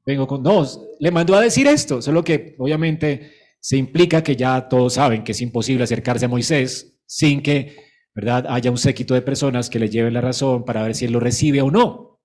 vengo 0.05 0.27
con... 0.27 0.43
No, 0.43 0.63
le 0.99 1.11
mandó 1.11 1.35
a 1.35 1.41
decir 1.41 1.65
esto, 1.65 2.01
solo 2.01 2.23
que 2.23 2.55
obviamente 2.59 3.31
se 3.59 3.77
implica 3.77 4.23
que 4.23 4.35
ya 4.35 4.67
todos 4.67 4.93
saben 4.93 5.23
que 5.23 5.31
es 5.31 5.41
imposible 5.41 5.83
acercarse 5.83 6.25
a 6.25 6.29
Moisés 6.29 6.99
sin 7.05 7.41
que, 7.41 7.75
¿verdad?, 8.13 8.45
haya 8.49 8.71
un 8.71 8.77
séquito 8.77 9.13
de 9.13 9.21
personas 9.21 9.69
que 9.69 9.79
le 9.79 9.89
lleven 9.89 10.13
la 10.13 10.21
razón 10.21 10.65
para 10.65 10.83
ver 10.83 10.95
si 10.95 11.05
él 11.05 11.11
lo 11.11 11.19
recibe 11.19 11.61
o 11.61 11.71
no. 11.71 12.19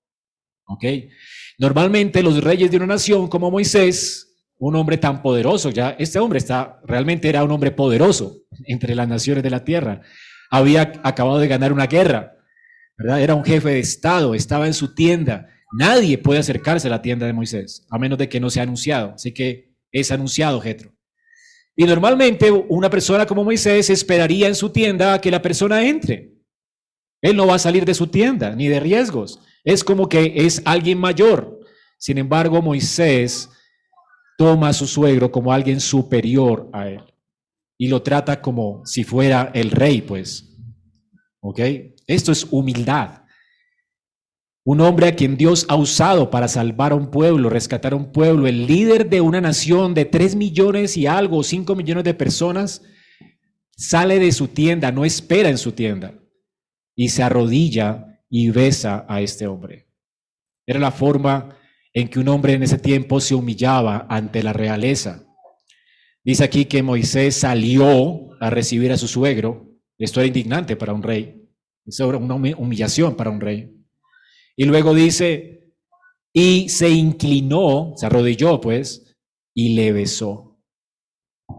¿Ok? 0.67 0.83
Normalmente 1.59 2.21
los 2.21 2.43
reyes 2.43 2.69
de 2.69 2.77
una 2.77 2.87
nación 2.87 3.27
como 3.27 3.49
Moisés, 3.49 4.26
un 4.59 4.75
hombre 4.75 4.97
tan 4.97 5.21
poderoso, 5.21 5.69
ya 5.69 5.95
este 5.99 6.19
hombre 6.19 6.39
está, 6.39 6.79
realmente 6.83 7.29
era 7.29 7.43
un 7.43 7.51
hombre 7.51 7.71
poderoso 7.71 8.37
entre 8.65 8.95
las 8.95 9.07
naciones 9.07 9.43
de 9.43 9.49
la 9.49 9.63
tierra. 9.63 10.01
Había 10.49 10.93
acabado 11.03 11.39
de 11.39 11.47
ganar 11.47 11.73
una 11.73 11.87
guerra, 11.87 12.33
¿verdad? 12.97 13.21
Era 13.21 13.35
un 13.35 13.43
jefe 13.43 13.69
de 13.69 13.79
Estado, 13.79 14.33
estaba 14.33 14.65
en 14.65 14.73
su 14.73 14.95
tienda. 14.95 15.47
Nadie 15.71 16.17
puede 16.17 16.39
acercarse 16.39 16.87
a 16.87 16.91
la 16.91 17.01
tienda 17.01 17.25
de 17.25 17.33
Moisés, 17.33 17.85
a 17.89 17.99
menos 17.99 18.17
de 18.17 18.29
que 18.29 18.39
no 18.39 18.49
sea 18.49 18.63
anunciado. 18.63 19.13
Así 19.15 19.33
que 19.33 19.75
es 19.91 20.11
anunciado 20.11 20.61
Jetro. 20.61 20.93
Y 21.75 21.85
normalmente 21.85 22.51
una 22.51 22.89
persona 22.89 23.27
como 23.27 23.43
Moisés 23.43 23.89
esperaría 23.91 24.47
en 24.47 24.55
su 24.55 24.71
tienda 24.71 25.13
a 25.13 25.21
que 25.21 25.29
la 25.29 25.41
persona 25.41 25.85
entre. 25.87 26.33
Él 27.21 27.35
no 27.35 27.45
va 27.45 27.55
a 27.55 27.59
salir 27.59 27.85
de 27.85 27.93
su 27.93 28.07
tienda, 28.07 28.55
ni 28.55 28.67
de 28.67 28.79
riesgos. 28.79 29.39
Es 29.63 29.83
como 29.83 30.09
que 30.09 30.33
es 30.35 30.61
alguien 30.65 30.97
mayor. 30.97 31.59
Sin 31.99 32.17
embargo, 32.17 32.61
Moisés 32.61 33.49
toma 34.37 34.69
a 34.69 34.73
su 34.73 34.87
suegro 34.87 35.31
como 35.31 35.51
alguien 35.51 35.81
superior 35.81 36.69
a 36.71 36.87
él 36.87 37.01
y 37.77 37.89
lo 37.89 38.01
trata 38.01 38.41
como 38.41 38.85
si 38.85 39.03
fuera 39.03 39.51
el 39.53 39.71
rey, 39.71 40.01
pues. 40.01 40.57
¿Ok? 41.41 41.59
Esto 42.07 42.31
es 42.31 42.47
humildad. 42.49 43.23
Un 44.63 44.81
hombre 44.81 45.07
a 45.07 45.15
quien 45.15 45.37
Dios 45.37 45.65
ha 45.69 45.75
usado 45.75 46.29
para 46.29 46.47
salvar 46.47 46.91
a 46.91 46.95
un 46.95 47.09
pueblo, 47.09 47.49
rescatar 47.49 47.93
a 47.93 47.95
un 47.95 48.11
pueblo, 48.11 48.47
el 48.47 48.67
líder 48.67 49.09
de 49.09 49.21
una 49.21 49.39
nación 49.39 49.93
de 49.93 50.05
tres 50.05 50.35
millones 50.35 50.97
y 50.97 51.07
algo, 51.07 51.43
cinco 51.43 51.75
millones 51.75 52.03
de 52.03 52.13
personas, 52.13 52.81
sale 53.77 54.19
de 54.19 54.31
su 54.31 54.49
tienda, 54.49 54.91
no 54.91 55.05
espera 55.05 55.49
en 55.49 55.57
su 55.57 55.71
tienda 55.71 56.15
y 56.95 57.09
se 57.09 57.23
arrodilla 57.23 58.21
y 58.29 58.49
besa 58.49 59.05
a 59.07 59.21
este 59.21 59.47
hombre. 59.47 59.87
Era 60.65 60.79
la 60.79 60.91
forma 60.91 61.55
en 61.99 62.09
que 62.09 62.19
un 62.19 62.27
hombre 62.27 62.53
en 62.53 62.61
ese 62.61 62.77
tiempo 62.77 63.19
se 63.19 63.33
humillaba 63.33 64.05
ante 64.07 64.43
la 64.43 64.53
realeza. 64.53 65.25
Dice 66.23 66.43
aquí 66.43 66.65
que 66.65 66.83
Moisés 66.83 67.37
salió 67.37 68.39
a 68.39 68.51
recibir 68.51 68.91
a 68.91 68.97
su 68.97 69.07
suegro. 69.07 69.71
Esto 69.97 70.19
era 70.19 70.27
indignante 70.27 70.75
para 70.75 70.93
un 70.93 71.01
rey. 71.01 71.49
Esto 71.87 72.07
era 72.07 72.19
una 72.19 72.35
humillación 72.35 73.15
para 73.15 73.31
un 73.31 73.41
rey. 73.41 73.75
Y 74.55 74.65
luego 74.65 74.93
dice, 74.93 75.73
y 76.31 76.69
se 76.69 76.87
inclinó, 76.91 77.93
se 77.95 78.05
arrodilló 78.05 78.61
pues, 78.61 79.17
y 79.55 79.73
le 79.73 79.91
besó. 79.91 80.59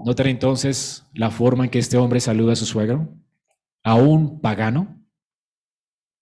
¿Notan 0.04 0.28
entonces 0.28 1.02
la 1.14 1.32
forma 1.32 1.64
en 1.64 1.70
que 1.70 1.80
este 1.80 1.96
hombre 1.96 2.20
saluda 2.20 2.52
a 2.52 2.56
su 2.56 2.64
suegro? 2.64 3.12
A 3.82 3.96
un 3.96 4.40
pagano. 4.40 5.04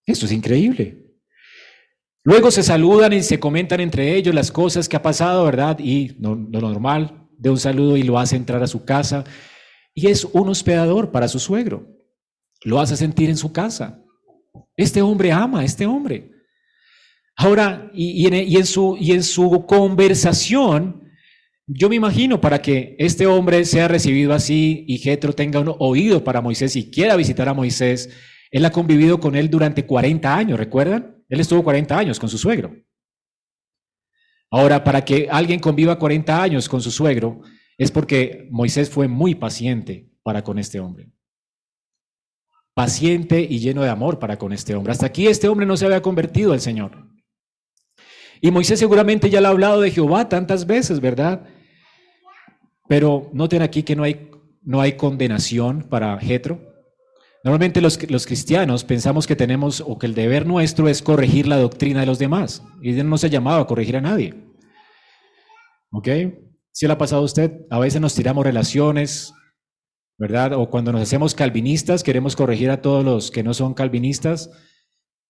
Esto 0.07 0.25
es 0.25 0.33
increíble. 0.33 1.06
Luego 2.27 2.51
se 2.51 2.65
saludan 2.65 3.13
y 3.13 3.23
se 3.23 3.39
comentan 3.39 3.79
entre 3.79 4.17
ellos 4.17 4.35
las 4.35 4.51
cosas 4.51 4.89
que 4.89 4.97
ha 4.97 5.03
pasado, 5.03 5.45
¿verdad? 5.45 5.79
Y 5.79 6.17
lo 6.19 6.35
normal 6.35 7.29
de 7.39 7.51
un 7.51 7.59
saludo 7.61 7.97
y 7.97 8.03
lo 8.03 8.19
hace 8.19 8.35
entrar 8.35 8.61
a 8.65 8.67
su 8.67 8.85
casa. 8.85 9.23
Y 9.95 10.09
es 10.09 10.25
un 10.25 10.49
hospedador 10.49 11.13
para 11.13 11.29
su 11.29 11.39
suegro. 11.39 11.87
Lo 12.65 12.81
hace 12.81 12.97
sentir 12.97 13.31
en 13.31 13.37
su 13.37 13.53
casa. 13.53 14.03
Este 14.77 15.03
hombre 15.03 15.31
ama 15.31 15.61
a 15.61 15.65
este 15.65 15.87
hombre. 15.87 16.33
Ahora, 17.37 17.93
y, 17.95 18.27
en, 18.27 18.67
su, 18.67 18.97
y 18.99 19.13
en 19.13 19.23
su 19.23 19.65
conversación, 19.65 21.09
yo 21.69 21.89
me 21.89 21.95
imagino 21.95 22.41
para 22.41 22.61
que 22.61 22.97
este 22.99 23.29
hombre 23.29 23.65
sea 23.65 23.87
recibido 23.87 24.35
así 24.35 24.85
y 24.89 24.99
Jetro 24.99 25.33
tenga 25.33 25.61
un 25.61 25.77
oído 25.79 26.25
para 26.25 26.41
Moisés 26.41 26.75
y 26.75 26.91
quiera 26.91 27.15
visitar 27.15 27.49
a 27.49 27.55
Moisés, 27.55 28.11
él 28.51 28.65
ha 28.65 28.73
convivido 28.73 29.21
con 29.21 29.37
él 29.37 29.49
durante 29.49 29.87
40 29.87 30.37
años, 30.37 30.59
¿recuerdan? 30.59 31.16
Él 31.29 31.41
estuvo 31.41 31.63
40 31.63 31.99
años 31.99 32.19
con 32.19 32.29
su 32.29 32.39
suegro. 32.39 32.75
Ahora, 34.51 34.85
para 34.85 35.05
que 35.05 35.29
alguien 35.31 35.61
conviva 35.61 35.99
40 35.99 36.43
años 36.43 36.69
con 36.69 36.81
su 36.81 36.91
suegro, 36.91 37.43
es 37.79 37.91
porque 37.91 38.49
Moisés 38.51 38.89
fue 38.89 39.09
muy 39.09 39.35
paciente 39.35 40.09
para 40.23 40.43
con 40.43 40.59
este 40.59 40.81
hombre. 40.81 41.11
Paciente 42.75 43.41
y 43.41 43.59
lleno 43.59 43.83
de 43.83 43.91
amor 43.91 44.19
para 44.19 44.39
con 44.39 44.53
este 44.53 44.75
hombre. 44.75 44.93
Hasta 44.93 45.07
aquí 45.07 45.27
este 45.27 45.49
hombre 45.49 45.67
no 45.67 45.77
se 45.77 45.87
había 45.87 46.03
convertido 46.03 46.53
al 46.53 46.61
Señor. 46.61 47.07
Y 48.41 48.51
Moisés 48.51 48.79
seguramente 48.79 49.31
ya 49.31 49.41
le 49.41 49.47
ha 49.47 49.51
hablado 49.51 49.81
de 49.81 49.91
Jehová 49.91 50.29
tantas 50.29 50.67
veces, 50.67 51.01
¿verdad? 51.01 51.47
Pero 52.89 53.31
noten 53.33 53.63
aquí 53.63 53.83
que 53.83 53.97
no 53.97 54.03
hay, 54.03 54.31
no 54.63 54.81
hay 54.81 54.93
condenación 54.93 55.83
para 55.89 56.19
Jetro. 56.19 56.66
Normalmente 57.45 57.81
los, 57.81 58.11
los, 58.11 58.27
cristianos 58.27 58.83
pensamos 58.85 59.27
que 59.27 59.37
tenemos 59.37 59.81
o 59.81 59.99
que 59.99 60.07
el 60.07 60.15
deber 60.15 60.47
nuestro 60.47 60.89
es 60.89 61.03
corregir 61.03 61.47
la 61.47 61.59
doctrina 61.59 62.01
de 62.01 62.07
los 62.07 62.19
demás. 62.19 62.63
Y 62.81 62.93
Dios 62.93 63.07
no 63.07 63.19
se 63.19 63.27
ha 63.27 63.31
llamado 63.31 63.61
a 63.61 63.67
corregir 63.67 63.97
a 63.97 64.01
nadie. 64.01 64.35
¿Ok? 65.93 66.09
Si 66.73 66.87
le 66.87 66.93
ha 66.93 66.99
pasado 66.99 67.23
a 67.23 67.25
usted? 67.25 67.67
A 67.71 67.79
veces 67.79 68.01
nos 68.01 68.15
tiramos 68.15 68.45
relaciones, 68.45 69.33
¿verdad? 70.19 70.55
O 70.55 70.69
cuando 70.71 70.93
nos 70.93 71.03
hacemos 71.03 71.35
calvinistas, 71.35 72.03
queremos 72.03 72.35
corregir 72.37 72.71
a 72.71 72.83
todos 72.83 73.05
los 73.05 73.31
que 73.31 73.43
no 73.43 73.55
son 73.55 73.75
calvinistas 73.75 74.51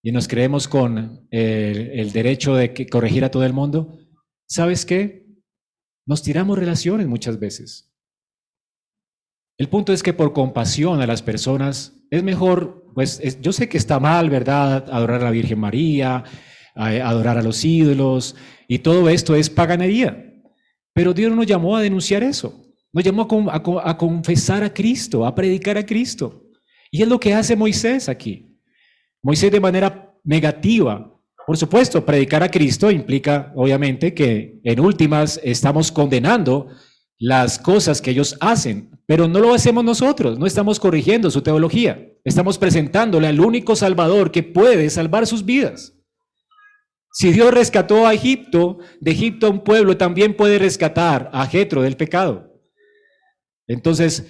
y 0.02 0.12
nos 0.12 0.28
creemos 0.28 0.68
con 0.68 1.26
el, 1.30 2.12
derecho 2.12 2.54
de 2.54 2.86
corregir 2.88 3.24
a 3.24 3.30
todo 3.30 3.44
el 3.44 3.52
mundo, 3.52 3.98
¿sabes 4.48 4.86
qué? 4.86 5.26
Nos 6.06 6.22
tiramos 6.22 6.56
relaciones 6.56 7.08
muchas 7.08 7.40
veces. 7.40 7.92
El 9.58 9.68
punto 9.68 9.92
es 9.92 10.04
que 10.04 10.12
por 10.12 10.32
compasión 10.32 11.00
a 11.00 11.08
las 11.08 11.22
personas 11.22 11.95
es 12.10 12.22
mejor, 12.22 12.90
pues 12.94 13.40
yo 13.40 13.52
sé 13.52 13.68
que 13.68 13.78
está 13.78 14.00
mal, 14.00 14.30
¿verdad? 14.30 14.86
Adorar 14.90 15.20
a 15.20 15.24
la 15.24 15.30
Virgen 15.30 15.58
María, 15.58 16.24
adorar 16.74 17.38
a 17.38 17.42
los 17.42 17.64
ídolos 17.64 18.36
y 18.68 18.78
todo 18.78 19.08
esto 19.08 19.34
es 19.34 19.50
paganería. 19.50 20.34
Pero 20.92 21.12
Dios 21.12 21.34
nos 21.34 21.46
llamó 21.46 21.76
a 21.76 21.82
denunciar 21.82 22.22
eso. 22.22 22.62
Nos 22.92 23.04
llamó 23.04 23.26
a, 23.50 23.90
a 23.90 23.98
confesar 23.98 24.64
a 24.64 24.72
Cristo, 24.72 25.26
a 25.26 25.34
predicar 25.34 25.76
a 25.76 25.84
Cristo. 25.84 26.44
Y 26.90 27.02
es 27.02 27.08
lo 27.08 27.20
que 27.20 27.34
hace 27.34 27.56
Moisés 27.56 28.08
aquí. 28.08 28.56
Moisés 29.22 29.52
de 29.52 29.60
manera 29.60 30.14
negativa. 30.24 31.12
Por 31.46 31.56
supuesto, 31.56 32.04
predicar 32.04 32.42
a 32.42 32.50
Cristo 32.50 32.90
implica, 32.90 33.52
obviamente, 33.54 34.14
que 34.14 34.58
en 34.64 34.80
últimas 34.80 35.40
estamos 35.44 35.92
condenando 35.92 36.68
las 37.18 37.58
cosas 37.58 38.00
que 38.00 38.10
ellos 38.10 38.36
hacen, 38.40 38.95
pero 39.06 39.28
no 39.28 39.38
lo 39.38 39.54
hacemos 39.54 39.84
nosotros, 39.84 40.38
no 40.38 40.46
estamos 40.46 40.80
corrigiendo 40.80 41.30
su 41.30 41.42
teología, 41.42 42.12
estamos 42.24 42.58
presentándole 42.58 43.28
al 43.28 43.40
único 43.40 43.76
Salvador 43.76 44.32
que 44.32 44.42
puede 44.42 44.90
salvar 44.90 45.26
sus 45.26 45.44
vidas. 45.44 45.94
Si 47.12 47.32
Dios 47.32 47.54
rescató 47.54 48.06
a 48.06 48.12
Egipto, 48.12 48.78
de 49.00 49.12
Egipto 49.12 49.46
a 49.46 49.50
un 49.50 49.64
pueblo, 49.64 49.96
también 49.96 50.36
puede 50.36 50.58
rescatar 50.58 51.30
a 51.32 51.46
Jetro 51.46 51.80
del 51.80 51.96
pecado. 51.96 52.60
Entonces, 53.66 54.26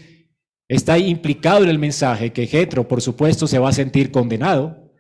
está 0.68 0.98
implicado 0.98 1.64
en 1.64 1.70
el 1.70 1.78
mensaje 1.78 2.32
que 2.32 2.46
Jetro, 2.46 2.86
por 2.86 3.02
supuesto, 3.02 3.46
se 3.46 3.58
va 3.58 3.70
a 3.70 3.72
sentir 3.72 4.12
condenado, 4.12 4.92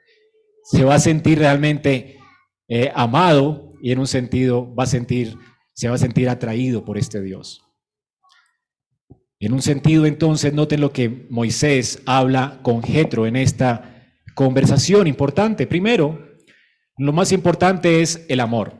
se 0.64 0.84
va 0.84 0.96
a 0.96 0.98
sentir 0.98 1.38
realmente 1.38 2.18
eh, 2.68 2.90
amado 2.94 3.72
y 3.80 3.92
en 3.92 4.00
un 4.00 4.08
sentido 4.08 4.74
va 4.74 4.82
a 4.82 4.88
sentir, 4.88 5.36
se 5.72 5.88
va 5.88 5.94
a 5.94 5.98
sentir 5.98 6.28
atraído 6.28 6.84
por 6.84 6.98
este 6.98 7.20
Dios. 7.22 7.65
En 9.38 9.52
un 9.52 9.60
sentido, 9.60 10.06
entonces, 10.06 10.54
noten 10.54 10.80
lo 10.80 10.92
que 10.92 11.26
Moisés 11.28 12.02
habla 12.06 12.58
con 12.62 12.82
Jetro 12.82 13.26
en 13.26 13.36
esta 13.36 14.14
conversación 14.34 15.06
importante. 15.06 15.66
Primero, 15.66 16.26
lo 16.96 17.12
más 17.12 17.32
importante 17.32 18.00
es 18.00 18.24
el 18.28 18.40
amor. 18.40 18.74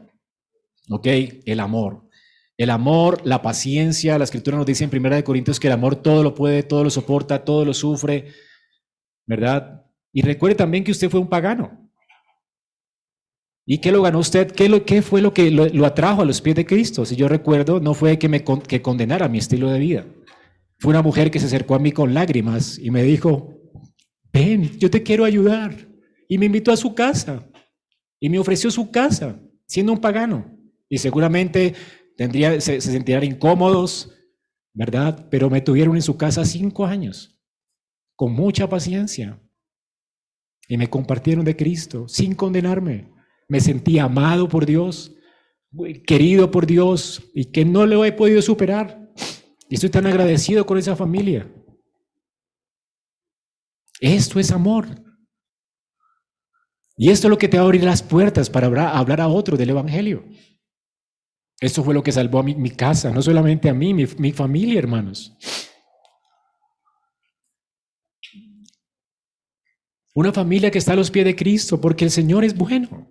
¿Ok? 0.89 1.07
El 1.45 1.61
amor. 1.61 2.09
El 2.57 2.71
amor, 2.71 3.21
la 3.25 3.43
paciencia. 3.43 4.17
La 4.19 4.25
escritura 4.25 4.57
nos 4.57 4.67
dice 4.67 4.85
en 4.85 4.91
1 5.07 5.25
Corintios 5.25 5.61
que 5.61 5.67
el 5.67 5.75
amor 5.75 5.97
todo 5.97 6.23
lo 6.23 6.35
puede, 6.35 6.63
todo 6.63 6.85
lo 6.85 6.91
soporta, 6.91 7.45
todo 7.45 7.65
lo 7.65 7.75
sufre. 7.75 8.33
¿Verdad? 9.27 9.85
Y 10.13 10.23
recuerde 10.23 10.55
también 10.55 10.85
que 10.85 10.93
usted 10.93 11.11
fue 11.11 11.21
un 11.21 11.29
pagano. 11.29 11.91
¿Y 13.67 13.79
qué 13.79 13.93
lo 13.93 14.01
ganó 14.01 14.21
usted? 14.21 14.53
¿Qué, 14.53 14.69
lo, 14.69 14.81
fue 15.03 15.21
lo 15.21 15.35
que 15.35 15.51
lo, 15.51 15.85
atrajo 15.85 16.23
a 16.23 16.25
los 16.25 16.41
pies 16.41 16.57
de 16.57 16.65
Cristo? 16.65 17.05
Si 17.05 17.17
yo 17.17 17.29
recuerdo, 17.29 17.81
no 17.81 17.93
fue 17.93 18.19
que 18.19 18.29
me 18.29 18.45
que 18.45 18.81
condenara 18.81 19.29
mi 19.29 19.39
estilo 19.39 19.71
de 19.71 19.79
vida. 19.81 20.07
Fue 20.79 20.91
una 20.91 21.03
mujer 21.03 21.31
que 21.31 21.39
se 21.39 21.47
acercó 21.47 21.75
a 21.75 21.79
mí 21.79 21.93
con 21.93 22.13
lágrimas 22.13 22.79
y 22.79 22.91
me 22.91 23.03
dijo, 23.03 23.57
ven, 24.33 24.79
yo 24.79 24.91
te 24.91 25.03
quiero 25.03 25.25
ayudar. 25.25 25.89
Y 26.29 26.39
me 26.39 26.47
invitó 26.47 26.73
a 26.73 26.77
su 26.77 26.95
casa. 26.95 27.49
Y 28.21 28.29
me 28.29 28.39
ofreció 28.39 28.71
su 28.71 28.91
casa, 28.91 29.41
siendo 29.67 29.93
un 29.93 30.01
pagano. 30.01 30.59
Y 30.89 30.99
seguramente 30.99 31.75
tendría, 32.17 32.61
se, 32.61 32.81
se 32.81 33.25
incómodos, 33.25 34.13
¿verdad? 34.73 35.29
Pero 35.31 35.51
me 35.51 35.61
tuvieron 35.61 35.97
en 35.97 36.03
su 36.03 36.17
casa 36.17 36.45
cinco 36.45 36.87
años, 36.87 37.39
con 38.15 38.33
mucha 38.33 38.69
paciencia. 38.69 39.41
Y 40.69 40.77
me 40.77 40.89
compartieron 40.89 41.45
de 41.45 41.57
Cristo 41.57 42.09
sin 42.09 42.35
condenarme. 42.35 43.13
Me 43.49 43.61
sentí 43.61 43.99
amado 43.99 44.49
por 44.49 44.67
Dios, 44.67 45.15
querido 46.07 46.51
por 46.51 46.67
Dios 46.67 47.23
y 47.35 47.47
que 47.47 47.65
no 47.65 47.87
lo 47.87 48.05
he 48.05 48.13
podido 48.13 48.43
superar. 48.43 49.06
Y 49.69 49.75
estoy 49.75 49.91
tan 49.91 50.07
agradecido 50.07 50.65
con 50.65 50.79
esa 50.79 50.95
familia. 50.95 51.51
Esto 54.01 54.39
es 54.39 54.51
amor. 54.51 54.87
Y 56.97 57.11
esto 57.11 57.27
es 57.27 57.31
lo 57.31 57.39
que 57.39 57.49
te 57.49 57.57
va 57.57 57.65
a 57.65 57.67
abrir 57.67 57.85
las 57.85 58.03
puertas 58.03 58.49
para 58.49 58.67
hablar 58.67 59.21
a 59.21 59.29
otro 59.29 59.57
del 59.57 59.71
Evangelio. 59.71 60.25
Esto 61.61 61.83
fue 61.83 61.95
lo 61.95 62.03
que 62.03 62.13
salvó 62.13 62.39
a 62.41 62.43
mi, 62.43 62.71
casa, 62.71 63.11
no 63.11 63.23
solamente 63.23 63.69
a 63.69 63.75
mí, 63.75 63.95
mi, 63.95 64.07
mi 64.19 64.33
familia, 64.33 64.79
hermanos. 64.79 65.37
Una 70.15 70.33
familia 70.33 70.71
que 70.71 70.79
está 70.79 70.93
a 70.93 70.97
los 70.97 71.11
pies 71.11 71.27
de 71.27 71.37
Cristo 71.37 71.81
porque 71.81 72.05
el 72.05 72.11
Señor 72.11 72.45
es 72.45 72.57
bueno. 72.57 73.11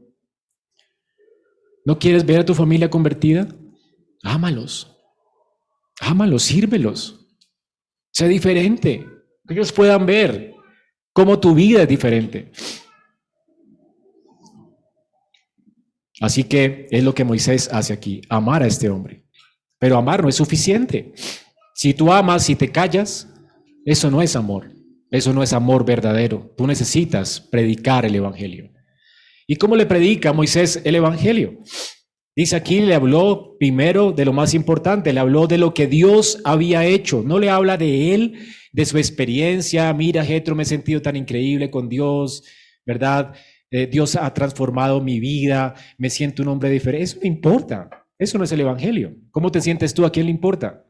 ¿No 1.85 1.99
quieres 1.99 2.25
ver 2.25 2.39
a 2.39 2.45
tu 2.45 2.55
familia 2.55 2.89
convertida? 2.89 3.47
Ámalos. 4.23 4.94
Ámalos, 5.99 6.43
sírvelos. 6.43 7.27
Sé 8.11 8.27
diferente. 8.27 9.05
Que 9.47 9.53
ellos 9.53 9.71
puedan 9.71 10.05
ver 10.05 10.53
cómo 11.13 11.39
tu 11.39 11.53
vida 11.53 11.83
es 11.83 11.87
diferente. 11.87 12.51
Así 16.21 16.45
que 16.45 16.87
es 16.91 17.03
lo 17.03 17.13
que 17.13 17.23
Moisés 17.23 17.69
hace 17.71 17.93
aquí, 17.93 18.21
amar 18.29 18.63
a 18.63 18.67
este 18.67 18.89
hombre. 18.89 19.25
Pero 19.77 19.97
amar 19.97 20.23
no 20.23 20.29
es 20.29 20.35
suficiente. 20.35 21.13
Si 21.73 21.93
tú 21.93 22.11
amas 22.11 22.49
y 22.49 22.55
te 22.55 22.71
callas, 22.71 23.27
eso 23.85 24.09
no 24.09 24.21
es 24.21 24.35
amor. 24.35 24.71
Eso 25.11 25.33
no 25.33 25.43
es 25.43 25.53
amor 25.53 25.85
verdadero. 25.85 26.53
Tú 26.57 26.65
necesitas 26.65 27.39
predicar 27.39 28.05
el 28.05 28.15
Evangelio. 28.15 28.71
¿Y 29.47 29.57
cómo 29.57 29.75
le 29.75 29.85
predica 29.85 30.33
Moisés 30.33 30.81
el 30.83 30.95
Evangelio? 30.95 31.59
Dice 32.35 32.57
aquí, 32.57 32.81
le 32.81 32.95
habló 32.95 33.55
primero 33.57 34.11
de 34.11 34.25
lo 34.25 34.33
más 34.33 34.53
importante, 34.53 35.13
le 35.13 35.21
habló 35.21 35.47
de 35.47 35.57
lo 35.57 35.73
que 35.73 35.87
Dios 35.87 36.41
había 36.43 36.85
hecho. 36.85 37.23
No 37.25 37.39
le 37.39 37.49
habla 37.49 37.77
de 37.77 38.13
él, 38.13 38.33
de 38.73 38.85
su 38.85 38.97
experiencia. 38.97 39.93
Mira, 39.93 40.25
Jetro, 40.25 40.53
me 40.53 40.63
he 40.63 40.65
sentido 40.65 41.01
tan 41.01 41.15
increíble 41.15 41.71
con 41.71 41.87
Dios, 41.87 42.43
¿verdad? 42.85 43.33
Eh, 43.71 43.87
Dios 43.87 44.17
ha 44.17 44.33
transformado 44.33 44.99
mi 44.99 45.21
vida, 45.21 45.75
me 45.97 46.09
siento 46.09 46.43
un 46.43 46.49
hombre 46.49 46.69
diferente. 46.69 47.05
Eso 47.05 47.19
no 47.21 47.27
importa. 47.27 47.89
Eso 48.17 48.37
no 48.37 48.43
es 48.43 48.51
el 48.51 48.61
Evangelio. 48.61 49.15
¿Cómo 49.31 49.49
te 49.51 49.61
sientes 49.61 49.93
tú? 49.93 50.05
¿A 50.05 50.11
quién 50.11 50.25
le 50.25 50.31
importa? 50.31 50.85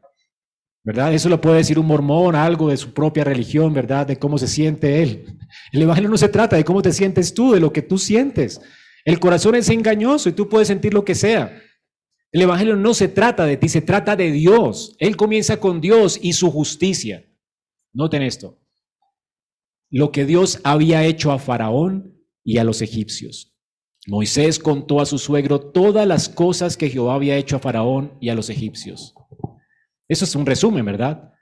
¿Verdad? 0.82 1.14
Eso 1.14 1.28
lo 1.28 1.40
puede 1.40 1.58
decir 1.58 1.78
un 1.78 1.86
mormón, 1.86 2.34
algo 2.34 2.70
de 2.70 2.76
su 2.76 2.92
propia 2.92 3.24
religión, 3.24 3.72
¿verdad? 3.72 4.06
De 4.06 4.16
cómo 4.16 4.38
se 4.38 4.46
siente 4.46 5.02
él. 5.02 5.24
El 5.72 5.82
Evangelio 5.82 6.10
no 6.10 6.16
se 6.16 6.28
trata 6.28 6.56
de 6.56 6.64
cómo 6.64 6.82
te 6.82 6.92
sientes 6.92 7.34
tú, 7.34 7.52
de 7.52 7.60
lo 7.60 7.72
que 7.72 7.82
tú 7.82 7.98
sientes. 7.98 8.60
El 9.06 9.20
corazón 9.20 9.54
es 9.54 9.70
engañoso 9.70 10.28
y 10.28 10.32
tú 10.32 10.48
puedes 10.48 10.66
sentir 10.66 10.92
lo 10.92 11.04
que 11.04 11.14
sea. 11.14 11.62
El 12.32 12.42
Evangelio 12.42 12.74
no 12.74 12.92
se 12.92 13.06
trata 13.06 13.46
de 13.46 13.56
ti, 13.56 13.68
se 13.68 13.80
trata 13.80 14.16
de 14.16 14.32
Dios. 14.32 14.96
Él 14.98 15.16
comienza 15.16 15.60
con 15.60 15.80
Dios 15.80 16.18
y 16.20 16.32
su 16.32 16.50
justicia. 16.50 17.24
Noten 17.92 18.22
esto. 18.22 18.60
Lo 19.90 20.10
que 20.10 20.24
Dios 20.24 20.60
había 20.64 21.04
hecho 21.04 21.30
a 21.30 21.38
Faraón 21.38 22.20
y 22.42 22.58
a 22.58 22.64
los 22.64 22.82
egipcios. 22.82 23.56
Moisés 24.08 24.58
contó 24.58 25.00
a 25.00 25.06
su 25.06 25.18
suegro 25.18 25.60
todas 25.60 26.06
las 26.06 26.28
cosas 26.28 26.76
que 26.76 26.90
Jehová 26.90 27.14
había 27.14 27.36
hecho 27.36 27.56
a 27.56 27.60
Faraón 27.60 28.18
y 28.20 28.30
a 28.30 28.34
los 28.34 28.50
egipcios. 28.50 29.14
Eso 30.08 30.24
es 30.24 30.34
un 30.34 30.46
resumen, 30.46 30.84
¿verdad? 30.84 31.32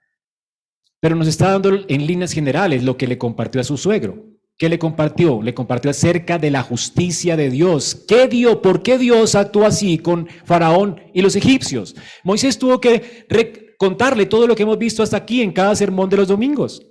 Pero 1.01 1.17
nos 1.17 1.29
está 1.29 1.53
dando 1.53 1.71
en 1.89 2.07
líneas 2.07 2.33
generales 2.33 2.85
lo 2.85 2.99
que 2.99 3.07
le 3.07 3.17
compartió 3.17 3.63
a 3.63 3.65
su 3.65 3.79
suegro. 3.79 4.34
¿Qué 4.57 4.69
le 4.69 4.79
compartió? 4.79 5.43
Le 5.43 5.53
compartió 5.53 5.91
acerca 5.91 6.39
de 6.39 6.51
la 6.51 6.63
justicia 6.63 7.37
de 7.37 7.51
Dios. 7.51 8.05
¿Qué 8.07 8.29
dio? 8.29 8.63
¿Por 8.63 8.83
qué 8.83 8.99
Dios 8.99 9.35
actuó 9.35 9.67
así 9.67 9.99
con 9.99 10.29
Faraón 10.45 11.01
y 11.13 11.23
los 11.23 11.35
egipcios? 11.35 11.97
Moisés 12.23 12.59
tuvo 12.59 12.81
que 12.81 13.75
contarle 13.79 14.27
todo 14.27 14.47
lo 14.47 14.55
que 14.55 14.63
hemos 14.63 14.79
visto 14.79 15.03
hasta 15.03 15.17
aquí 15.17 15.43
en 15.43 15.53
cada 15.53 15.75
sermón 15.75 16.09
de 16.09 16.19
los 16.19 16.29
domingos. 16.29 16.87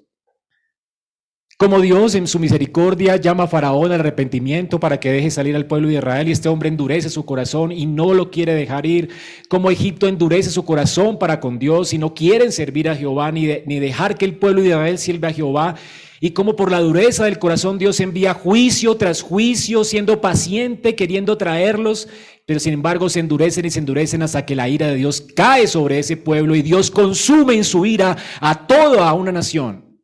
Como 1.58 1.80
Dios 1.80 2.16
en 2.16 2.28
su 2.28 2.40
misericordia 2.40 3.16
llama 3.16 3.44
a 3.44 3.48
Faraón 3.48 3.94
al 3.94 4.02
arrepentimiento 4.02 4.80
para 4.80 5.00
que 5.00 5.12
deje 5.12 5.32
salir 5.32 5.56
al 5.56 5.68
pueblo 5.68 5.88
de 5.88 5.94
Israel 5.94 6.28
y 6.28 6.32
este 6.32 6.50
hombre 6.50 6.68
endurece 6.68 7.10
su 7.10 7.26
corazón 7.26 7.72
y 7.72 7.86
no 7.86 8.14
lo 8.14 8.32
quiere 8.32 8.54
dejar 8.54 8.86
ir. 8.86 9.10
Como 9.48 9.72
Egipto 9.72 10.10
endurece 10.10 10.50
su 10.50 10.66
corazón 10.66 11.18
para 11.18 11.40
con 11.40 11.60
Dios 11.60 11.94
y 11.94 11.98
no 11.98 12.14
quieren 12.14 12.52
servir 12.52 12.90
a 12.90 12.96
Jehová 12.96 13.32
ni, 13.32 13.48
ni 13.66 13.80
dejar 13.80 14.18
que 14.18 14.26
el 14.26 14.36
pueblo 14.36 14.62
de 14.62 14.70
Israel 14.70 14.98
sirva 14.98 15.30
a 15.30 15.34
Jehová. 15.34 15.76
Y 16.24 16.32
como 16.32 16.56
por 16.56 16.72
la 16.72 16.80
dureza 16.80 17.26
del 17.26 17.38
corazón 17.38 17.78
Dios 17.78 18.00
envía 18.00 18.34
juicio 18.34 18.96
tras 18.96 19.22
juicio, 19.22 19.84
siendo 19.84 20.22
paciente, 20.22 20.96
queriendo 20.96 21.38
traerlos, 21.38 22.08
pero 22.46 22.62
sin 22.62 22.72
embargo 22.72 23.10
se 23.10 23.20
endurecen 23.20 23.66
y 23.66 23.70
se 23.70 23.80
endurecen 23.80 24.22
hasta 24.22 24.46
que 24.46 24.56
la 24.56 24.70
ira 24.70 24.88
de 24.88 24.96
Dios 24.96 25.20
cae 25.36 25.68
sobre 25.68 26.00
ese 26.00 26.16
pueblo 26.16 26.56
y 26.56 26.62
Dios 26.62 26.90
consume 26.92 27.56
en 27.56 27.66
su 27.66 27.86
ira 27.86 28.16
a 28.40 28.68
toda 28.68 29.12
una 29.12 29.34
nación 29.34 30.00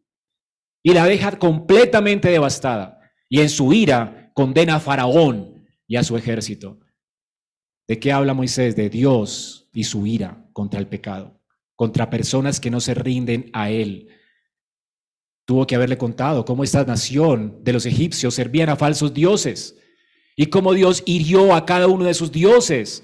y 0.83 0.91
la 0.91 1.05
deja 1.05 1.39
completamente 1.39 2.27
devastada. 2.29 2.99
Y 3.29 3.39
en 3.39 3.47
su 3.47 3.71
ira 3.71 4.29
condena 4.33 4.75
a 4.75 4.79
Faraón 4.81 5.63
y 5.87 5.95
a 5.95 6.03
su 6.03 6.17
ejército. 6.17 6.81
¿De 7.87 7.97
qué 7.97 8.11
habla 8.11 8.33
Moisés? 8.33 8.75
De 8.75 8.89
Dios 8.89 9.69
y 9.71 9.85
su 9.85 10.05
ira 10.05 10.49
contra 10.51 10.81
el 10.81 10.87
pecado, 10.87 11.39
contra 11.77 12.09
personas 12.09 12.59
que 12.59 12.71
no 12.71 12.81
se 12.81 12.93
rinden 12.93 13.49
a 13.53 13.69
él. 13.69 14.09
Tuvo 15.49 15.65
que 15.65 15.73
haberle 15.73 15.97
contado 15.97 16.45
cómo 16.45 16.63
esta 16.63 16.83
nación 16.83 17.57
de 17.63 17.73
los 17.73 17.87
egipcios 17.87 18.35
servían 18.35 18.69
a 18.69 18.75
falsos 18.75 19.15
dioses 19.15 19.75
y 20.35 20.45
cómo 20.45 20.73
Dios 20.73 21.01
hirió 21.07 21.55
a 21.55 21.65
cada 21.65 21.87
uno 21.87 22.05
de 22.05 22.13
sus 22.13 22.31
dioses 22.31 23.01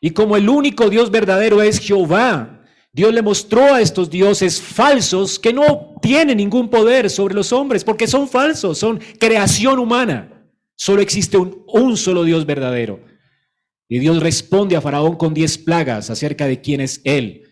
y 0.00 0.10
cómo 0.10 0.36
el 0.36 0.48
único 0.48 0.88
Dios 0.88 1.10
verdadero 1.10 1.60
es 1.60 1.80
Jehová 1.80 2.62
Dios 2.92 3.12
le 3.12 3.20
mostró 3.20 3.74
a 3.74 3.80
estos 3.80 4.08
dioses 4.08 4.62
falsos 4.62 5.40
que 5.40 5.52
no 5.52 5.96
tienen 6.00 6.36
ningún 6.36 6.70
poder 6.70 7.10
sobre 7.10 7.34
los 7.34 7.52
hombres, 7.52 7.82
porque 7.82 8.06
son 8.06 8.28
falsos, 8.28 8.78
son 8.78 9.00
creación 9.18 9.80
humana. 9.80 10.46
Solo 10.76 11.02
existe 11.02 11.36
un, 11.36 11.64
un 11.66 11.96
solo 11.96 12.22
Dios 12.22 12.46
verdadero. 12.46 13.00
Y 13.88 13.98
Dios 13.98 14.22
responde 14.22 14.76
a 14.76 14.80
Faraón 14.80 15.16
con 15.16 15.34
diez 15.34 15.58
plagas 15.58 16.10
acerca 16.10 16.46
de 16.46 16.60
quién 16.60 16.80
es 16.80 17.00
Él. 17.02 17.42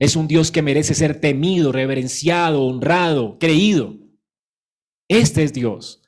Es 0.00 0.16
un 0.16 0.26
Dios 0.26 0.50
que 0.50 0.62
merece 0.62 0.94
ser 0.94 1.20
temido, 1.20 1.72
reverenciado, 1.72 2.64
honrado, 2.64 3.38
creído. 3.38 3.96
Este 5.08 5.42
es 5.42 5.52
Dios. 5.52 6.02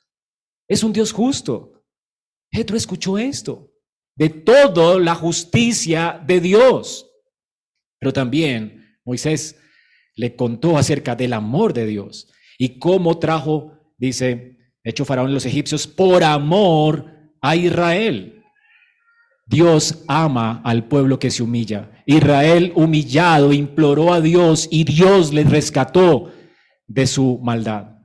Es 0.67 0.83
un 0.83 0.91
Dios 0.91 1.11
justo. 1.11 1.85
Petro 2.49 2.75
escuchó 2.75 3.19
esto. 3.19 3.71
De 4.15 4.29
toda 4.29 4.99
la 4.99 5.13
justicia 5.13 6.21
de 6.25 6.41
Dios. 6.41 7.07
Pero 7.99 8.11
también 8.11 8.97
Moisés 9.05 9.59
le 10.15 10.35
contó 10.35 10.77
acerca 10.77 11.15
del 11.15 11.33
amor 11.33 11.73
de 11.73 11.85
Dios 11.85 12.31
y 12.57 12.79
cómo 12.79 13.19
trajo, 13.19 13.93
dice, 13.97 14.57
hecho 14.83 15.05
Faraón 15.05 15.33
los 15.33 15.45
egipcios, 15.45 15.85
por 15.85 16.23
amor 16.23 17.11
a 17.41 17.55
Israel. 17.55 18.42
Dios 19.53 20.03
ama 20.07 20.61
al 20.63 20.87
pueblo 20.87 21.19
que 21.19 21.29
se 21.29 21.43
humilla. 21.43 21.91
Israel 22.07 22.73
humillado 22.75 23.53
imploró 23.53 24.11
a 24.11 24.19
Dios 24.19 24.67
y 24.71 24.83
Dios 24.83 25.31
les 25.31 25.47
rescató 25.47 26.31
de 26.87 27.05
su 27.05 27.39
maldad. 27.43 27.99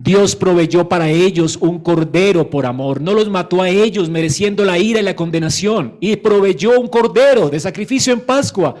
Dios 0.00 0.34
proveyó 0.34 0.88
para 0.88 1.08
ellos 1.08 1.56
un 1.56 1.78
cordero 1.78 2.50
por 2.50 2.66
amor. 2.66 3.00
No 3.00 3.14
los 3.14 3.28
mató 3.30 3.62
a 3.62 3.68
ellos 3.68 4.10
mereciendo 4.10 4.64
la 4.64 4.80
ira 4.80 4.98
y 4.98 5.04
la 5.04 5.14
condenación. 5.14 5.98
Y 6.00 6.16
proveyó 6.16 6.80
un 6.80 6.88
cordero 6.88 7.48
de 7.48 7.60
sacrificio 7.60 8.12
en 8.12 8.20
Pascua 8.20 8.74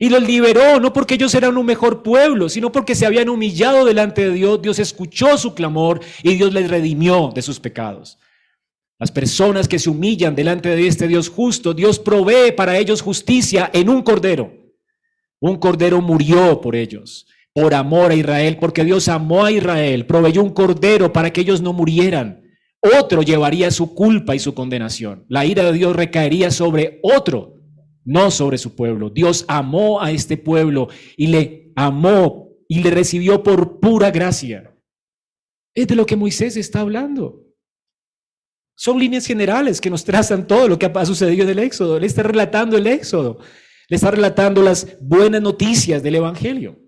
y 0.00 0.08
los 0.08 0.24
liberó, 0.24 0.80
no 0.80 0.92
porque 0.92 1.14
ellos 1.14 1.32
eran 1.36 1.56
un 1.56 1.64
mejor 1.64 2.02
pueblo, 2.02 2.48
sino 2.48 2.72
porque 2.72 2.96
se 2.96 3.06
habían 3.06 3.28
humillado 3.28 3.84
delante 3.84 4.28
de 4.28 4.32
Dios. 4.32 4.60
Dios 4.60 4.80
escuchó 4.80 5.38
su 5.38 5.54
clamor 5.54 6.00
y 6.24 6.34
Dios 6.34 6.52
les 6.52 6.68
redimió 6.68 7.30
de 7.32 7.42
sus 7.42 7.60
pecados. 7.60 8.18
Las 8.98 9.12
personas 9.12 9.68
que 9.68 9.78
se 9.78 9.90
humillan 9.90 10.34
delante 10.34 10.70
de 10.70 10.86
este 10.86 11.06
Dios 11.06 11.28
justo, 11.28 11.74
Dios 11.74 11.98
provee 11.98 12.52
para 12.56 12.78
ellos 12.78 13.02
justicia 13.02 13.70
en 13.72 13.88
un 13.88 14.02
cordero. 14.02 14.52
Un 15.40 15.56
cordero 15.56 16.00
murió 16.00 16.60
por 16.60 16.74
ellos, 16.74 17.26
por 17.52 17.74
amor 17.74 18.10
a 18.10 18.14
Israel, 18.14 18.56
porque 18.58 18.84
Dios 18.84 19.08
amó 19.08 19.44
a 19.44 19.52
Israel, 19.52 20.06
proveyó 20.06 20.42
un 20.42 20.50
cordero 20.50 21.12
para 21.12 21.30
que 21.30 21.42
ellos 21.42 21.60
no 21.60 21.72
murieran. 21.72 22.42
Otro 22.80 23.22
llevaría 23.22 23.70
su 23.70 23.94
culpa 23.94 24.34
y 24.34 24.38
su 24.38 24.54
condenación. 24.54 25.26
La 25.28 25.44
ira 25.44 25.64
de 25.64 25.72
Dios 25.72 25.94
recaería 25.94 26.50
sobre 26.50 27.00
otro 27.02 27.56
no 28.06 28.30
sobre 28.30 28.56
su 28.56 28.74
pueblo. 28.74 29.10
Dios 29.10 29.44
amó 29.48 30.00
a 30.00 30.12
este 30.12 30.36
pueblo 30.38 30.88
y 31.16 31.26
le 31.26 31.72
amó 31.74 32.48
y 32.68 32.82
le 32.82 32.90
recibió 32.90 33.42
por 33.42 33.80
pura 33.80 34.10
gracia. 34.10 34.74
Es 35.74 35.88
de 35.88 35.96
lo 35.96 36.06
que 36.06 36.16
Moisés 36.16 36.56
está 36.56 36.80
hablando. 36.80 37.45
Son 38.76 38.98
líneas 38.98 39.26
generales 39.26 39.80
que 39.80 39.90
nos 39.90 40.04
trazan 40.04 40.46
todo 40.46 40.68
lo 40.68 40.78
que 40.78 40.86
ha 40.86 41.06
sucedido 41.06 41.42
en 41.42 41.50
el 41.50 41.58
Éxodo. 41.58 41.98
Le 41.98 42.06
está 42.06 42.22
relatando 42.22 42.76
el 42.76 42.86
Éxodo. 42.86 43.40
Le 43.88 43.96
está 43.96 44.10
relatando 44.10 44.62
las 44.62 44.96
buenas 45.00 45.42
noticias 45.42 46.02
del 46.02 46.16
Evangelio. 46.16 46.78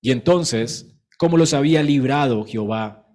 Y 0.00 0.10
entonces, 0.12 0.94
como 1.18 1.36
los 1.36 1.54
había 1.54 1.82
librado 1.82 2.44
Jehová, 2.44 3.08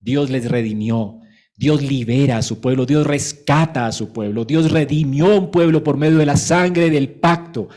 Dios 0.00 0.30
les 0.30 0.50
redimió 0.50 1.22
Dios 1.56 1.82
libera 1.82 2.38
a 2.38 2.42
su 2.42 2.60
pueblo, 2.60 2.86
Dios 2.86 3.06
rescata 3.06 3.86
a 3.86 3.92
su 3.92 4.12
pueblo, 4.12 4.44
Dios 4.44 4.70
redimió 4.70 5.38
un 5.38 5.50
pueblo 5.50 5.84
por 5.84 5.96
medio 5.96 6.18
de 6.18 6.26
la 6.26 6.36
sangre 6.36 6.90
del 6.90 7.10
pacto 7.10 7.68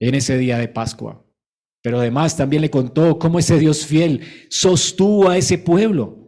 en 0.00 0.14
ese 0.14 0.38
día 0.38 0.56
de 0.56 0.68
Pascua. 0.68 1.22
Pero 1.82 1.98
además 1.98 2.36
también 2.36 2.62
le 2.62 2.70
contó 2.70 3.18
cómo 3.18 3.38
ese 3.38 3.58
Dios 3.58 3.84
fiel 3.84 4.22
sostuvo 4.48 5.28
a 5.28 5.36
ese 5.36 5.58
pueblo 5.58 6.21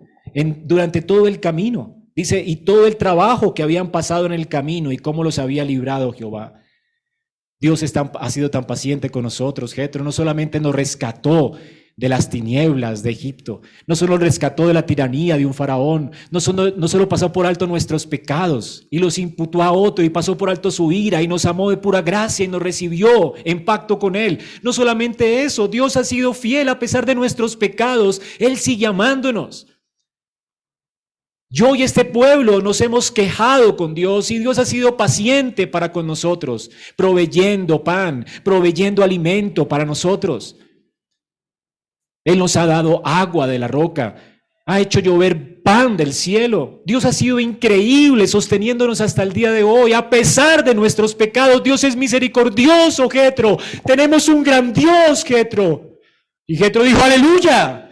durante 0.65 1.03
todo 1.03 1.27
el 1.29 1.41
camino. 1.41 2.03
Dice, 2.17 2.43
y 2.45 2.57
todo 2.57 2.87
el 2.87 2.97
trabajo 2.97 3.55
que 3.55 3.63
habían 3.63 3.91
pasado 3.91 4.27
en 4.27 4.33
el 4.33 4.49
camino 4.49 4.93
y 4.93 4.99
cómo 4.99 5.25
los 5.25 5.39
había 5.39 5.65
librado 5.65 6.13
Jehová. 6.13 6.61
Dios 7.61 7.83
ha 7.97 8.31
sido 8.31 8.51
tan 8.51 8.65
paciente 8.65 9.11
con 9.11 9.23
nosotros, 9.23 9.73
Jetro. 9.73 10.05
No 10.05 10.13
solamente 10.13 10.61
nos 10.61 10.75
rescató 10.75 11.55
de 11.97 12.09
las 12.09 12.29
tinieblas 12.29 13.03
de 13.03 13.11
Egipto, 13.11 13.61
no 13.87 13.95
solo 13.95 14.19
rescató 14.19 14.67
de 14.67 14.75
la 14.75 14.85
tiranía 14.85 15.37
de 15.37 15.47
un 15.47 15.55
faraón, 15.55 16.11
no 16.31 16.41
solo, 16.41 16.73
no 16.77 16.89
solo 16.89 17.09
pasó 17.09 17.33
por 17.33 17.47
alto 17.47 17.69
nuestros 17.69 18.05
pecados 18.07 18.89
y 18.91 18.99
los 18.99 19.17
imputó 19.17 19.63
a 19.63 19.71
otro 19.71 20.05
y 20.05 20.11
pasó 20.11 20.37
por 20.37 20.51
alto 20.51 20.73
su 20.73 20.91
ira 20.91 21.23
y 21.23 21.29
nos 21.29 21.45
amó 21.45 21.71
de 21.71 21.77
pura 21.77 22.03
gracia 22.03 22.45
y 22.45 22.49
nos 22.49 22.63
recibió 22.63 23.35
en 23.45 23.65
pacto 23.65 24.01
con 24.01 24.17
él. 24.17 24.41
No 24.63 24.73
solamente 24.73 25.45
eso, 25.45 25.69
Dios 25.69 25.97
ha 25.97 26.03
sido 26.03 26.35
fiel 26.35 26.69
a 26.69 26.81
pesar 26.81 27.07
de 27.07 27.15
nuestros 27.15 27.57
pecados, 27.57 28.21
Él 28.41 28.57
sigue 28.57 28.87
amándonos. 28.87 29.69
Yo 31.55 31.77
y 31.77 31.85
este 31.85 32.05
pueblo 32.05 32.61
nos 32.61 32.81
hemos 32.81 33.13
quejado 33.13 33.77
con 33.77 33.95
Dios 33.95 34.33
y 34.33 34.41
Dios 34.41 34.59
ha 34.59 34.65
sido 34.65 34.97
paciente 34.97 35.69
para 35.69 35.93
con 35.93 36.05
nosotros, 36.05 36.69
proveyendo 36.97 37.85
pan, 37.85 38.27
proveyendo 38.43 39.05
alimento 39.05 39.69
para 39.69 39.85
nosotros. 39.85 40.57
Él 42.25 42.41
nos 42.41 42.57
ha 42.57 42.67
dado 42.67 43.07
agua 43.07 43.47
de 43.47 43.61
la 43.61 43.69
roca, 43.69 44.17
ha 44.67 44.81
hecho 44.81 44.99
llover 44.99 45.63
pan 45.63 45.97
del 45.97 46.13
cielo. 46.13 46.83
Dios 46.87 47.05
ha 47.05 47.13
sido 47.13 47.39
increíble 47.39 48.27
sosteniéndonos 48.27 49.01
hasta 49.01 49.23
el 49.23 49.33
día 49.33 49.53
de 49.53 49.63
hoy, 49.63 49.93
a 49.93 50.11
pesar 50.11 50.65
de 50.65 50.75
nuestros 50.75 51.15
pecados. 51.15 51.63
Dios 51.63 51.85
es 51.85 51.95
misericordioso, 51.95 53.09
Getro. 53.09 53.59
Tenemos 53.87 54.29
un 54.29 54.43
gran 54.43 54.73
Dios, 54.73 55.23
Getro. 55.23 56.01
Y 56.49 56.57
Getro 56.57 56.83
dijo, 56.83 57.01
aleluya, 57.01 57.91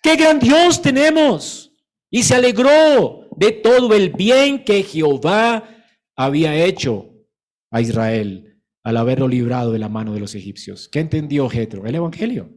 qué 0.00 0.14
gran 0.14 0.38
Dios 0.38 0.80
tenemos 0.80 1.69
y 2.10 2.24
se 2.24 2.34
alegró 2.34 3.28
de 3.36 3.52
todo 3.52 3.94
el 3.94 4.10
bien 4.10 4.64
que 4.64 4.82
Jehová 4.82 5.84
había 6.16 6.64
hecho 6.64 7.14
a 7.70 7.80
Israel 7.80 8.60
al 8.82 8.96
haberlo 8.96 9.28
librado 9.28 9.72
de 9.72 9.78
la 9.78 9.88
mano 9.88 10.12
de 10.12 10.20
los 10.20 10.34
egipcios. 10.34 10.88
¿Qué 10.88 11.00
entendió 11.00 11.48
Jetro? 11.48 11.86
El 11.86 11.94
Evangelio. 11.94 12.50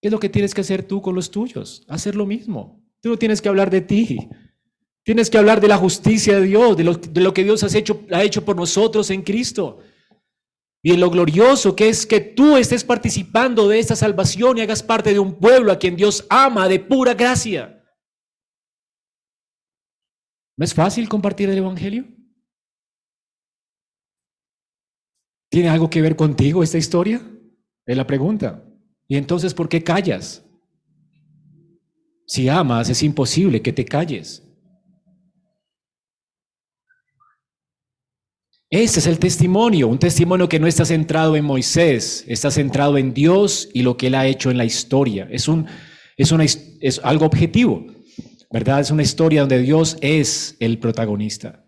¿Qué 0.00 0.08
es 0.08 0.12
lo 0.12 0.18
que 0.18 0.28
tienes 0.28 0.52
que 0.52 0.62
hacer 0.62 0.82
tú 0.82 1.00
con 1.00 1.14
los 1.14 1.30
tuyos? 1.30 1.84
Hacer 1.88 2.16
lo 2.16 2.26
mismo. 2.26 2.82
Tú 3.00 3.10
no 3.10 3.16
tienes 3.16 3.40
que 3.40 3.48
hablar 3.48 3.70
de 3.70 3.82
ti. 3.82 4.18
Tienes 5.04 5.30
que 5.30 5.38
hablar 5.38 5.60
de 5.60 5.68
la 5.68 5.76
justicia 5.76 6.40
de 6.40 6.46
Dios, 6.46 6.76
de 6.76 6.84
lo, 6.84 6.94
de 6.94 7.20
lo 7.20 7.32
que 7.32 7.44
Dios 7.44 7.62
hecho, 7.74 8.04
ha 8.10 8.22
hecho 8.22 8.44
por 8.44 8.56
nosotros 8.56 9.10
en 9.10 9.22
Cristo. 9.22 9.78
Y 10.82 10.92
en 10.92 11.00
lo 11.00 11.10
glorioso 11.10 11.76
que 11.76 11.88
es 11.88 12.04
que 12.04 12.20
tú 12.20 12.56
estés 12.56 12.82
participando 12.82 13.68
de 13.68 13.78
esta 13.78 13.94
salvación 13.94 14.58
y 14.58 14.62
hagas 14.62 14.82
parte 14.82 15.12
de 15.12 15.20
un 15.20 15.38
pueblo 15.38 15.70
a 15.70 15.78
quien 15.78 15.94
Dios 15.94 16.26
ama 16.28 16.68
de 16.68 16.80
pura 16.80 17.14
gracia. 17.14 17.80
¿No 20.56 20.64
es 20.64 20.74
fácil 20.74 21.08
compartir 21.08 21.48
el 21.48 21.58
Evangelio? 21.58 22.04
¿Tiene 25.50 25.68
algo 25.68 25.88
que 25.88 26.02
ver 26.02 26.16
contigo 26.16 26.62
esta 26.62 26.78
historia? 26.78 27.20
Es 27.86 27.96
la 27.96 28.06
pregunta. 28.06 28.64
¿Y 29.06 29.16
entonces 29.16 29.54
por 29.54 29.68
qué 29.68 29.84
callas? 29.84 30.44
Si 32.26 32.48
amas, 32.48 32.88
es 32.88 33.02
imposible 33.02 33.62
que 33.62 33.72
te 33.72 33.84
calles. 33.84 34.42
Ese 38.72 39.00
es 39.00 39.06
el 39.06 39.18
testimonio, 39.18 39.86
un 39.86 39.98
testimonio 39.98 40.48
que 40.48 40.58
no 40.58 40.66
está 40.66 40.86
centrado 40.86 41.36
en 41.36 41.44
Moisés, 41.44 42.24
está 42.26 42.50
centrado 42.50 42.96
en 42.96 43.12
Dios 43.12 43.68
y 43.74 43.82
lo 43.82 43.98
que 43.98 44.06
Él 44.06 44.14
ha 44.14 44.26
hecho 44.26 44.50
en 44.50 44.56
la 44.56 44.64
historia. 44.64 45.28
Es, 45.30 45.46
un, 45.46 45.66
es, 46.16 46.32
una, 46.32 46.44
es 46.44 46.98
algo 47.04 47.26
objetivo, 47.26 47.84
¿verdad? 48.50 48.80
Es 48.80 48.90
una 48.90 49.02
historia 49.02 49.42
donde 49.42 49.58
Dios 49.58 49.98
es 50.00 50.56
el 50.58 50.78
protagonista. 50.78 51.66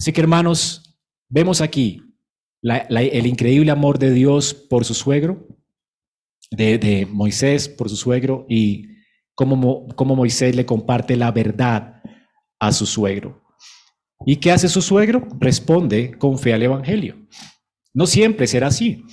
Así 0.00 0.10
que 0.10 0.22
hermanos, 0.22 0.98
vemos 1.28 1.60
aquí 1.60 2.00
el 2.62 3.26
increíble 3.26 3.70
amor 3.70 3.98
de 3.98 4.10
Dios 4.10 4.54
por 4.54 4.86
su 4.86 4.94
suegro, 4.94 5.46
de, 6.50 6.78
de 6.78 7.04
Moisés 7.04 7.68
por 7.68 7.90
su 7.90 7.96
suegro 7.96 8.46
y 8.48 8.86
cómo, 9.34 9.86
cómo 9.88 10.16
Moisés 10.16 10.56
le 10.56 10.64
comparte 10.64 11.14
la 11.14 11.30
verdad 11.30 12.00
a 12.58 12.72
su 12.72 12.86
suegro. 12.86 13.43
¿Y 14.26 14.36
qué 14.36 14.52
hace 14.52 14.68
su 14.68 14.80
suegro? 14.80 15.28
Responde 15.38 16.16
con 16.18 16.38
fe 16.38 16.54
al 16.54 16.62
Evangelio. 16.62 17.16
No 17.92 18.06
siempre 18.06 18.46
será 18.46 18.68
así. 18.68 19.04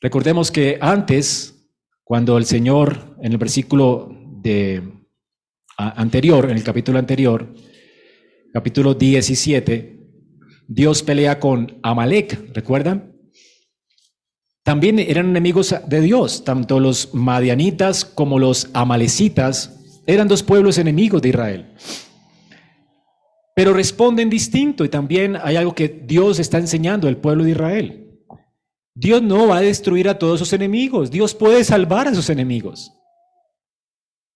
Recordemos 0.00 0.50
que 0.50 0.78
antes, 0.80 1.68
cuando 2.02 2.36
el 2.36 2.44
Señor, 2.44 3.16
en 3.22 3.32
el 3.32 3.38
versículo 3.38 4.08
de, 4.42 4.82
anterior, 5.76 6.50
en 6.50 6.56
el 6.56 6.64
capítulo 6.64 6.98
anterior, 6.98 7.54
capítulo 8.52 8.94
17, 8.94 10.00
Dios 10.68 11.02
pelea 11.02 11.38
con 11.38 11.78
Amalek, 11.82 12.52
¿recuerdan? 12.54 13.12
También 14.64 14.98
eran 14.98 15.30
enemigos 15.30 15.74
de 15.86 16.00
Dios, 16.00 16.42
tanto 16.44 16.80
los 16.80 17.14
madianitas 17.14 18.04
como 18.04 18.40
los 18.40 18.68
amalecitas 18.74 20.02
eran 20.06 20.26
dos 20.26 20.42
pueblos 20.42 20.78
enemigos 20.78 21.22
de 21.22 21.28
Israel 21.28 21.74
pero 23.56 23.72
responden 23.72 24.28
distinto 24.28 24.84
y 24.84 24.90
también 24.90 25.38
hay 25.42 25.56
algo 25.56 25.74
que 25.74 25.88
Dios 25.88 26.38
está 26.38 26.58
enseñando 26.58 27.08
al 27.08 27.16
pueblo 27.16 27.42
de 27.42 27.52
Israel. 27.52 28.20
Dios 28.94 29.22
no 29.22 29.48
va 29.48 29.56
a 29.56 29.62
destruir 29.62 30.10
a 30.10 30.18
todos 30.18 30.40
sus 30.40 30.52
enemigos, 30.52 31.10
Dios 31.10 31.34
puede 31.34 31.64
salvar 31.64 32.06
a 32.06 32.14
sus 32.14 32.28
enemigos. 32.28 32.92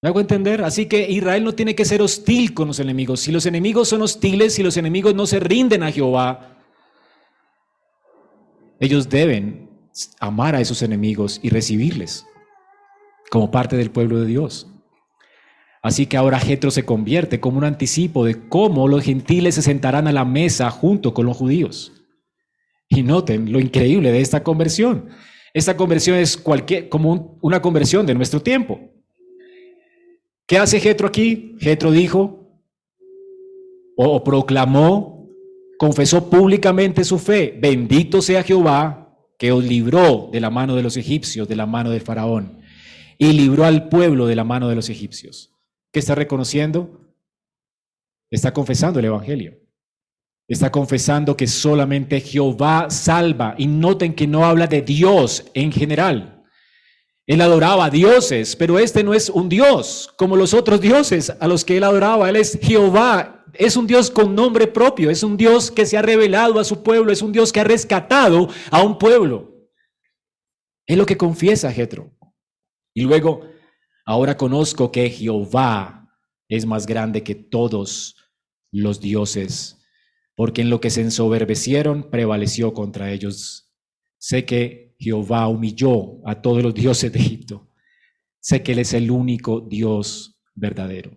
¿Me 0.00 0.08
hago 0.08 0.20
entender? 0.20 0.64
Así 0.64 0.86
que 0.86 1.10
Israel 1.10 1.44
no 1.44 1.52
tiene 1.52 1.74
que 1.74 1.84
ser 1.84 2.00
hostil 2.00 2.54
con 2.54 2.68
los 2.68 2.80
enemigos. 2.80 3.20
Si 3.20 3.30
los 3.30 3.44
enemigos 3.44 3.88
son 3.88 4.00
hostiles, 4.00 4.54
si 4.54 4.62
los 4.62 4.78
enemigos 4.78 5.14
no 5.14 5.26
se 5.26 5.38
rinden 5.38 5.82
a 5.82 5.92
Jehová, 5.92 6.56
ellos 8.78 9.10
deben 9.10 9.68
amar 10.18 10.54
a 10.54 10.62
esos 10.62 10.80
enemigos 10.80 11.40
y 11.42 11.50
recibirles 11.50 12.24
como 13.30 13.50
parte 13.50 13.76
del 13.76 13.90
pueblo 13.90 14.18
de 14.18 14.24
Dios. 14.24 14.66
Así 15.82 16.06
que 16.06 16.16
ahora 16.16 16.38
Jetro 16.38 16.70
se 16.70 16.84
convierte 16.84 17.40
como 17.40 17.58
un 17.58 17.64
anticipo 17.64 18.24
de 18.24 18.48
cómo 18.48 18.86
los 18.86 19.02
gentiles 19.02 19.54
se 19.54 19.62
sentarán 19.62 20.06
a 20.06 20.12
la 20.12 20.24
mesa 20.24 20.70
junto 20.70 21.14
con 21.14 21.26
los 21.26 21.36
judíos. 21.36 21.92
Y 22.88 23.02
noten 23.02 23.50
lo 23.50 23.60
increíble 23.60 24.12
de 24.12 24.20
esta 24.20 24.42
conversión. 24.42 25.08
Esta 25.54 25.76
conversión 25.76 26.16
es 26.18 26.36
cualquier, 26.36 26.88
como 26.88 27.38
una 27.40 27.62
conversión 27.62 28.04
de 28.04 28.14
nuestro 28.14 28.40
tiempo. 28.40 28.80
¿Qué 30.46 30.58
hace 30.58 30.80
Jetro 30.80 31.08
aquí? 31.08 31.56
Jetro 31.60 31.90
dijo 31.92 32.36
o 33.96 34.24
proclamó, 34.24 35.28
confesó 35.78 36.28
públicamente 36.28 37.04
su 37.04 37.18
fe. 37.18 37.56
Bendito 37.60 38.22
sea 38.22 38.42
Jehová 38.42 39.16
que 39.38 39.52
os 39.52 39.64
libró 39.64 40.28
de 40.32 40.40
la 40.40 40.50
mano 40.50 40.76
de 40.76 40.82
los 40.82 40.96
egipcios, 40.96 41.48
de 41.48 41.56
la 41.56 41.66
mano 41.66 41.90
del 41.90 42.00
faraón, 42.00 42.60
y 43.18 43.32
libró 43.32 43.64
al 43.64 43.88
pueblo 43.88 44.26
de 44.26 44.36
la 44.36 44.44
mano 44.44 44.68
de 44.68 44.74
los 44.74 44.90
egipcios. 44.90 45.49
¿Qué 45.92 45.98
está 45.98 46.14
reconociendo? 46.14 47.00
Está 48.30 48.52
confesando 48.52 48.98
el 48.98 49.06
Evangelio. 49.06 49.58
Está 50.46 50.70
confesando 50.70 51.36
que 51.36 51.46
solamente 51.46 52.20
Jehová 52.20 52.90
salva. 52.90 53.54
Y 53.58 53.66
noten 53.66 54.14
que 54.14 54.26
no 54.26 54.44
habla 54.44 54.66
de 54.66 54.82
Dios 54.82 55.44
en 55.54 55.72
general. 55.72 56.44
Él 57.26 57.40
adoraba 57.40 57.84
a 57.84 57.90
dioses, 57.90 58.56
pero 58.56 58.78
este 58.78 59.04
no 59.04 59.14
es 59.14 59.30
un 59.30 59.48
Dios 59.48 60.12
como 60.16 60.34
los 60.34 60.52
otros 60.52 60.80
dioses 60.80 61.30
a 61.38 61.46
los 61.46 61.64
que 61.64 61.76
él 61.76 61.84
adoraba. 61.84 62.28
Él 62.28 62.36
es 62.36 62.58
Jehová. 62.60 63.44
Es 63.54 63.76
un 63.76 63.86
Dios 63.86 64.10
con 64.10 64.34
nombre 64.34 64.66
propio. 64.66 65.10
Es 65.10 65.22
un 65.22 65.36
Dios 65.36 65.70
que 65.70 65.86
se 65.86 65.96
ha 65.96 66.02
revelado 66.02 66.58
a 66.58 66.64
su 66.64 66.82
pueblo. 66.82 67.12
Es 67.12 67.22
un 67.22 67.32
Dios 67.32 67.52
que 67.52 67.60
ha 67.60 67.64
rescatado 67.64 68.48
a 68.70 68.82
un 68.82 68.98
pueblo. 68.98 69.68
Es 70.86 70.96
lo 70.96 71.06
que 71.06 71.16
confiesa 71.16 71.72
Jetro. 71.72 72.12
Y 72.94 73.02
luego 73.02 73.49
Ahora 74.10 74.36
conozco 74.36 74.90
que 74.90 75.08
Jehová 75.08 76.12
es 76.48 76.66
más 76.66 76.84
grande 76.84 77.22
que 77.22 77.36
todos 77.36 78.16
los 78.72 79.00
dioses, 79.00 79.78
porque 80.34 80.62
en 80.62 80.68
lo 80.68 80.80
que 80.80 80.90
se 80.90 81.02
ensoberbecieron 81.02 82.10
prevaleció 82.10 82.74
contra 82.74 83.12
ellos. 83.12 83.70
Sé 84.18 84.44
que 84.44 84.96
Jehová 84.98 85.46
humilló 85.46 86.26
a 86.28 86.42
todos 86.42 86.60
los 86.60 86.74
dioses 86.84 87.12
de 87.12 87.20
Egipto. 87.20 87.68
Sé 88.40 88.64
que 88.64 88.72
Él 88.72 88.80
es 88.80 88.94
el 88.94 89.12
único 89.12 89.60
Dios 89.60 90.40
verdadero. 90.56 91.16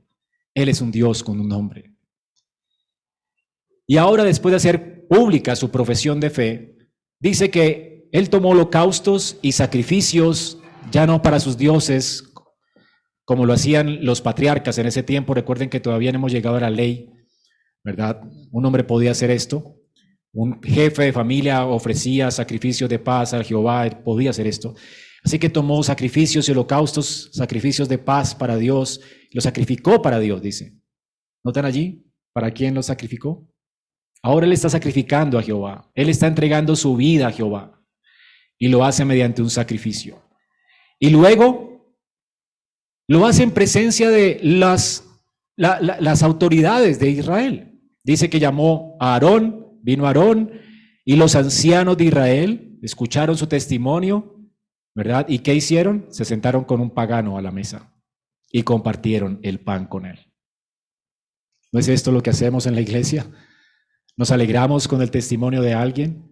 Él 0.53 0.69
es 0.69 0.79
un 0.79 0.91
Dios 0.91 1.23
con 1.23 1.39
un 1.39 1.47
nombre. 1.47 1.95
Y 3.87 3.97
ahora, 3.97 4.23
después 4.23 4.51
de 4.51 4.57
hacer 4.57 5.07
pública 5.07 5.55
su 5.55 5.71
profesión 5.71 6.19
de 6.19 6.29
fe, 6.29 6.77
dice 7.19 7.49
que 7.49 8.07
Él 8.11 8.29
tomó 8.29 8.49
holocaustos 8.49 9.39
y 9.41 9.53
sacrificios, 9.53 10.59
ya 10.91 11.07
no 11.07 11.23
para 11.23 11.39
sus 11.39 11.57
dioses, 11.57 12.29
como 13.25 13.45
lo 13.45 13.53
hacían 13.53 14.03
los 14.05 14.21
patriarcas 14.21 14.77
en 14.77 14.87
ese 14.87 15.03
tiempo. 15.03 15.33
Recuerden 15.33 15.69
que 15.69 15.79
todavía 15.79 16.11
no 16.11 16.17
hemos 16.17 16.31
llegado 16.31 16.57
a 16.57 16.61
la 16.61 16.69
ley, 16.69 17.11
¿verdad? 17.83 18.21
Un 18.51 18.65
hombre 18.65 18.83
podía 18.83 19.11
hacer 19.11 19.31
esto. 19.31 19.79
Un 20.33 20.61
jefe 20.63 21.03
de 21.03 21.13
familia 21.13 21.65
ofrecía 21.65 22.31
sacrificios 22.31 22.89
de 22.89 22.99
paz 22.99 23.33
a 23.33 23.43
Jehová, 23.43 23.87
podía 24.03 24.31
hacer 24.31 24.47
esto. 24.47 24.73
Así 25.23 25.39
que 25.39 25.49
tomó 25.49 25.81
sacrificios 25.83 26.49
y 26.49 26.51
holocaustos, 26.51 27.29
sacrificios 27.31 27.87
de 27.87 27.97
paz 27.97 28.35
para 28.35 28.57
Dios, 28.57 28.99
los 29.31 29.43
sacrificó 29.43 30.01
para 30.01 30.19
Dios, 30.19 30.41
dice. 30.41 30.73
¿Notan 31.43 31.65
allí? 31.65 32.03
¿Para 32.33 32.51
quién 32.51 32.73
los 32.73 32.87
sacrificó? 32.87 33.47
Ahora 34.21 34.45
él 34.45 34.53
está 34.53 34.69
sacrificando 34.69 35.37
a 35.37 35.43
Jehová. 35.43 35.91
Él 35.93 36.09
está 36.09 36.27
entregando 36.27 36.75
su 36.75 36.95
vida 36.95 37.27
a 37.27 37.31
Jehová. 37.31 37.81
Y 38.57 38.69
lo 38.69 38.83
hace 38.83 39.05
mediante 39.05 39.41
un 39.41 39.49
sacrificio. 39.49 40.21
Y 40.99 41.09
luego 41.09 41.72
lo 43.07 43.25
hace 43.25 43.43
en 43.43 43.51
presencia 43.51 44.09
de 44.09 44.39
las, 44.43 45.05
las 45.55 46.23
autoridades 46.23 46.99
de 46.99 47.09
Israel. 47.09 47.79
Dice 48.03 48.29
que 48.29 48.39
llamó 48.39 48.97
a 48.99 49.13
Aarón, 49.13 49.79
vino 49.81 50.05
Aarón, 50.05 50.51
y 51.05 51.15
los 51.15 51.35
ancianos 51.35 51.97
de 51.97 52.05
Israel 52.05 52.79
escucharon 52.81 53.37
su 53.37 53.47
testimonio, 53.47 54.39
¿verdad? 54.95 55.25
¿Y 55.27 55.39
qué 55.39 55.55
hicieron? 55.55 56.07
Se 56.09 56.25
sentaron 56.25 56.63
con 56.63 56.81
un 56.81 56.91
pagano 56.91 57.37
a 57.37 57.41
la 57.41 57.51
mesa 57.51 57.93
y 58.51 58.63
compartieron 58.63 59.39
el 59.43 59.59
pan 59.59 59.87
con 59.87 60.05
él. 60.05 60.19
¿No 61.71 61.79
es 61.79 61.87
esto 61.87 62.11
lo 62.11 62.21
que 62.21 62.29
hacemos 62.29 62.67
en 62.67 62.75
la 62.75 62.81
iglesia? 62.81 63.25
Nos 64.15 64.31
alegramos 64.31 64.87
con 64.87 65.01
el 65.01 65.09
testimonio 65.09 65.61
de 65.61 65.73
alguien, 65.73 66.31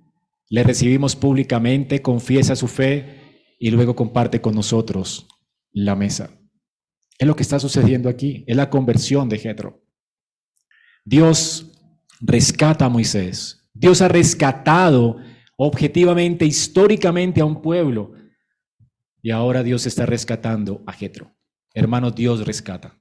le 0.50 0.64
recibimos 0.64 1.16
públicamente, 1.16 2.02
confiesa 2.02 2.56
su 2.56 2.68
fe 2.68 3.56
y 3.60 3.72
luego 3.72 3.96
comparte 3.96 4.40
con 4.42 4.54
nosotros 4.54 5.28
la 5.72 5.96
mesa. 5.96 6.30
Es 7.18 7.28
lo 7.28 7.36
que 7.36 7.44
está 7.44 7.60
sucediendo 7.60 8.10
aquí, 8.10 8.44
es 8.48 8.56
la 8.56 8.70
conversión 8.70 9.30
de 9.30 9.38
Jetro. 9.38 9.84
Dios 11.06 11.72
rescata 12.20 12.86
a 12.86 12.90
Moisés. 12.90 13.70
Dios 13.74 14.02
ha 14.02 14.08
rescatado 14.08 15.18
objetivamente, 15.58 16.46
históricamente 16.46 17.42
a 17.42 17.46
un 17.46 17.62
pueblo. 17.62 18.14
Y 19.22 19.32
ahora 19.32 19.64
Dios 19.64 19.86
está 19.86 20.06
rescatando 20.06 20.84
a 20.88 20.94
Jetro. 20.94 21.36
Hermano, 21.74 22.12
Dios 22.12 22.46
rescata. 22.46 23.00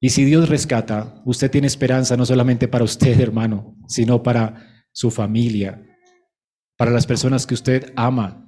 Y 0.00 0.10
si 0.10 0.24
Dios 0.24 0.48
rescata, 0.48 1.22
usted 1.24 1.48
tiene 1.48 1.68
esperanza 1.68 2.16
no 2.16 2.26
solamente 2.26 2.66
para 2.66 2.82
usted, 2.82 3.20
hermano, 3.20 3.76
sino 3.86 4.20
para 4.20 4.84
su 4.90 5.12
familia, 5.12 5.80
para 6.76 6.90
las 6.90 7.06
personas 7.06 7.46
que 7.46 7.54
usted 7.54 7.92
ama. 7.94 8.41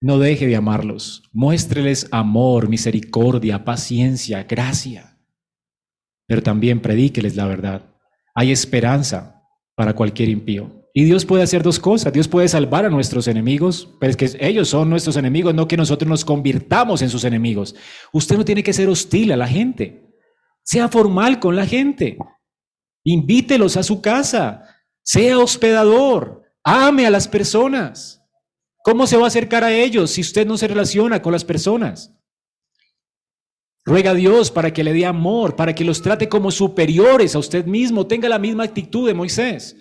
No 0.00 0.18
deje 0.18 0.46
de 0.46 0.56
amarlos. 0.56 1.24
Muéstreles 1.32 2.08
amor, 2.12 2.68
misericordia, 2.68 3.64
paciencia, 3.64 4.44
gracia. 4.44 5.18
Pero 6.26 6.42
también 6.42 6.80
predíqueles 6.80 7.34
la 7.34 7.46
verdad. 7.46 7.94
Hay 8.34 8.52
esperanza 8.52 9.42
para 9.74 9.94
cualquier 9.94 10.28
impío. 10.28 10.78
Y 10.94 11.04
Dios 11.04 11.24
puede 11.24 11.42
hacer 11.42 11.62
dos 11.62 11.78
cosas. 11.78 12.12
Dios 12.12 12.28
puede 12.28 12.48
salvar 12.48 12.84
a 12.84 12.90
nuestros 12.90 13.28
enemigos, 13.28 13.96
pero 14.00 14.10
es 14.10 14.16
que 14.16 14.30
ellos 14.40 14.68
son 14.68 14.90
nuestros 14.90 15.16
enemigos, 15.16 15.54
no 15.54 15.68
que 15.68 15.76
nosotros 15.76 16.08
nos 16.08 16.24
convirtamos 16.24 17.02
en 17.02 17.10
sus 17.10 17.24
enemigos. 17.24 17.74
Usted 18.12 18.36
no 18.36 18.44
tiene 18.44 18.62
que 18.62 18.72
ser 18.72 18.88
hostil 18.88 19.32
a 19.32 19.36
la 19.36 19.48
gente. 19.48 20.04
Sea 20.64 20.88
formal 20.88 21.40
con 21.40 21.56
la 21.56 21.66
gente. 21.66 22.18
Invítelos 23.04 23.76
a 23.76 23.82
su 23.82 24.00
casa. 24.00 24.64
Sea 25.02 25.38
hospedador. 25.38 26.42
Ame 26.62 27.06
a 27.06 27.10
las 27.10 27.28
personas. 27.28 28.17
¿Cómo 28.88 29.06
se 29.06 29.18
va 29.18 29.24
a 29.24 29.28
acercar 29.28 29.64
a 29.64 29.70
ellos 29.70 30.12
si 30.12 30.22
usted 30.22 30.46
no 30.46 30.56
se 30.56 30.66
relaciona 30.66 31.20
con 31.20 31.30
las 31.30 31.44
personas? 31.44 32.10
Ruega 33.84 34.12
a 34.12 34.14
Dios 34.14 34.50
para 34.50 34.72
que 34.72 34.82
le 34.82 34.94
dé 34.94 35.04
amor, 35.04 35.56
para 35.56 35.74
que 35.74 35.84
los 35.84 36.00
trate 36.00 36.26
como 36.26 36.50
superiores 36.50 37.34
a 37.34 37.38
usted 37.38 37.66
mismo, 37.66 38.06
tenga 38.06 38.30
la 38.30 38.38
misma 38.38 38.64
actitud 38.64 39.06
de 39.06 39.12
Moisés. 39.12 39.76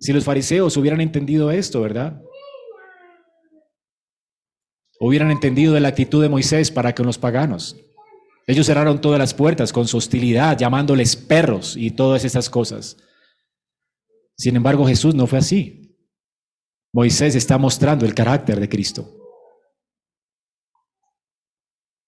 Si 0.00 0.14
los 0.14 0.24
fariseos 0.24 0.78
hubieran 0.78 1.02
entendido 1.02 1.50
esto, 1.50 1.82
¿verdad? 1.82 2.22
Hubieran 4.98 5.30
entendido 5.30 5.74
de 5.74 5.80
la 5.80 5.88
actitud 5.88 6.22
de 6.22 6.30
Moisés 6.30 6.70
para 6.70 6.94
con 6.94 7.04
los 7.04 7.18
paganos. 7.18 7.76
Ellos 8.46 8.64
cerraron 8.64 8.98
todas 9.02 9.18
las 9.18 9.34
puertas 9.34 9.74
con 9.74 9.86
su 9.86 9.98
hostilidad, 9.98 10.56
llamándoles 10.56 11.16
perros 11.16 11.76
y 11.76 11.90
todas 11.90 12.24
esas 12.24 12.48
cosas. 12.48 12.96
Sin 14.38 14.56
embargo, 14.56 14.86
Jesús 14.86 15.14
no 15.14 15.26
fue 15.26 15.40
así. 15.40 15.85
Moisés 16.96 17.34
está 17.34 17.58
mostrando 17.58 18.06
el 18.06 18.14
carácter 18.14 18.58
de 18.58 18.70
Cristo. 18.70 19.06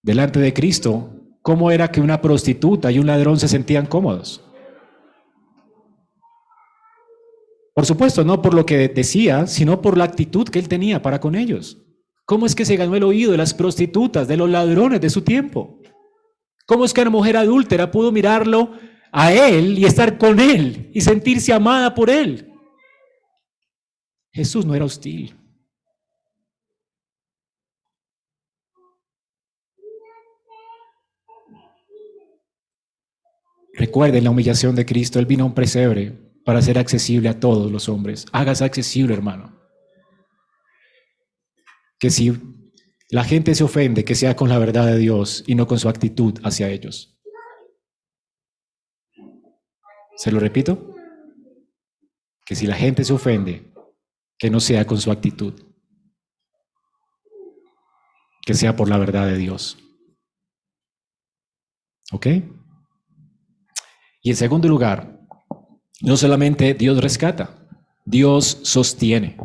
Delante 0.02 0.40
de 0.40 0.54
Cristo, 0.54 1.10
¿cómo 1.42 1.70
era 1.70 1.90
que 1.92 2.00
una 2.00 2.22
prostituta 2.22 2.90
y 2.90 2.98
un 2.98 3.06
ladrón 3.06 3.38
se 3.38 3.48
sentían 3.48 3.84
cómodos? 3.84 4.42
Por 7.74 7.84
supuesto, 7.84 8.24
no 8.24 8.40
por 8.40 8.54
lo 8.54 8.64
que 8.64 8.88
decía, 8.88 9.46
sino 9.46 9.82
por 9.82 9.98
la 9.98 10.04
actitud 10.04 10.48
que 10.48 10.58
él 10.58 10.68
tenía 10.68 11.02
para 11.02 11.20
con 11.20 11.34
ellos. 11.34 11.76
¿Cómo 12.24 12.46
es 12.46 12.54
que 12.54 12.64
se 12.64 12.76
ganó 12.76 12.96
el 12.96 13.04
oído 13.04 13.32
de 13.32 13.36
las 13.36 13.52
prostitutas, 13.52 14.26
de 14.26 14.38
los 14.38 14.48
ladrones 14.48 15.02
de 15.02 15.10
su 15.10 15.20
tiempo? 15.20 15.82
¿Cómo 16.64 16.86
es 16.86 16.94
que 16.94 17.02
una 17.02 17.10
mujer 17.10 17.36
adúltera 17.36 17.90
pudo 17.90 18.10
mirarlo 18.10 18.72
a 19.12 19.34
él 19.34 19.78
y 19.78 19.84
estar 19.84 20.16
con 20.16 20.40
él 20.40 20.90
y 20.94 21.02
sentirse 21.02 21.52
amada 21.52 21.94
por 21.94 22.08
él? 22.08 22.47
Jesús 24.38 24.64
no 24.64 24.72
era 24.72 24.84
hostil. 24.84 25.36
Recuerden 33.74 34.22
la 34.22 34.30
humillación 34.30 34.76
de 34.76 34.86
Cristo. 34.86 35.18
Él 35.18 35.26
vino 35.26 35.42
a 35.42 35.48
un 35.48 35.54
presebre 35.54 36.12
para 36.44 36.62
ser 36.62 36.78
accesible 36.78 37.28
a 37.28 37.40
todos 37.40 37.72
los 37.72 37.88
hombres. 37.88 38.26
Hágase 38.30 38.64
accesible, 38.64 39.12
hermano. 39.12 39.60
Que 41.98 42.10
si 42.10 42.32
la 43.10 43.24
gente 43.24 43.56
se 43.56 43.64
ofende 43.64 44.04
que 44.04 44.14
sea 44.14 44.36
con 44.36 44.48
la 44.48 44.58
verdad 44.60 44.86
de 44.86 44.98
Dios 44.98 45.42
y 45.48 45.56
no 45.56 45.66
con 45.66 45.80
su 45.80 45.88
actitud 45.88 46.38
hacia 46.44 46.70
ellos. 46.70 47.20
¿Se 50.16 50.30
lo 50.30 50.38
repito? 50.38 50.94
Que 52.46 52.54
si 52.54 52.68
la 52.68 52.76
gente 52.76 53.02
se 53.02 53.12
ofende, 53.12 53.68
que 54.38 54.50
no 54.50 54.60
sea 54.60 54.86
con 54.86 55.00
su 55.00 55.10
actitud, 55.10 55.54
que 58.46 58.54
sea 58.54 58.76
por 58.76 58.88
la 58.88 58.98
verdad 58.98 59.26
de 59.26 59.36
Dios. 59.36 59.78
¿Ok? 62.12 62.26
Y 64.22 64.30
en 64.30 64.36
segundo 64.36 64.68
lugar, 64.68 65.20
no 66.00 66.16
solamente 66.16 66.74
Dios 66.74 67.00
rescata, 67.02 67.66
Dios 68.04 68.60
sostiene. 68.62 69.36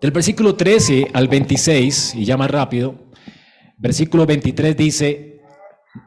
Del 0.00 0.10
versículo 0.10 0.54
13 0.54 1.08
al 1.12 1.28
26, 1.28 2.14
y 2.14 2.24
ya 2.24 2.36
más 2.36 2.50
rápido, 2.50 3.10
versículo 3.78 4.26
23 4.26 4.76
dice, 4.76 5.40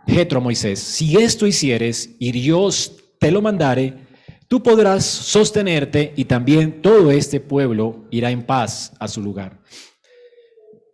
Jetro 0.08 0.42
Moisés, 0.42 0.80
si 0.80 1.18
esto 1.18 1.48
hicieres 1.48 2.16
y 2.20 2.32
Dios 2.32 2.96
te 3.20 3.32
lo 3.32 3.42
mandare, 3.42 4.09
tú 4.50 4.62
podrás 4.62 5.06
sostenerte 5.06 6.12
y 6.18 6.26
también 6.26 6.82
todo 6.82 7.12
este 7.12 7.40
pueblo 7.40 8.08
irá 8.10 8.32
en 8.32 8.44
paz 8.44 8.92
a 9.00 9.08
su 9.08 9.22
lugar. 9.22 9.60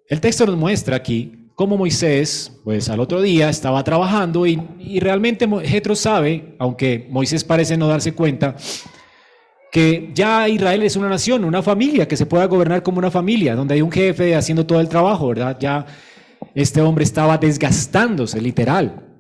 El 0.08 0.22
texto 0.22 0.46
nos 0.46 0.58
muestra 0.58 0.98
aquí 0.98 1.50
cómo 1.56 1.78
Moisés, 1.78 2.52
pues 2.66 2.90
al 2.90 3.00
otro 3.00 3.22
día 3.22 3.50
estaba 3.50 3.84
trabajando 3.84 4.46
y, 4.46 4.60
realmente 5.00 5.48
Jetro 5.64 5.96
sabe, 5.96 6.56
aunque 6.60 7.08
Moisés 7.10 7.44
parece 7.46 7.78
no 7.78 7.88
darse 7.88 8.14
cuenta, 8.14 8.56
que 9.72 10.12
ya 10.14 10.48
Israel 10.50 10.84
es 10.84 10.98
una 10.98 11.10
nación, 11.10 11.46
una 11.46 11.64
familia, 11.64 12.08
que 12.08 12.18
se 12.18 12.26
pueda 12.26 12.46
gobernar 12.46 12.84
como 12.84 13.00
una 13.00 13.10
familia, 13.10 13.56
donde 13.56 13.76
hay 13.76 13.82
un 13.82 13.92
jefe 13.92 14.36
haciendo 14.36 14.66
todo 14.66 14.82
el 14.82 14.90
trabajo, 14.90 15.30
¿verdad? 15.30 15.58
Ya 15.60 15.86
este 16.54 16.82
hombre 16.82 17.06
estaba 17.06 17.38
desgastándose, 17.38 18.42
literal, 18.42 19.15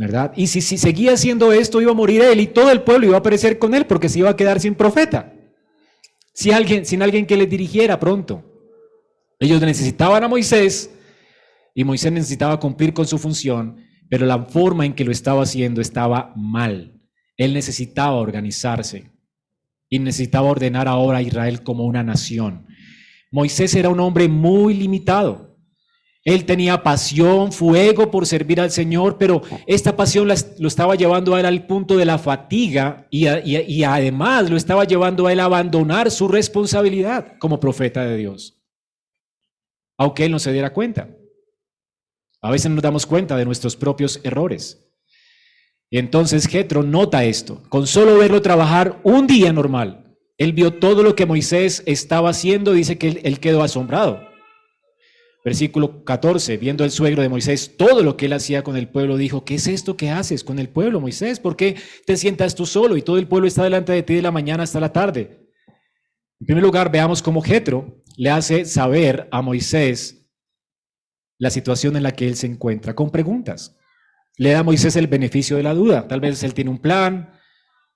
¿verdad? 0.00 0.32
Y 0.34 0.46
si, 0.46 0.62
si 0.62 0.78
seguía 0.78 1.12
haciendo 1.12 1.52
esto, 1.52 1.78
iba 1.82 1.90
a 1.90 1.94
morir 1.94 2.22
él 2.22 2.40
y 2.40 2.46
todo 2.46 2.70
el 2.70 2.80
pueblo 2.80 3.08
iba 3.08 3.18
a 3.18 3.22
perecer 3.22 3.58
con 3.58 3.74
él 3.74 3.84
porque 3.84 4.08
se 4.08 4.20
iba 4.20 4.30
a 4.30 4.36
quedar 4.36 4.58
sin 4.58 4.74
profeta, 4.74 5.34
sin 6.32 6.54
alguien, 6.54 6.86
sin 6.86 7.02
alguien 7.02 7.26
que 7.26 7.36
le 7.36 7.44
dirigiera 7.44 8.00
pronto. 8.00 8.42
Ellos 9.38 9.60
necesitaban 9.60 10.24
a 10.24 10.28
Moisés 10.28 10.90
y 11.74 11.84
Moisés 11.84 12.10
necesitaba 12.12 12.58
cumplir 12.58 12.94
con 12.94 13.06
su 13.06 13.18
función, 13.18 13.76
pero 14.08 14.24
la 14.24 14.42
forma 14.46 14.86
en 14.86 14.94
que 14.94 15.04
lo 15.04 15.12
estaba 15.12 15.42
haciendo 15.42 15.82
estaba 15.82 16.32
mal. 16.34 16.98
Él 17.36 17.52
necesitaba 17.52 18.12
organizarse 18.12 19.12
y 19.90 19.98
necesitaba 19.98 20.48
ordenar 20.48 20.88
ahora 20.88 21.18
a 21.18 21.22
Israel 21.22 21.62
como 21.62 21.84
una 21.84 22.02
nación. 22.02 22.66
Moisés 23.30 23.74
era 23.74 23.90
un 23.90 24.00
hombre 24.00 24.28
muy 24.28 24.72
limitado. 24.72 25.49
Él 26.24 26.44
tenía 26.44 26.82
pasión, 26.82 27.50
fuego 27.50 28.10
por 28.10 28.26
servir 28.26 28.60
al 28.60 28.70
Señor, 28.70 29.16
pero 29.16 29.40
esta 29.66 29.96
pasión 29.96 30.28
lo 30.28 30.68
estaba 30.68 30.94
llevando 30.94 31.34
a 31.34 31.40
él 31.40 31.46
al 31.46 31.66
punto 31.66 31.96
de 31.96 32.04
la 32.04 32.18
fatiga 32.18 33.06
y, 33.10 33.26
además 33.84 34.50
lo 34.50 34.56
estaba 34.56 34.84
llevando 34.84 35.26
a 35.26 35.32
él 35.32 35.40
a 35.40 35.44
abandonar 35.44 36.10
su 36.10 36.28
responsabilidad 36.28 37.38
como 37.38 37.58
profeta 37.58 38.04
de 38.04 38.18
Dios, 38.18 38.60
aunque 39.96 40.26
él 40.26 40.32
no 40.32 40.38
se 40.38 40.52
diera 40.52 40.74
cuenta. 40.74 41.08
A 42.42 42.50
veces 42.50 42.70
nos 42.70 42.82
damos 42.82 43.06
cuenta 43.06 43.36
de 43.36 43.44
nuestros 43.44 43.76
propios 43.76 44.20
errores. 44.22 44.86
Y 45.90 45.98
entonces 45.98 46.46
Jetro 46.46 46.82
nota 46.82 47.24
esto. 47.24 47.62
Con 47.68 47.86
solo 47.86 48.16
verlo 48.16 48.40
trabajar 48.40 49.00
un 49.02 49.26
día 49.26 49.52
normal, 49.52 50.16
Él 50.38 50.52
vio 50.52 50.74
todo 50.74 51.02
lo 51.02 51.14
que 51.14 51.26
Moisés 51.26 51.82
estaba 51.84 52.30
haciendo, 52.30 52.72
dice 52.72 52.96
que 52.96 53.20
él 53.24 53.40
quedó 53.40 53.62
asombrado. 53.62 54.29
Versículo 55.42 56.04
14, 56.04 56.58
viendo 56.58 56.84
el 56.84 56.90
suegro 56.90 57.22
de 57.22 57.30
Moisés 57.30 57.76
todo 57.78 58.02
lo 58.02 58.16
que 58.16 58.26
él 58.26 58.34
hacía 58.34 58.62
con 58.62 58.76
el 58.76 58.88
pueblo, 58.88 59.16
dijo, 59.16 59.44
¿qué 59.44 59.54
es 59.54 59.66
esto 59.68 59.96
que 59.96 60.10
haces 60.10 60.44
con 60.44 60.58
el 60.58 60.68
pueblo, 60.68 61.00
Moisés? 61.00 61.40
¿Por 61.40 61.56
qué 61.56 61.76
te 62.04 62.18
sientas 62.18 62.54
tú 62.54 62.66
solo 62.66 62.96
y 62.96 63.02
todo 63.02 63.16
el 63.16 63.26
pueblo 63.26 63.48
está 63.48 63.64
delante 63.64 63.92
de 63.92 64.02
ti 64.02 64.14
de 64.14 64.22
la 64.22 64.32
mañana 64.32 64.64
hasta 64.64 64.80
la 64.80 64.92
tarde? 64.92 65.48
En 66.40 66.46
primer 66.46 66.62
lugar, 66.62 66.92
veamos 66.92 67.22
cómo 67.22 67.40
Jetro 67.40 68.02
le 68.16 68.28
hace 68.28 68.66
saber 68.66 69.28
a 69.30 69.40
Moisés 69.40 70.26
la 71.38 71.48
situación 71.48 71.96
en 71.96 72.02
la 72.02 72.12
que 72.12 72.28
él 72.28 72.36
se 72.36 72.46
encuentra 72.46 72.94
con 72.94 73.10
preguntas. 73.10 73.76
Le 74.36 74.50
da 74.50 74.58
a 74.58 74.62
Moisés 74.62 74.94
el 74.96 75.06
beneficio 75.06 75.56
de 75.56 75.62
la 75.62 75.72
duda. 75.72 76.06
Tal 76.06 76.20
vez 76.20 76.42
él 76.42 76.52
tiene 76.52 76.70
un 76.70 76.80
plan, 76.80 77.32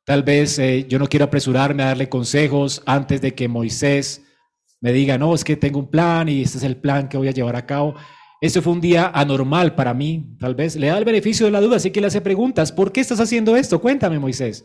tal 0.05 0.23
vez 0.23 0.59
eh, 0.59 0.87
yo 0.89 0.99
no 0.99 1.09
quiero 1.09 1.27
apresurarme 1.27 1.83
a 1.83 1.87
darle 1.87 2.09
consejos 2.09 2.83
antes 2.87 3.21
de 3.21 3.35
que 3.35 3.49
Moisés 3.49 4.23
me 4.85 4.93
diga, 4.93 5.17
no, 5.17 5.35
es 5.35 5.43
que 5.43 5.57
tengo 5.57 5.79
un 5.79 5.89
plan 5.89 6.29
y 6.29 6.43
este 6.43 6.59
es 6.59 6.65
el 6.65 6.77
plan 6.77 7.09
que 7.09 7.17
voy 7.17 7.27
a 7.27 7.31
llevar 7.31 7.57
a 7.57 7.65
cabo. 7.65 7.95
Este 8.39 8.61
fue 8.61 8.75
un 8.75 8.83
día 8.83 9.11
anormal 9.15 9.75
para 9.75 9.95
mí, 9.95 10.37
tal 10.39 10.55
vez. 10.55 10.77
Le 10.77 10.89
da 10.89 10.99
el 10.99 11.07
beneficio 11.07 11.47
de 11.47 11.53
la 11.53 11.63
duda, 11.63 11.77
así 11.77 11.91
que 11.91 12.03
le 12.03 12.09
hace 12.09 12.21
preguntas. 12.21 12.71
¿Por 12.71 12.93
qué 12.93 13.01
estás 13.01 13.19
haciendo 13.19 13.57
esto? 13.57 13.81
Cuéntame, 13.81 14.19
Moisés. 14.19 14.63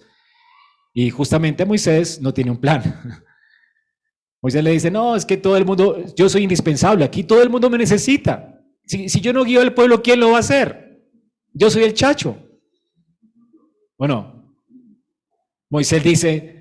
Y 0.94 1.10
justamente 1.10 1.66
Moisés 1.66 2.20
no 2.20 2.34
tiene 2.34 2.52
un 2.52 2.58
plan. 2.58 2.84
Moisés 4.42 4.62
le 4.62 4.72
dice, 4.72 4.92
no, 4.92 5.16
es 5.16 5.26
que 5.26 5.38
todo 5.38 5.56
el 5.56 5.64
mundo, 5.64 6.04
yo 6.18 6.28
soy 6.28 6.44
indispensable, 6.44 7.06
aquí 7.06 7.24
todo 7.24 7.42
el 7.42 7.50
mundo 7.50 7.70
me 7.70 7.78
necesita. 7.78 8.62
Si, 8.86 9.08
si 9.08 9.22
yo 9.22 9.32
no 9.32 9.46
guío 9.46 9.62
al 9.62 9.74
pueblo, 9.74 10.04
¿quién 10.04 10.20
lo 10.20 10.32
va 10.32 10.36
a 10.36 10.42
hacer? 10.42 11.02
Yo 11.54 11.70
soy 11.70 11.84
el 11.84 11.94
chacho. 11.94 12.38
Bueno, 13.98 14.54
Moisés 15.70 16.04
dice, 16.04 16.59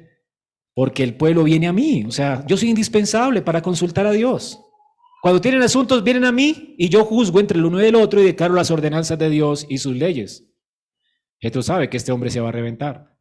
porque 0.79 1.03
el 1.03 1.17
pueblo 1.17 1.43
viene 1.43 1.67
a 1.67 1.73
mí, 1.73 2.05
o 2.07 2.13
sea, 2.13 2.47
yo 2.47 2.57
soy 2.57 2.69
indispensable 2.69 3.43
para 3.43 3.61
consultar 3.61 4.07
a 4.07 4.13
Dios. 4.13 4.61
Cuando 5.21 5.41
tienen 5.41 5.61
asuntos, 5.61 6.05
vienen 6.05 6.25
a 6.25 6.31
mí 6.31 6.77
y 6.79 6.89
yo 6.89 7.05
juzgo 7.05 7.41
entre 7.41 7.59
el 7.59 7.65
uno 7.65 7.83
y 7.83 7.87
el 7.87 7.97
otro 7.97 8.21
y 8.21 8.27
declaro 8.27 8.55
las 8.55 8.71
ordenanzas 8.71 9.19
de 9.19 9.29
Dios 9.29 9.67
y 9.69 9.79
sus 9.79 9.97
leyes. 9.97 10.49
Esto 11.41 11.63
sabe 11.63 11.91
que 11.91 11.97
este 11.97 12.13
hombre 12.13 12.31
se 12.31 12.39
va 12.39 12.51
a 12.51 12.53
reventar. 12.53 13.19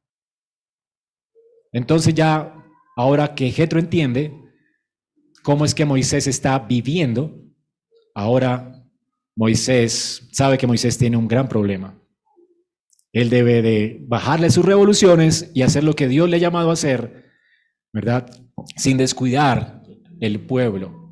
Entonces 1.72 2.14
ya, 2.14 2.64
ahora 2.96 3.34
que 3.34 3.50
Jetro 3.50 3.80
entiende, 3.80 4.40
cómo 5.42 5.66
es 5.66 5.74
que 5.74 5.84
Moisés 5.84 6.28
está 6.28 6.60
viviendo, 6.60 7.42
ahora 8.14 8.86
Moisés 9.36 10.30
sabe 10.32 10.60
que 10.60 10.68
Moisés 10.68 11.00
tiene 11.00 11.18
un 11.18 11.28
gran 11.28 11.50
problema. 11.50 12.00
Él 13.14 13.32
debe 13.32 13.64
de 13.64 14.06
bajarle 14.08 14.52
sus 14.52 14.64
revoluciones 14.64 15.50
y 15.56 15.64
hacer 15.64 15.84
lo 15.84 15.96
que 15.96 16.08
Dios 16.08 16.30
le 16.30 16.36
ha 16.36 16.40
llamado 16.40 16.70
a 16.70 16.74
hacer, 16.74 17.27
¿verdad? 17.98 18.30
Sin 18.76 18.96
descuidar 18.96 19.82
el 20.20 20.40
pueblo. 20.42 21.10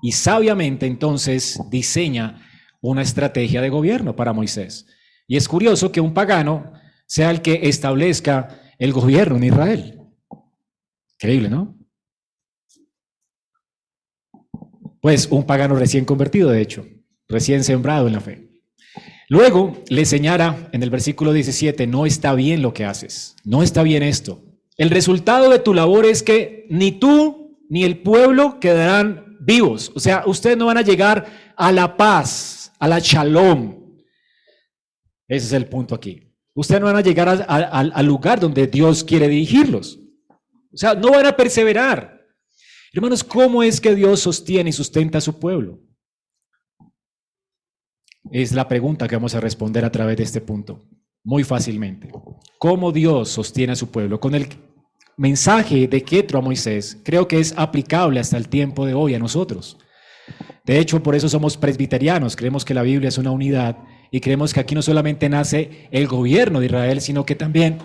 Y 0.00 0.12
sabiamente 0.12 0.86
entonces 0.86 1.58
diseña 1.70 2.40
una 2.80 3.02
estrategia 3.02 3.60
de 3.60 3.68
gobierno 3.68 4.14
para 4.14 4.32
Moisés. 4.32 4.86
Y 5.26 5.36
es 5.36 5.48
curioso 5.48 5.90
que 5.90 6.00
un 6.00 6.14
pagano 6.14 6.72
sea 7.08 7.32
el 7.32 7.42
que 7.42 7.68
establezca 7.68 8.60
el 8.78 8.92
gobierno 8.92 9.38
en 9.38 9.44
Israel. 9.44 10.00
Increíble, 11.14 11.50
¿no? 11.50 11.76
Pues 15.00 15.26
un 15.32 15.44
pagano 15.44 15.74
recién 15.74 16.04
convertido, 16.04 16.50
de 16.50 16.60
hecho, 16.60 16.86
recién 17.26 17.64
sembrado 17.64 18.06
en 18.06 18.12
la 18.12 18.20
fe. 18.20 18.62
Luego 19.28 19.82
le 19.88 20.04
señala 20.04 20.68
en 20.72 20.84
el 20.84 20.90
versículo 20.90 21.32
17, 21.32 21.88
no 21.88 22.06
está 22.06 22.34
bien 22.34 22.62
lo 22.62 22.72
que 22.72 22.84
haces, 22.84 23.34
no 23.44 23.64
está 23.64 23.82
bien 23.82 24.04
esto. 24.04 24.43
El 24.76 24.90
resultado 24.90 25.50
de 25.50 25.58
tu 25.58 25.72
labor 25.72 26.04
es 26.04 26.22
que 26.22 26.66
ni 26.70 26.92
tú 26.92 27.58
ni 27.68 27.84
el 27.84 28.02
pueblo 28.02 28.58
quedarán 28.60 29.38
vivos. 29.40 29.92
O 29.94 30.00
sea, 30.00 30.24
ustedes 30.26 30.56
no 30.56 30.66
van 30.66 30.78
a 30.78 30.82
llegar 30.82 31.54
a 31.56 31.72
la 31.72 31.96
paz, 31.96 32.72
a 32.78 32.88
la 32.88 32.98
shalom. 32.98 33.98
Ese 35.28 35.46
es 35.46 35.52
el 35.52 35.68
punto 35.68 35.94
aquí. 35.94 36.34
Ustedes 36.54 36.80
no 36.80 36.86
van 36.86 36.96
a 36.96 37.00
llegar 37.00 37.46
al 37.48 38.06
lugar 38.06 38.40
donde 38.40 38.66
Dios 38.66 39.02
quiere 39.02 39.28
dirigirlos. 39.28 39.98
O 40.72 40.76
sea, 40.76 40.94
no 40.94 41.10
van 41.10 41.26
a 41.26 41.36
perseverar. 41.36 42.14
Hermanos, 42.92 43.24
¿cómo 43.24 43.62
es 43.62 43.80
que 43.80 43.94
Dios 43.94 44.20
sostiene 44.20 44.70
y 44.70 44.72
sustenta 44.72 45.18
a 45.18 45.20
su 45.20 45.38
pueblo? 45.38 45.80
Es 48.30 48.52
la 48.52 48.68
pregunta 48.68 49.08
que 49.08 49.16
vamos 49.16 49.34
a 49.34 49.40
responder 49.40 49.84
a 49.84 49.90
través 49.90 50.16
de 50.16 50.22
este 50.22 50.40
punto, 50.40 50.88
muy 51.24 51.42
fácilmente. 51.42 52.10
¿Cómo 52.58 52.92
Dios 52.92 53.30
sostiene 53.30 53.72
a 53.72 53.76
su 53.76 53.90
pueblo? 53.90 54.20
Con 54.20 54.34
el 54.34 54.48
mensaje 55.16 55.88
de 55.88 56.02
Ketro 56.02 56.38
a 56.38 56.42
Moisés, 56.42 56.98
creo 57.02 57.26
que 57.26 57.40
es 57.40 57.54
aplicable 57.56 58.20
hasta 58.20 58.36
el 58.36 58.48
tiempo 58.48 58.86
de 58.86 58.94
hoy 58.94 59.14
a 59.14 59.18
nosotros. 59.18 59.78
De 60.64 60.78
hecho, 60.78 61.02
por 61.02 61.14
eso 61.14 61.28
somos 61.28 61.56
presbiterianos, 61.56 62.36
creemos 62.36 62.64
que 62.64 62.74
la 62.74 62.82
Biblia 62.82 63.08
es 63.08 63.18
una 63.18 63.30
unidad 63.30 63.78
y 64.10 64.20
creemos 64.20 64.54
que 64.54 64.60
aquí 64.60 64.74
no 64.74 64.82
solamente 64.82 65.28
nace 65.28 65.88
el 65.90 66.06
gobierno 66.06 66.60
de 66.60 66.66
Israel, 66.66 67.00
sino 67.00 67.26
que 67.26 67.34
también 67.34 67.78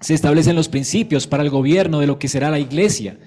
se 0.00 0.14
establecen 0.14 0.56
los 0.56 0.68
principios 0.68 1.26
para 1.26 1.42
el 1.42 1.50
gobierno 1.50 2.00
de 2.00 2.06
lo 2.06 2.18
que 2.18 2.28
será 2.28 2.50
la 2.50 2.58
iglesia. 2.58 3.18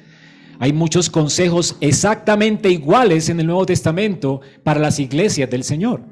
Hay 0.59 0.71
muchos 0.71 1.09
consejos 1.09 1.75
exactamente 1.81 2.69
iguales 2.69 3.29
en 3.29 3.39
el 3.39 3.47
Nuevo 3.47 3.65
Testamento 3.65 4.41
para 4.63 4.79
las 4.79 4.99
iglesias 4.99 5.49
del 5.49 5.63
Señor. 5.63 6.03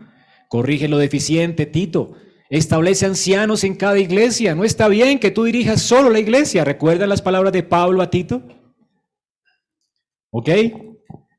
Corrige 0.50 0.88
lo 0.88 0.98
deficiente, 0.98 1.66
Tito. 1.66 2.14
Establece 2.50 3.06
ancianos 3.06 3.64
en 3.64 3.76
cada 3.76 4.00
iglesia. 4.00 4.56
No 4.56 4.64
está 4.64 4.88
bien 4.88 5.20
que 5.20 5.32
tú 5.32 5.44
dirijas 5.44 5.82
solo 5.82 6.10
la 6.10 6.20
iglesia. 6.20 6.64
¿Recuerdan 6.64 7.10
las 7.10 7.22
palabras 7.22 7.54
de 7.54 7.64
Pablo 7.64 8.02
a 8.02 8.10
Tito? 8.10 8.44
¿Ok? 10.32 10.50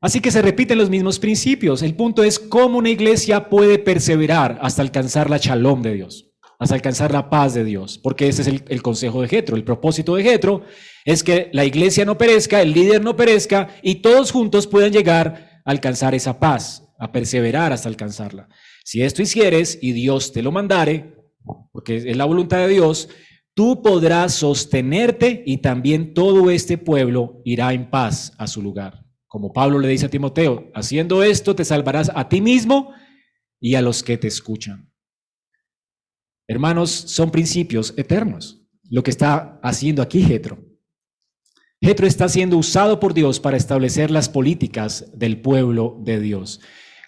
Así 0.01 0.19
que 0.19 0.31
se 0.31 0.41
repiten 0.41 0.77
los 0.77 0.89
mismos 0.89 1.19
principios. 1.19 1.81
El 1.81 1.95
punto 1.95 2.23
es 2.23 2.37
cómo 2.37 2.77
una 2.77 2.89
iglesia 2.89 3.49
puede 3.49 3.79
perseverar 3.79 4.59
hasta 4.61 4.81
alcanzar 4.81 5.29
la 5.29 5.37
shalom 5.37 5.81
de 5.81 5.95
Dios, 5.95 6.31
hasta 6.59 6.75
alcanzar 6.75 7.11
la 7.11 7.29
paz 7.29 7.55
de 7.55 7.63
Dios, 7.63 7.97
porque 7.97 8.27
ese 8.27 8.43
es 8.43 8.47
el, 8.47 8.63
el 8.67 8.81
consejo 8.81 9.21
de 9.21 9.27
Jetro. 9.27 9.55
El 9.55 9.63
propósito 9.63 10.15
de 10.15 10.23
Jetro 10.23 10.61
es 11.05 11.23
que 11.23 11.49
la 11.53 11.65
iglesia 11.65 12.05
no 12.05 12.17
perezca, 12.17 12.61
el 12.61 12.73
líder 12.73 13.03
no 13.03 13.15
perezca 13.15 13.69
y 13.81 13.95
todos 13.95 14.31
juntos 14.31 14.67
puedan 14.67 14.91
llegar 14.91 15.61
a 15.65 15.71
alcanzar 15.71 16.13
esa 16.13 16.39
paz, 16.39 16.83
a 16.99 17.11
perseverar 17.11 17.73
hasta 17.73 17.89
alcanzarla. 17.89 18.47
Si 18.85 19.01
esto 19.01 19.23
hicieres 19.23 19.79
y 19.81 19.93
Dios 19.93 20.31
te 20.31 20.43
lo 20.43 20.51
mandare, 20.51 21.15
porque 21.71 21.97
es 21.97 22.15
la 22.15 22.25
voluntad 22.25 22.59
de 22.59 22.67
Dios, 22.67 23.09
tú 23.55 23.81
podrás 23.81 24.35
sostenerte 24.35 25.41
y 25.43 25.57
también 25.57 26.13
todo 26.13 26.51
este 26.51 26.77
pueblo 26.77 27.41
irá 27.45 27.73
en 27.73 27.89
paz 27.89 28.33
a 28.37 28.45
su 28.45 28.61
lugar. 28.61 29.03
Como 29.25 29.51
Pablo 29.51 29.79
le 29.79 29.87
dice 29.87 30.05
a 30.05 30.09
Timoteo, 30.09 30.69
haciendo 30.75 31.23
esto 31.23 31.55
te 31.55 31.65
salvarás 31.65 32.11
a 32.13 32.29
ti 32.29 32.41
mismo 32.41 32.93
y 33.59 33.73
a 33.73 33.81
los 33.81 34.03
que 34.03 34.19
te 34.19 34.27
escuchan. 34.27 34.93
Hermanos, 36.47 36.91
son 36.91 37.31
principios 37.31 37.91
eternos. 37.97 38.61
Lo 38.91 39.01
que 39.01 39.09
está 39.09 39.59
haciendo 39.63 40.03
aquí 40.03 40.21
Jetro. 40.21 40.63
Jetro 41.81 42.05
está 42.05 42.29
siendo 42.29 42.55
usado 42.55 42.99
por 42.99 43.15
Dios 43.15 43.39
para 43.39 43.57
establecer 43.57 44.11
las 44.11 44.29
políticas 44.29 45.11
del 45.17 45.41
pueblo 45.41 45.99
de 46.03 46.19
Dios. 46.19 46.61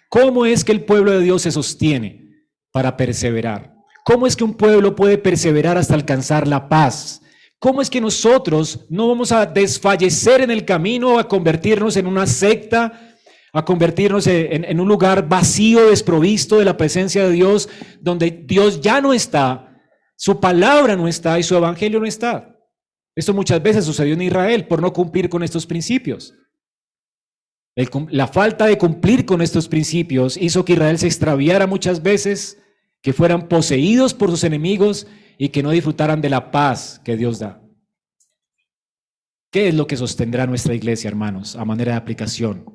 ¿Cómo 0.10 0.46
es 0.46 0.64
que 0.64 0.72
el 0.72 0.86
pueblo 0.86 1.12
de 1.12 1.22
Dios 1.22 1.42
se 1.42 1.52
sostiene 1.52 2.48
para 2.72 2.96
perseverar? 2.96 3.76
¿Cómo 4.06 4.26
es 4.26 4.36
que 4.36 4.44
un 4.44 4.54
pueblo 4.54 4.96
puede 4.96 5.18
perseverar 5.18 5.78
hasta 5.78 5.94
alcanzar 5.94 6.48
la 6.48 6.70
paz? 6.70 7.22
¿Cómo 7.60 7.82
es 7.82 7.90
que 7.90 8.00
nosotros 8.00 8.86
no 8.90 9.08
vamos 9.08 9.32
a 9.32 9.46
desfallecer 9.46 10.42
en 10.42 10.52
el 10.52 10.64
camino, 10.64 11.20
a 11.20 11.28
convertirnos 11.28 11.98
en 11.98 12.08
una 12.08 12.26
secta, 12.28 13.18
a 13.52 13.66
convertirnos 13.66 14.28
en, 14.28 14.80
un 14.80 14.88
lugar 14.88 15.28
vacío, 15.28 15.90
desprovisto 15.90 16.60
de 16.60 16.66
la 16.66 16.78
presencia 16.78 17.26
de 17.26 17.32
Dios, 17.32 17.68
donde 18.00 18.30
Dios 18.46 18.80
ya 18.80 19.02
no 19.02 19.12
está, 19.12 19.76
su 20.16 20.40
palabra 20.40 20.96
no 20.96 21.08
está 21.08 21.40
y 21.40 21.44
su 21.44 21.56
evangelio 21.56 22.00
no 22.00 22.06
está? 22.06 22.56
Esto 23.16 23.34
muchas 23.34 23.62
veces 23.64 23.84
sucedió 23.84 24.14
en 24.14 24.22
Israel 24.22 24.68
por 24.68 24.80
no 24.80 24.94
cumplir 24.94 25.28
con 25.28 25.42
estos 25.42 25.66
principios. 25.66 26.34
La 28.10 28.28
falta 28.28 28.66
de 28.66 28.78
cumplir 28.78 29.26
con 29.26 29.42
estos 29.42 29.68
principios 29.68 30.36
hizo 30.36 30.66
que 30.66 30.74
Israel 30.74 30.98
se 30.98 31.06
extraviara 31.06 31.68
muchas 31.68 32.02
veces, 32.02 32.58
que 33.04 33.14
fueran 33.14 33.48
poseídos 33.48 34.16
por 34.16 34.32
sus 34.32 34.44
enemigos 34.44 35.06
y 35.38 35.50
que 35.50 35.62
no 35.62 35.70
disfrutaran 35.70 36.20
de 36.20 36.30
la 36.30 36.50
paz 36.50 37.00
que 37.06 37.16
Dios 37.16 37.38
da. 37.38 37.62
¿Qué 39.52 39.68
es 39.68 39.76
lo 39.76 39.86
que 39.86 39.96
sostendrá 39.96 40.48
nuestra 40.48 40.74
iglesia, 40.74 41.08
hermanos, 41.08 41.56
a 41.56 41.66
manera 41.66 41.92
de 41.92 42.00
aplicación? 42.00 42.66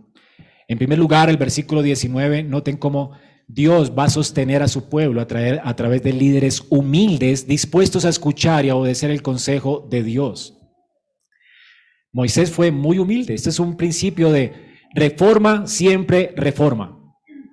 En 0.68 0.78
primer 0.78 0.98
lugar, 0.98 1.28
el 1.28 1.36
versículo 1.36 1.82
19, 1.82 2.44
noten 2.44 2.76
cómo 2.76 3.18
Dios 3.48 3.92
va 3.98 4.05
a 4.05 4.11
sostener 4.11 4.62
a 4.62 4.68
su 4.68 4.88
pueblo 4.88 5.20
a, 5.20 5.26
a, 5.64 5.76
través 5.76 6.03
de 6.05 6.12
líderes 6.12 6.62
humildes, 6.70 7.48
dispuestos 7.48 8.05
a 8.05 8.09
escuchar 8.09 8.64
y 8.64 8.68
a 8.68 8.76
obedecer 8.76 9.11
el 9.11 9.20
consejo 9.20 9.86
de 9.90 10.05
Dios. 10.05 10.57
Moisés 12.12 12.53
fue 12.53 12.70
muy 12.70 12.98
humilde. 12.98 13.34
Este 13.34 13.50
es 13.50 13.59
un 13.59 13.76
principio 13.76 14.30
de 14.30 14.72
reforma, 14.95 15.66
siempre 15.66 16.32
reforma. 16.36 16.99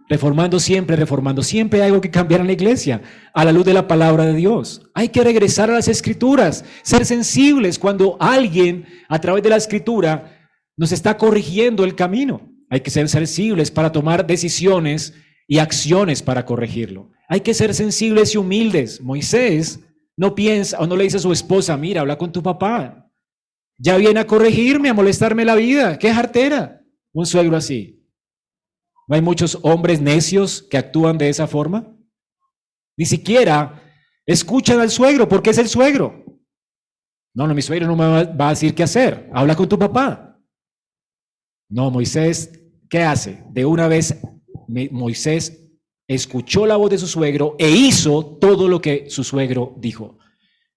reformando 0.09 0.59
siempre, 0.59 0.95
reformando. 0.95 1.43
Siempre 1.43 1.81
hay 1.81 1.89
algo 1.89 2.01
que 2.01 2.09
cambiar 2.09 2.41
en 2.41 2.47
la 2.47 2.53
iglesia 2.53 3.01
a 3.31 3.45
la 3.45 3.51
luz 3.51 3.63
de 3.63 3.75
la 3.75 3.87
palabra 3.87 4.25
de 4.25 4.33
Dios. 4.33 4.81
Hay 4.95 5.09
que 5.09 5.23
regresar 5.23 5.69
a 5.69 5.75
las 5.75 5.87
escrituras, 5.87 6.65
ser 6.81 7.05
sensibles 7.05 7.77
cuando 7.77 8.17
alguien 8.19 8.85
a 9.07 9.21
través 9.21 9.43
de 9.43 9.49
la 9.49 9.57
escritura 9.57 10.49
nos 10.75 10.91
está 10.91 11.15
corrigiendo 11.15 11.83
el 11.83 11.93
camino. 11.93 12.41
Hay 12.71 12.81
que 12.81 12.89
ser 12.89 13.07
sensibles 13.07 13.69
para 13.69 13.91
tomar 13.91 14.25
decisiones 14.25 15.13
y 15.47 15.59
acciones 15.59 16.23
para 16.23 16.43
corregirlo. 16.43 17.11
Hay 17.27 17.41
que 17.41 17.53
ser 17.53 17.75
sensibles 17.75 18.33
y 18.33 18.39
humildes. 18.39 19.01
Moisés 19.01 19.79
no 20.17 20.33
piensa 20.33 20.79
o 20.79 20.87
no 20.87 20.95
le 20.95 21.03
dice 21.03 21.17
a 21.17 21.19
su 21.19 21.31
esposa, 21.31 21.77
mira, 21.77 22.01
habla 22.01 22.17
con 22.17 22.31
tu 22.31 22.41
papá. 22.41 23.11
Ya 23.77 23.95
viene 23.97 24.19
a 24.19 24.27
corregirme, 24.27 24.89
a 24.89 24.93
molestarme 24.93 25.45
la 25.45 25.55
vida. 25.55 25.99
Qué 25.99 26.11
jartera. 26.13 26.78
Un 27.13 27.25
suegro 27.25 27.57
así. 27.57 27.99
¿No 29.07 29.15
hay 29.15 29.21
muchos 29.21 29.57
hombres 29.63 29.99
necios 29.99 30.61
que 30.61 30.77
actúan 30.77 31.17
de 31.17 31.29
esa 31.29 31.47
forma? 31.47 31.95
Ni 32.95 33.05
siquiera 33.05 33.81
escuchan 34.25 34.79
al 34.79 34.91
suegro 34.91 35.27
porque 35.27 35.49
es 35.49 35.57
el 35.57 35.67
suegro. 35.67 36.23
No, 37.33 37.47
no, 37.47 37.55
mi 37.55 37.61
suegro 37.61 37.87
no 37.87 37.95
me 37.95 38.25
va 38.25 38.47
a 38.47 38.49
decir 38.51 38.75
qué 38.75 38.83
hacer. 38.83 39.29
Habla 39.33 39.55
con 39.55 39.67
tu 39.67 39.79
papá. 39.79 40.39
No, 41.69 41.89
Moisés, 41.91 42.51
¿qué 42.89 43.03
hace? 43.03 43.43
De 43.49 43.65
una 43.65 43.87
vez, 43.87 44.19
Moisés 44.67 45.71
escuchó 46.07 46.65
la 46.65 46.75
voz 46.75 46.89
de 46.89 46.97
su 46.97 47.07
suegro 47.07 47.55
e 47.59 47.69
hizo 47.69 48.37
todo 48.37 48.67
lo 48.67 48.81
que 48.81 49.09
su 49.09 49.23
suegro 49.23 49.75
dijo. 49.77 50.17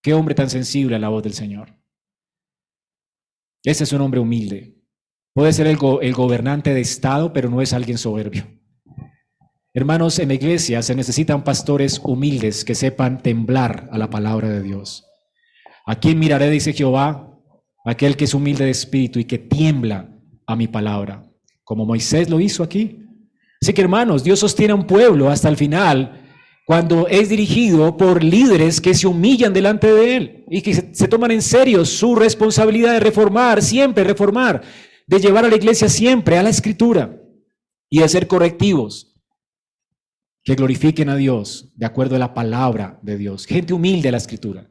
Qué 0.03 0.15
hombre 0.15 0.35
tan 0.35 0.51
sensible 0.51 0.97
a 0.97 0.99
la 0.99 1.09
voz 1.09 1.23
del 1.23 1.33
Señor. 1.33 1.75
Ese 3.65 3.85
es 3.85 3.93
un 3.93 4.01
hombre 4.01 4.21
humilde. 4.21 4.82
Puede 5.35 5.55
ser 5.55 5.67
el, 5.67 5.79
gobernante 5.79 6.75
de 6.75 6.83
Estado, 6.83 7.33
pero 7.33 7.49
no 7.49 7.63
es 7.63 7.73
alguien 7.73 7.97
soberbio. 7.97 8.47
Hermanos, 9.73 10.19
en 10.19 10.29
la 10.29 10.35
iglesia 10.35 10.83
se 10.83 10.95
necesitan 10.95 11.43
pastores 11.43 11.99
humildes 12.05 12.67
que 12.67 12.75
sepan 12.75 13.23
temblar 13.23 13.89
a 13.91 13.97
la 13.97 14.11
palabra 14.11 14.51
de 14.51 14.63
Dios. 14.63 15.07
¿A 15.87 15.95
quién 15.97 16.19
miraré, 16.19 16.51
dice 16.51 16.75
Jehová? 16.75 17.31
Aquel 17.87 18.17
que 18.17 18.25
es 18.25 18.35
humilde 18.35 18.67
de 18.67 18.71
espíritu 18.71 19.19
y 19.19 19.25
que 19.25 19.39
tiembla 19.39 20.15
a 20.47 20.55
mi 20.55 20.69
palabra, 20.69 21.25
como 21.65 21.87
Moisés 21.87 22.29
lo 22.29 22.39
hizo 22.39 22.63
aquí. 22.63 22.99
Así 23.63 23.73
que 23.73 23.81
hermanos, 23.81 24.23
Dios 24.23 24.41
sostiene 24.41 24.73
a 24.73 24.77
un 24.77 24.87
pueblo 24.87 25.31
hasta 25.31 25.49
el 25.49 25.57
final 25.57 26.21
cuando 26.67 27.09
es 27.09 27.31
dirigido 27.31 27.97
por 27.97 28.23
líderes 28.23 28.83
que 28.83 28.95
se 28.95 29.07
humillan 29.07 29.55
delante 29.55 29.93
de 29.93 30.17
él 30.17 30.45
y 30.51 30.61
que 30.61 30.75
se, 30.75 30.95
se 30.95 31.09
toman 31.09 31.31
en 31.31 31.43
serio 31.43 31.87
su 31.87 32.15
responsabilidad 32.15 32.93
de 32.93 33.01
reformar, 33.01 33.63
siempre 33.63 34.05
reformar 34.05 34.63
de 35.13 35.21
llevar 35.21 35.45
a 35.45 35.51
la 35.51 35.57
iglesia 35.57 35.91
siempre 35.91 36.39
a 36.39 36.43
la 36.43 36.49
escritura 36.49 37.21
y 37.91 38.01
de 38.01 38.09
ser 38.09 38.27
correctivos 38.27 39.15
que 40.43 40.55
glorifiquen 40.55 41.11
a 41.11 41.17
Dios 41.17 41.71
de 41.77 41.85
acuerdo 41.85 42.17
a 42.17 42.19
la 42.19 42.33
palabra 42.33 42.99
de 43.03 43.19
Dios. 43.19 43.45
Gente 43.45 43.75
humilde 43.75 44.09
a 44.09 44.13
la 44.13 44.17
escritura. 44.17 44.71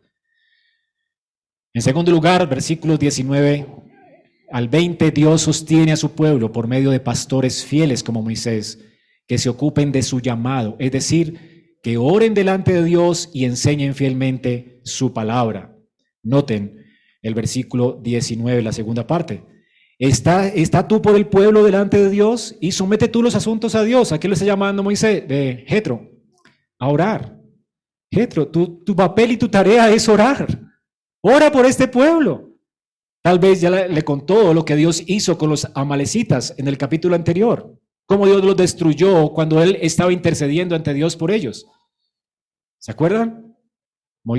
En 1.74 1.84
segundo 1.84 2.12
lugar, 2.12 2.50
versículos 2.50 2.98
19 2.98 3.68
al 4.52 4.68
20, 4.68 5.12
Dios 5.12 5.44
sostiene 5.44 5.92
a 5.92 5.98
su 5.98 6.14
pueblo 6.14 6.52
por 6.52 6.68
medio 6.68 6.90
de 6.90 7.00
pastores 7.00 7.64
fieles 7.64 8.02
como 8.02 8.24
Moisés, 8.24 8.80
que 9.28 9.38
se 9.38 9.48
ocupen 9.48 9.92
de 9.92 10.02
su 10.02 10.22
llamado, 10.22 10.76
es 10.80 10.92
decir, 10.92 11.78
que 11.84 11.98
oren 11.98 12.34
delante 12.34 12.74
de 12.74 12.84
Dios 12.84 13.30
y 13.32 13.46
enseñen 13.46 13.94
fielmente 13.94 14.82
su 14.86 15.14
palabra. 15.14 15.78
Noten 16.24 16.84
el 17.22 17.36
versículo 17.36 18.00
19, 18.02 18.64
la 18.64 18.74
segunda 18.74 19.06
parte. 19.06 19.51
Está, 20.02 20.48
está 20.48 20.88
tú 20.88 21.00
por 21.00 21.16
el 21.16 21.28
pueblo 21.28 21.64
delante 21.64 22.02
de 22.02 22.10
Dios 22.10 22.56
y 22.60 22.72
somete 22.72 23.08
tú 23.08 23.22
los 23.22 23.36
asuntos 23.36 23.76
a 23.76 23.84
Dios. 23.84 24.12
¿A 24.12 24.20
qué 24.20 24.28
le 24.28 24.34
está 24.34 24.48
llamando 24.48 24.82
Moisés? 24.82 25.28
De 25.28 25.64
Jetro, 25.68 26.10
a 26.80 26.88
orar. 26.88 27.40
Jetro, 28.12 28.48
tu, 28.48 28.84
tu 28.84 28.96
papel 28.96 29.34
y 29.34 29.38
tu 29.38 29.48
tarea 29.48 29.92
es 29.92 30.10
orar. 30.10 30.48
Ora 31.22 31.52
por 31.52 31.68
este 31.68 31.88
pueblo. 31.88 32.50
Tal 33.22 33.38
vez 33.38 33.62
ya 33.62 33.70
le, 33.70 34.02
contó 34.02 34.56
lo 34.56 34.66
que 34.66 34.76
Dios 34.76 35.04
hizo 35.06 35.38
con 35.38 35.52
los 35.52 35.68
amalecitas 35.76 36.56
en 36.58 36.68
el 36.68 36.80
capítulo 36.80 37.14
anterior. 37.14 37.80
Cómo 38.08 38.26
Dios 38.26 38.44
los 38.44 38.58
destruyó 38.58 39.32
cuando 39.34 39.62
él 39.62 39.78
estaba 39.82 40.12
intercediendo 40.12 40.76
ante 40.76 40.96
Dios 40.96 41.16
por 41.16 41.30
ellos. 41.30 41.68
¿Se 42.80 42.92
acuerdan? 42.92 43.56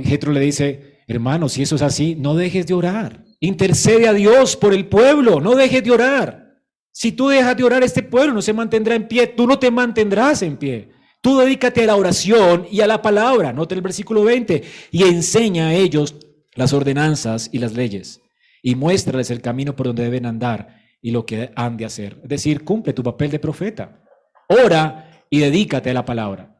Jetro 0.02 0.32
le 0.32 0.40
dice, 0.40 0.91
hermano, 1.06 1.48
si 1.48 1.62
eso 1.62 1.76
es 1.76 1.82
así, 1.82 2.14
no 2.14 2.34
dejes 2.34 2.66
de 2.66 2.74
orar. 2.74 3.24
Intercede 3.40 4.08
a 4.08 4.12
Dios 4.12 4.56
por 4.56 4.72
el 4.72 4.86
pueblo, 4.86 5.40
no 5.40 5.54
dejes 5.54 5.82
de 5.82 5.90
orar. 5.90 6.60
Si 6.92 7.12
tú 7.12 7.28
dejas 7.28 7.56
de 7.56 7.64
orar, 7.64 7.82
este 7.82 8.02
pueblo 8.02 8.34
no 8.34 8.42
se 8.42 8.52
mantendrá 8.52 8.94
en 8.94 9.08
pie, 9.08 9.26
tú 9.26 9.46
no 9.46 9.58
te 9.58 9.70
mantendrás 9.70 10.42
en 10.42 10.56
pie. 10.56 10.90
Tú 11.20 11.38
dedícate 11.38 11.84
a 11.84 11.86
la 11.86 11.96
oración 11.96 12.66
y 12.70 12.80
a 12.80 12.86
la 12.86 13.00
palabra, 13.00 13.52
nota 13.52 13.74
el 13.74 13.80
versículo 13.80 14.24
20, 14.24 14.62
y 14.90 15.02
enseña 15.04 15.68
a 15.68 15.74
ellos 15.74 16.16
las 16.54 16.72
ordenanzas 16.72 17.48
y 17.52 17.58
las 17.58 17.72
leyes, 17.74 18.20
y 18.62 18.74
muéstrales 18.74 19.30
el 19.30 19.40
camino 19.40 19.74
por 19.74 19.86
donde 19.86 20.02
deben 20.02 20.26
andar 20.26 20.82
y 21.00 21.10
lo 21.10 21.24
que 21.24 21.50
han 21.56 21.76
de 21.76 21.84
hacer. 21.84 22.18
Es 22.22 22.28
decir, 22.28 22.64
cumple 22.64 22.92
tu 22.92 23.02
papel 23.02 23.30
de 23.30 23.38
profeta. 23.38 24.02
Ora 24.48 25.24
y 25.30 25.38
dedícate 25.38 25.90
a 25.90 25.94
la 25.94 26.04
palabra. 26.04 26.51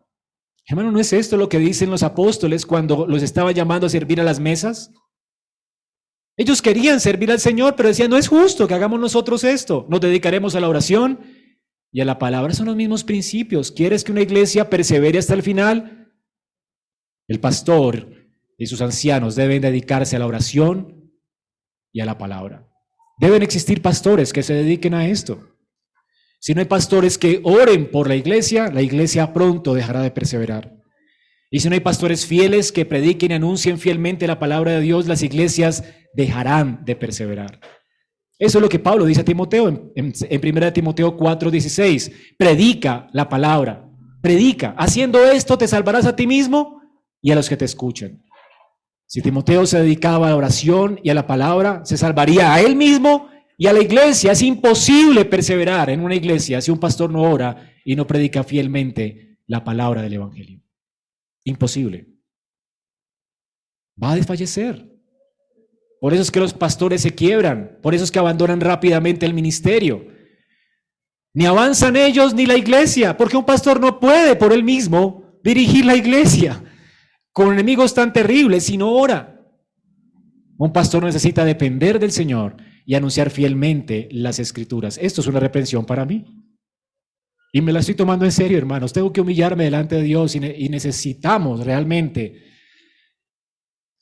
Hermano, 0.67 0.93
¿no 0.93 1.01
es 1.01 1.13
esto 1.13 1.37
lo 1.37 1.49
que 1.49 1.59
dicen 1.59 1.91
los 1.91 2.03
apóstoles 2.03 2.67
cuando 2.67 3.07
los 3.07 3.23
estaba 3.23 3.53
llamando 3.53 3.87
a 3.87 3.91
servir 3.91 4.21
a 4.21 4.25
las 4.25 4.41
mesas? 4.41 4.93
Ellos 6.37 6.63
querían 6.63 7.01
servir 7.01 7.31
al 7.31 7.41
Señor, 7.41 7.77
pero 7.77 7.89
decían, 7.89 8.11
no 8.11 8.17
es 8.17 8.29
justo 8.29 8.67
que 8.67 8.75
hagamos 8.75 8.99
nosotros 8.99 9.45
esto. 9.45 9.87
Nos 9.89 10.01
dedicaremos 10.01 10.55
a 10.55 10.61
la 10.61 10.69
oración 10.69 11.21
y 11.93 12.01
a 12.01 12.05
la 12.05 12.19
palabra. 12.19 12.55
Son 12.55 12.67
los 12.67 12.77
mismos 12.77 13.05
principios. 13.05 13.71
¿Quieres 13.71 14.03
que 14.03 14.13
una 14.13 14.23
iglesia 14.23 14.71
persevere 14.71 15.19
hasta 15.19 15.35
el 15.35 15.43
final? 15.43 16.11
El 17.29 17.39
pastor 17.39 18.09
y 18.57 18.67
sus 18.67 18.81
ancianos 18.81 19.35
deben 19.35 19.63
dedicarse 19.63 20.17
a 20.17 20.19
la 20.19 20.27
oración 20.27 21.13
y 21.93 22.01
a 22.01 22.07
la 22.07 22.17
palabra. 22.17 22.69
Deben 23.19 23.43
existir 23.43 23.83
pastores 23.83 24.33
que 24.33 24.43
se 24.43 24.55
dediquen 24.55 24.95
a 24.95 25.07
esto. 25.09 25.52
Si 26.43 26.55
no 26.55 26.61
hay 26.61 26.67
pastores 26.67 27.19
que 27.19 27.41
oren 27.45 27.89
por 27.89 28.09
la 28.09 28.17
iglesia, 28.17 28.69
la 28.69 28.83
iglesia 28.83 29.33
pronto 29.33 29.75
dejará 29.75 30.03
de 30.03 30.11
perseverar. 30.11 30.75
Y 31.53 31.61
si 31.61 31.69
no 31.69 31.75
hay 31.75 31.81
pastores 31.81 32.27
fieles 32.27 32.73
que 32.73 32.85
prediquen 32.85 33.31
y 33.31 33.35
anuncien 33.35 33.79
fielmente 33.79 34.27
la 34.27 34.41
palabra 34.41 34.73
de 34.73 34.81
Dios, 34.81 35.07
las 35.07 35.23
iglesias 35.23 35.85
dejarán 36.15 36.85
de 36.85 36.97
perseverar. 36.97 37.61
Eso 38.41 38.59
es 38.59 38.63
lo 38.63 38.69
que 38.69 38.81
Pablo 38.81 39.05
dice 39.05 39.21
a 39.21 39.25
Timoteo 39.25 39.69
en, 39.69 39.93
en, 39.95 40.57
1 40.57 40.73
Timoteo 40.73 41.17
4:16. 41.17 42.13
Predica 42.37 43.07
la 43.13 43.29
palabra, 43.29 43.89
predica. 44.21 44.75
Haciendo 44.77 45.25
esto 45.25 45.57
te 45.57 45.69
salvarás 45.69 46.07
a 46.07 46.17
ti 46.17 46.27
mismo 46.27 46.83
y 47.23 47.31
a 47.31 47.37
los 47.37 47.49
que 47.49 47.57
te 47.57 47.67
escuchan. 47.67 48.21
Si 49.07 49.23
Timoteo 49.23 49.65
se 49.65 49.79
dedicaba 49.79 50.27
a 50.27 50.31
la 50.31 50.37
oración 50.37 50.99
y 51.05 51.11
a 51.11 51.15
la 51.15 51.29
palabra, 51.29 51.83
se 51.85 51.97
salvaría 51.97 52.53
a 52.53 52.61
él 52.61 52.75
mismo 52.75 53.29
y 53.57 53.67
a 53.67 53.73
la 53.73 53.83
iglesia. 53.83 54.33
Es 54.33 54.43
imposible 54.43 55.25
perseverar 55.25 55.91
en 55.91 56.01
una 56.01 56.15
iglesia 56.15 56.61
si 56.61 56.71
un 56.71 56.81
pastor 56.81 57.11
no 57.11 57.23
ora 57.23 57.73
y 57.85 57.97
no 57.97 58.07
predica 58.07 58.45
fielmente 58.45 59.39
la 59.47 59.65
palabra 59.65 60.03
del 60.03 60.15
Evangelio. 60.15 60.61
Imposible. 61.45 62.09
Va 64.03 64.13
a 64.13 64.17
desfallecer. 64.17 64.89
Por 66.01 66.13
eso 66.13 66.23
es 66.23 66.31
que 66.31 66.41
los 66.41 66.53
pastores 66.53 67.03
se 67.03 67.15
quiebran, 67.15 67.79
por 67.81 67.95
eso 67.95 68.03
es 68.03 68.11
que 68.11 68.19
abandonan 68.19 68.61
rápidamente 68.61 69.25
el 69.25 69.35
ministerio. 69.35 70.09
Ni 71.35 71.47
avanzan 71.47 71.97
ellos 71.97 72.35
ni 72.35 72.45
la 72.45 72.57
iglesia, 72.57 73.17
porque 73.17 73.37
un 73.37 73.45
pastor 73.45 73.81
no 73.81 74.01
puede 74.01 74.35
por 74.35 74.53
él 74.53 74.65
mismo 74.65 75.39
dirigir 75.45 75.85
la 75.85 75.97
iglesia 75.97 76.63
con 77.33 77.53
enemigos 77.53 77.95
tan 77.95 78.13
terribles 78.13 78.65
si 78.65 78.77
no 78.77 78.91
ora. 78.93 79.41
Un 80.59 80.73
pastor 80.73 81.05
necesita 81.05 81.45
depender 81.45 81.99
del 81.99 82.13
Señor 82.13 82.57
y 82.85 82.95
anunciar 82.95 83.31
fielmente 83.31 84.09
las 84.11 84.39
escrituras. 84.39 84.99
Esto 85.01 85.21
es 85.21 85.27
una 85.27 85.41
reprensión 85.41 85.85
para 85.85 86.05
mí. 86.05 86.25
Y 87.53 87.61
me 87.61 87.73
la 87.73 87.81
estoy 87.81 87.95
tomando 87.95 88.25
en 88.25 88.33
serio, 88.33 88.57
hermanos. 88.57 88.93
Tengo 88.93 89.13
que 89.13 89.21
humillarme 89.21 89.65
delante 89.65 89.97
de 89.97 90.03
Dios 90.03 90.35
y, 90.35 90.41
necesitamos 90.41 91.65
realmente 91.65 92.43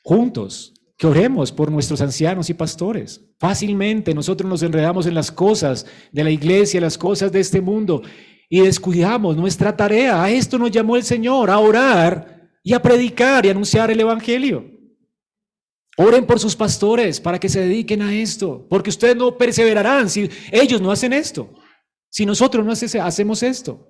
juntos 0.05 0.73
que 0.97 1.07
oremos 1.07 1.51
por 1.51 1.73
nuestros 1.73 2.01
ancianos 2.01 2.49
y 2.49 2.55
pastores. 2.55 3.21
Fácilmente 3.39 4.15
nosotros 4.15 4.49
nos 4.49 4.63
enredamos 4.63 5.07
en 5.07 5.15
las 5.15 5.33
cosas 5.33 5.87
de 6.13 6.25
la 6.25 6.31
iglesia, 6.31 6.81
las 6.81 6.97
cosas 6.97 7.33
de 7.33 7.41
este 7.41 7.61
mundo 7.61 8.03
y 8.49 8.61
descuidamos 8.61 9.37
nuestra 9.37 9.77
tarea. 9.77 10.23
A 10.23 10.31
esto 10.31 10.59
nos 10.59 10.71
llamó 10.71 10.97
el 10.97 11.03
Señor, 11.03 11.51
a 11.51 11.59
orar 11.59 12.51
y 12.63 12.75
a 12.75 12.83
predicar 12.83 13.47
y 13.47 13.49
anunciar 13.49 13.91
el 13.91 14.01
Evangelio. 14.01 14.80
Oren 16.03 16.25
por 16.25 16.41
sus 16.41 16.57
pastores 16.57 17.21
para 17.21 17.39
que 17.39 17.51
se 17.51 17.61
dediquen 17.61 18.01
a 18.01 18.15
esto, 18.15 18.67
porque 18.71 18.89
ustedes 18.89 19.17
no 19.17 19.37
perseverarán 19.37 20.09
si 20.09 20.31
ellos 20.51 20.81
no 20.81 20.91
hacen 20.91 21.13
esto. 21.13 21.51
Si 22.09 22.25
nosotros 22.25 22.65
no 22.65 22.73
hacemos 22.73 23.43
esto. 23.43 23.87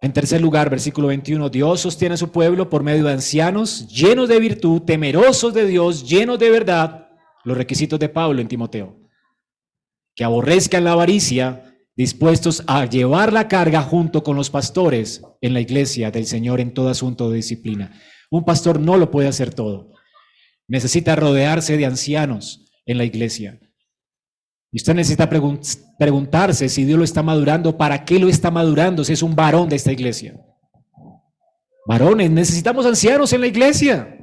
En 0.00 0.12
tercer 0.12 0.40
lugar, 0.40 0.70
versículo 0.70 1.08
21, 1.08 1.48
Dios 1.48 1.80
sostiene 1.80 2.14
a 2.14 2.18
su 2.18 2.30
pueblo 2.30 2.70
por 2.70 2.84
medio 2.84 3.02
de 3.02 3.12
ancianos 3.14 3.88
llenos 3.88 4.28
de 4.28 4.38
virtud, 4.38 4.82
temerosos 4.82 5.54
de 5.54 5.66
Dios, 5.66 6.08
llenos 6.08 6.38
de 6.38 6.50
verdad, 6.50 7.08
los 7.42 7.56
requisitos 7.56 7.98
de 7.98 8.08
Pablo 8.08 8.40
en 8.40 8.46
Timoteo. 8.46 8.96
Que 10.14 10.22
aborrezcan 10.22 10.84
la 10.84 10.92
avaricia, 10.92 11.74
dispuestos 11.96 12.62
a 12.68 12.86
llevar 12.86 13.32
la 13.32 13.48
carga 13.48 13.82
junto 13.82 14.22
con 14.22 14.36
los 14.36 14.50
pastores 14.50 15.20
en 15.40 15.52
la 15.52 15.60
iglesia 15.60 16.12
del 16.12 16.26
Señor 16.26 16.60
en 16.60 16.74
todo 16.74 16.90
asunto 16.90 17.28
de 17.28 17.38
disciplina. 17.38 18.00
Un 18.30 18.44
pastor 18.44 18.78
no 18.78 18.96
lo 18.96 19.10
puede 19.10 19.26
hacer 19.26 19.52
todo. 19.52 19.91
Necesita 20.72 21.14
rodearse 21.14 21.76
de 21.76 21.84
ancianos 21.84 22.64
en 22.86 22.96
la 22.96 23.04
iglesia. 23.04 23.60
Y 24.70 24.78
usted 24.78 24.94
necesita 24.94 25.28
preguntarse 25.98 26.70
si 26.70 26.86
Dios 26.86 26.96
lo 26.96 27.04
está 27.04 27.22
madurando, 27.22 27.76
para 27.76 28.06
qué 28.06 28.18
lo 28.18 28.30
está 28.30 28.50
madurando, 28.50 29.04
si 29.04 29.12
es 29.12 29.22
un 29.22 29.36
varón 29.36 29.68
de 29.68 29.76
esta 29.76 29.92
iglesia. 29.92 30.34
Varones, 31.86 32.30
necesitamos 32.30 32.86
ancianos 32.86 33.34
en 33.34 33.42
la 33.42 33.48
iglesia. 33.48 34.16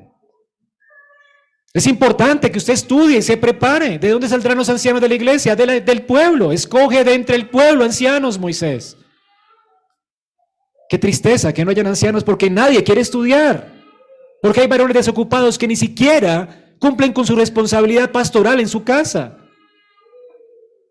Es 1.71 1.85
importante 1.85 2.51
que 2.51 2.57
usted 2.57 2.73
estudie 2.73 3.19
y 3.19 3.21
se 3.21 3.37
prepare. 3.37 3.99
¿De 3.99 4.09
dónde 4.09 4.27
saldrán 4.27 4.57
los 4.57 4.69
ancianos 4.69 5.01
de 5.01 5.09
la 5.09 5.13
iglesia? 5.13 5.55
del 5.55 6.01
pueblo. 6.01 6.51
Escoge 6.51 7.03
de 7.03 7.13
entre 7.13 7.35
el 7.35 7.47
pueblo 7.47 7.83
ancianos, 7.83 8.39
Moisés. 8.39 8.97
Qué 10.89 10.97
tristeza 10.97 11.53
que 11.53 11.63
no 11.63 11.69
hayan 11.69 11.85
ancianos 11.85 12.23
porque 12.23 12.49
nadie 12.49 12.83
quiere 12.83 13.01
estudiar. 13.01 13.78
Porque 14.41 14.61
hay 14.61 14.67
varones 14.67 14.95
desocupados 14.95 15.57
que 15.57 15.67
ni 15.67 15.75
siquiera 15.75 16.75
cumplen 16.79 17.13
con 17.13 17.25
su 17.25 17.35
responsabilidad 17.35 18.11
pastoral 18.11 18.59
en 18.59 18.67
su 18.67 18.83
casa. 18.83 19.37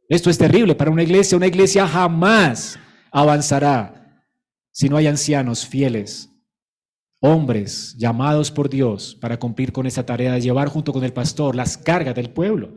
Esto 0.09 0.31
es 0.31 0.39
terrible 0.39 0.75
para 0.75 0.91
una 0.91 1.03
iglesia. 1.03 1.37
Una 1.37 1.47
iglesia 1.47 1.87
jamás 1.87 2.79
avanzará 3.11 4.25
si 4.71 4.89
no 4.89 4.97
hay 4.97 5.07
ancianos 5.07 5.67
fieles 5.67 6.29
hombres 7.21 7.97
llamados 7.99 8.51
por 8.51 8.69
Dios 8.69 9.17
para 9.21 9.39
cumplir 9.39 9.73
con 9.73 9.87
esa 9.87 10.07
tarea 10.07 10.35
de 10.35 10.41
llevar 10.41 10.69
junto 10.69 10.93
con 10.93 11.05
el 11.05 11.13
pastor 11.13 11.55
las 11.55 11.77
cargas 11.77 12.15
del 12.15 12.31
pueblo. 12.31 12.75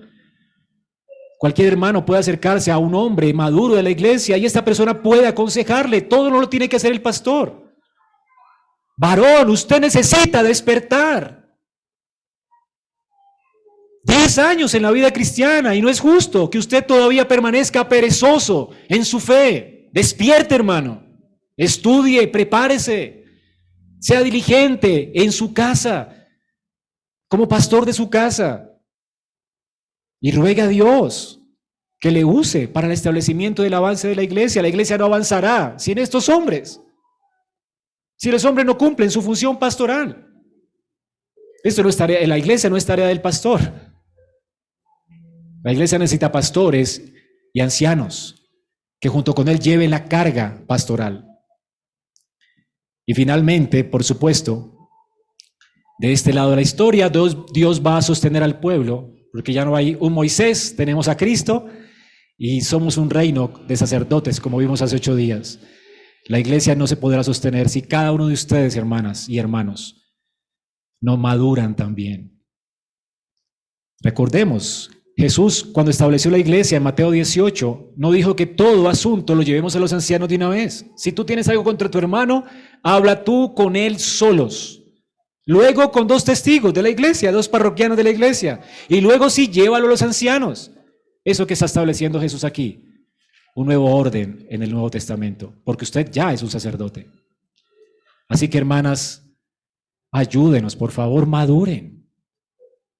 Cualquier 1.37 1.69
hermano 1.69 2.05
puede 2.05 2.19
acercarse 2.19 2.71
a 2.71 2.77
un 2.77 2.93
hombre 2.93 3.33
maduro 3.33 3.75
de 3.75 3.83
la 3.83 3.89
iglesia 3.89 4.37
y 4.37 4.45
esta 4.45 4.63
persona 4.63 5.01
puede 5.01 5.27
aconsejarle. 5.27 6.01
Todo 6.01 6.29
no 6.29 6.39
lo 6.39 6.49
tiene 6.49 6.69
que 6.69 6.75
hacer 6.75 6.91
el 6.91 7.01
pastor. 7.01 7.70
Varón, 9.01 9.49
usted 9.49 9.81
necesita 9.81 10.43
despertar. 10.43 11.57
Diez 14.03 14.37
años 14.37 14.75
en 14.75 14.83
la 14.83 14.91
vida 14.91 15.11
cristiana 15.11 15.73
y 15.73 15.81
no 15.81 15.89
es 15.89 15.99
justo 15.99 16.51
que 16.51 16.59
usted 16.59 16.85
todavía 16.85 17.27
permanezca 17.27 17.89
perezoso 17.89 18.69
en 18.87 19.03
su 19.03 19.19
fe. 19.19 19.89
Despierte, 19.91 20.53
hermano. 20.53 21.03
Estudie, 21.57 22.27
prepárese. 22.27 23.25
Sea 23.99 24.21
diligente 24.21 25.11
en 25.15 25.31
su 25.31 25.51
casa, 25.51 26.27
como 27.27 27.47
pastor 27.47 27.87
de 27.87 27.93
su 27.93 28.07
casa. 28.07 28.69
Y 30.19 30.31
ruega 30.31 30.65
a 30.65 30.67
Dios 30.67 31.41
que 31.99 32.11
le 32.11 32.23
use 32.23 32.67
para 32.67 32.85
el 32.85 32.93
establecimiento 32.93 33.63
del 33.63 33.73
avance 33.73 34.07
de 34.07 34.15
la 34.15 34.21
iglesia. 34.21 34.61
La 34.61 34.67
iglesia 34.67 34.99
no 34.99 35.05
avanzará 35.05 35.73
sin 35.79 35.97
estos 35.97 36.29
hombres. 36.29 36.79
Si 38.21 38.29
los 38.29 38.45
hombres 38.45 38.67
no 38.67 38.77
cumplen 38.77 39.09
su 39.09 39.19
función 39.23 39.57
pastoral. 39.57 40.27
Esto 41.63 41.81
no 41.81 41.89
es 41.89 41.97
tarea, 41.97 42.27
la 42.27 42.37
iglesia 42.37 42.69
no 42.69 42.77
es 42.77 42.85
tarea 42.85 43.07
del 43.07 43.19
pastor. 43.19 43.59
La 45.63 45.73
iglesia 45.73 45.97
necesita 45.97 46.31
pastores 46.31 47.01
y 47.51 47.61
ancianos 47.61 48.47
que 48.99 49.09
junto 49.09 49.33
con 49.33 49.47
él 49.47 49.59
lleven 49.59 49.89
la 49.89 50.05
carga 50.05 50.63
pastoral. 50.67 51.27
Y 53.07 53.15
finalmente, 53.15 53.83
por 53.83 54.03
supuesto, 54.03 54.77
de 55.97 56.13
este 56.13 56.31
lado 56.31 56.51
de 56.51 56.57
la 56.57 56.61
historia, 56.61 57.09
Dios, 57.09 57.81
va 57.83 57.97
a 57.97 58.03
sostener 58.03 58.43
al 58.43 58.59
pueblo, 58.59 59.15
porque 59.31 59.51
ya 59.51 59.65
no 59.65 59.75
hay 59.75 59.97
un 59.99 60.13
Moisés, 60.13 60.75
tenemos 60.75 61.07
a 61.07 61.17
Cristo 61.17 61.65
y 62.37 62.61
somos 62.61 62.97
un 62.97 63.09
reino 63.09 63.51
de 63.67 63.75
sacerdotes, 63.75 64.39
como 64.39 64.59
vimos 64.59 64.83
hace 64.83 64.97
ocho 64.97 65.15
días. 65.15 65.59
La 66.31 66.39
iglesia 66.39 66.75
no 66.75 66.87
se 66.87 66.95
podrá 66.95 67.25
sostener 67.25 67.67
si 67.67 67.81
cada 67.81 68.13
uno 68.13 68.27
de 68.27 68.33
ustedes, 68.33 68.77
hermanas 68.77 69.27
y 69.27 69.37
hermanos, 69.37 70.15
no 71.01 71.17
maduran 71.17 71.75
también. 71.75 72.41
Recordemos 73.99 74.89
Jesús, 75.17 75.65
cuando 75.73 75.91
estableció 75.91 76.31
la 76.31 76.37
iglesia 76.37 76.77
en 76.77 76.83
Mateo 76.83 77.11
18, 77.11 77.95
no 77.97 78.13
dijo 78.13 78.37
que 78.37 78.45
todo 78.45 78.87
asunto 78.87 79.35
lo 79.35 79.41
llevemos 79.41 79.75
a 79.75 79.79
los 79.81 79.91
ancianos 79.91 80.29
de 80.29 80.37
una 80.37 80.47
vez. 80.47 80.85
Si 80.95 81.11
tú 81.11 81.25
tienes 81.25 81.49
algo 81.49 81.65
contra 81.65 81.91
tu 81.91 81.97
hermano, 81.97 82.45
habla 82.81 83.25
tú 83.25 83.53
con 83.53 83.75
él 83.75 83.99
solos. 83.99 84.85
Luego 85.45 85.91
con 85.91 86.07
dos 86.07 86.23
testigos 86.23 86.73
de 86.73 86.81
la 86.81 86.89
iglesia, 86.89 87.33
dos 87.33 87.49
parroquianos 87.49 87.97
de 87.97 88.05
la 88.05 88.09
iglesia. 88.09 88.61
Y 88.87 89.01
luego 89.01 89.29
sí, 89.29 89.49
llévalo 89.49 89.87
a 89.87 89.89
los 89.89 90.01
ancianos. 90.01 90.71
Eso 91.25 91.45
que 91.45 91.55
está 91.55 91.65
estableciendo 91.65 92.21
Jesús 92.21 92.45
aquí. 92.45 92.85
Un 93.55 93.65
nuevo 93.65 93.93
orden 93.93 94.47
en 94.49 94.63
el 94.63 94.71
Nuevo 94.71 94.89
Testamento. 94.89 95.53
Porque 95.63 95.83
usted 95.83 96.09
ya 96.11 96.33
es 96.33 96.41
un 96.41 96.49
sacerdote. 96.49 97.09
Así 98.27 98.47
que 98.47 98.57
hermanas, 98.57 99.25
ayúdenos, 100.11 100.75
por 100.75 100.91
favor, 100.91 101.25
maduren. 101.25 102.01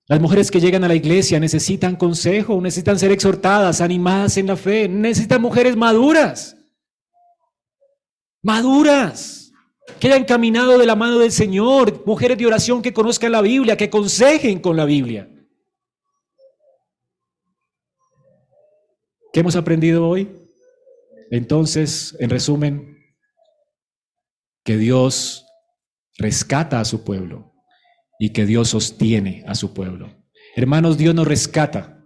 Las 0.07 0.19
mujeres 0.19 0.51
que 0.51 0.59
llegan 0.59 0.83
a 0.83 0.89
la 0.89 0.95
iglesia 0.95 1.39
necesitan 1.39 1.95
consejo, 1.95 2.59
necesitan 2.59 2.99
ser 2.99 3.13
exhortadas, 3.13 3.79
animadas 3.79 4.35
en 4.35 4.47
la 4.47 4.57
fe, 4.57 4.89
necesitan 4.89 5.41
mujeres 5.41 5.77
maduras, 5.77 6.57
maduras, 8.43 9.53
que 9.99 10.07
hayan 10.07 10.25
caminado 10.25 10.77
de 10.77 10.85
la 10.85 10.97
mano 10.97 11.17
del 11.17 11.31
Señor, 11.31 12.03
mujeres 12.05 12.37
de 12.37 12.45
oración 12.45 12.81
que 12.81 12.91
conozcan 12.91 13.31
la 13.31 13.41
Biblia, 13.41 13.77
que 13.77 13.85
aconsejen 13.85 14.59
con 14.59 14.75
la 14.75 14.83
Biblia. 14.83 15.29
¿Qué 19.31 19.39
hemos 19.39 19.55
aprendido 19.55 20.05
hoy? 20.07 20.40
Entonces, 21.31 22.15
en 22.19 22.29
resumen, 22.29 22.97
que 24.65 24.77
Dios 24.77 25.45
rescata 26.17 26.81
a 26.81 26.85
su 26.85 27.03
pueblo 27.05 27.53
y 28.19 28.29
que 28.31 28.45
Dios 28.45 28.69
sostiene 28.69 29.43
a 29.47 29.55
su 29.55 29.73
pueblo. 29.73 30.13
Hermanos, 30.55 30.97
Dios 30.97 31.15
nos 31.15 31.25
rescata 31.25 32.05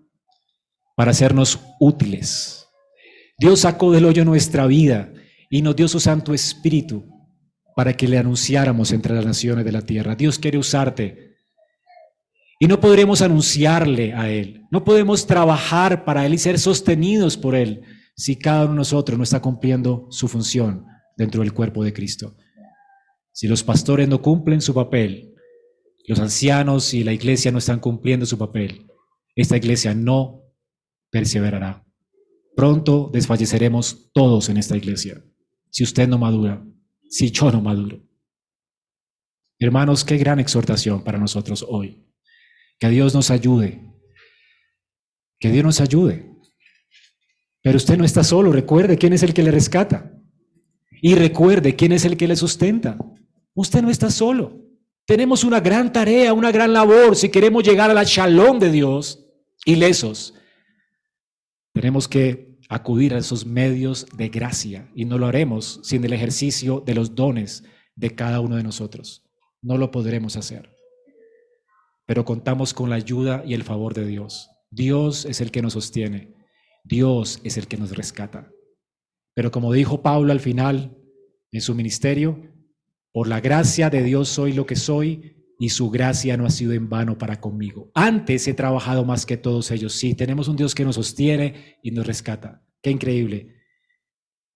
para 0.96 1.12
hacernos 1.12 1.60
útiles. 1.80 2.68
Dios 3.40 3.62
sacó 3.62 3.92
del 3.92 4.06
hoyo 4.06 4.24
nuestra 4.24 4.68
vida 4.68 5.12
y 5.50 5.64
nos 5.64 5.76
dio 5.76 5.88
su 5.88 6.00
Santo 6.00 6.34
Espíritu 6.34 7.10
para 7.76 7.94
que 7.94 8.08
le 8.08 8.20
anunciáramos 8.20 8.92
entre 8.92 9.16
las 9.16 9.26
naciones 9.26 9.66
de 9.66 9.72
la 9.72 9.82
tierra. 9.82 10.16
Dios 10.16 10.38
quiere 10.38 10.60
usarte. 10.60 11.36
Y 12.60 12.68
no 12.68 12.80
podremos 12.80 13.24
anunciarle 13.24 14.14
a 14.14 14.30
Él, 14.30 14.66
no 14.72 14.86
podemos 14.86 15.26
trabajar 15.26 16.06
para 16.06 16.26
Él 16.26 16.36
y 16.36 16.38
ser 16.38 16.58
sostenidos 16.58 17.36
por 17.36 17.56
Él 17.56 17.82
si 18.16 18.38
cada 18.38 18.64
uno 18.64 18.74
de 18.74 18.78
nosotros 18.78 19.18
no 19.18 19.24
está 19.24 19.42
cumpliendo 19.42 20.08
su 20.10 20.28
función 20.28 20.86
dentro 21.18 21.42
del 21.42 21.54
cuerpo 21.54 21.84
de 21.84 21.94
Cristo. 21.94 22.36
Si 23.32 23.48
los 23.48 23.64
pastores 23.64 24.08
no 24.08 24.22
cumplen 24.22 24.62
su 24.62 24.74
papel, 24.74 25.34
los 26.08 26.20
ancianos 26.20 26.94
y 26.94 27.04
la 27.04 27.14
iglesia 27.14 27.52
no 27.52 27.58
están 27.58 27.80
cumpliendo 27.80 28.26
su 28.26 28.38
papel, 28.38 28.88
esta 29.36 29.58
iglesia 29.58 29.94
no 29.94 30.44
perseverará. 31.12 31.86
Pronto 32.56 33.10
desfalleceremos 33.12 34.12
todos 34.14 34.48
en 34.48 34.58
esta 34.58 34.78
iglesia. 34.78 35.22
Si 35.70 35.84
usted 35.84 36.08
no 36.08 36.18
madura, 36.18 36.66
si 37.10 37.32
yo 37.32 37.52
no 37.52 37.62
maduro. 37.62 38.02
Hermanos, 39.60 40.06
qué 40.06 40.18
gran 40.18 40.40
exhortación 40.40 41.04
para 41.04 41.18
nosotros 41.18 41.66
hoy. 41.68 42.06
Que 42.80 42.90
Dios 42.90 43.14
nos 43.14 43.30
ayude. 43.32 43.94
Que 45.40 45.52
Dios 45.52 45.66
nos 45.66 45.82
ayude. 45.82 46.35
Pero 47.66 47.78
usted 47.78 47.98
no 47.98 48.06
está 48.06 48.24
solo. 48.24 48.52
Recuerde 48.52 48.96
quién 48.96 49.14
es 49.14 49.24
el 49.24 49.34
que 49.34 49.42
le 49.42 49.50
rescata. 49.50 50.14
Y 51.02 51.16
recuerde 51.16 51.76
quién 51.76 51.94
es 51.94 52.06
el 52.06 52.16
que 52.16 52.28
le 52.28 52.36
sustenta. 52.36 52.96
Usted 53.56 53.82
no 53.82 53.90
está 53.90 54.12
solo. 54.12 54.62
Tenemos 55.08 55.44
una 55.44 55.62
gran 55.62 55.92
tarea, 55.92 56.32
una 56.36 56.52
gran 56.52 56.74
labor 56.74 57.16
si 57.16 57.30
queremos 57.30 57.64
llegar 57.64 57.90
a 57.90 57.96
la 57.96 58.04
shalom 58.04 58.60
de 58.60 58.70
Dios 58.70 59.26
ilesos. 59.66 60.36
Tenemos 61.74 62.08
que 62.08 62.56
acudir 62.70 63.16
a 63.16 63.18
esos 63.18 63.48
medios 63.48 64.06
de 64.16 64.30
gracia 64.30 64.92
y 64.94 65.06
no 65.06 65.18
lo 65.18 65.26
haremos 65.26 65.80
sin 65.82 66.06
el 66.06 66.14
ejercicio 66.14 66.84
de 66.86 66.94
los 66.94 67.16
dones 67.16 67.64
de 67.96 68.14
cada 68.14 68.42
uno 68.42 68.58
de 68.58 68.64
nosotros. 68.64 69.24
No 69.64 69.80
lo 69.80 69.90
podremos 69.90 70.36
hacer. 70.36 70.70
Pero 72.06 72.26
contamos 72.26 72.76
con 72.76 72.92
la 72.92 72.98
ayuda 72.98 73.42
y 73.44 73.56
el 73.56 73.64
favor 73.64 73.96
de 73.96 74.06
Dios. 74.06 74.52
Dios 74.70 75.26
es 75.26 75.42
el 75.42 75.50
que 75.50 75.64
nos 75.64 75.74
sostiene. 75.74 76.35
Dios 76.86 77.42
es 77.44 77.58
el 77.58 77.68
que 77.68 77.78
nos 77.78 77.96
rescata. 77.96 78.52
Pero 79.34 79.52
como 79.52 79.74
dijo 79.74 80.02
Pablo 80.02 80.32
al 80.32 80.40
final 80.40 80.96
en 81.52 81.62
su 81.62 81.76
ministerio, 81.76 82.54
por 83.12 83.28
la 83.28 83.42
gracia 83.42 83.90
de 83.90 84.04
Dios 84.04 84.30
soy 84.30 84.54
lo 84.54 84.66
que 84.66 84.76
soy 84.76 85.36
y 85.58 85.70
su 85.70 85.90
gracia 85.90 86.38
no 86.38 86.46
ha 86.46 86.50
sido 86.50 86.74
en 86.74 86.90
vano 86.90 87.18
para 87.18 87.40
conmigo. 87.40 87.92
Antes 87.96 88.48
he 88.48 88.54
trabajado 88.54 89.04
más 89.06 89.26
que 89.26 89.38
todos 89.38 89.72
ellos. 89.72 89.94
Sí, 89.94 90.14
tenemos 90.14 90.48
un 90.48 90.58
Dios 90.58 90.76
que 90.76 90.86
nos 90.86 90.96
sostiene 90.96 91.78
y 91.82 91.92
nos 91.92 92.06
rescata. 92.06 92.64
Qué 92.82 92.92
increíble. 92.92 93.56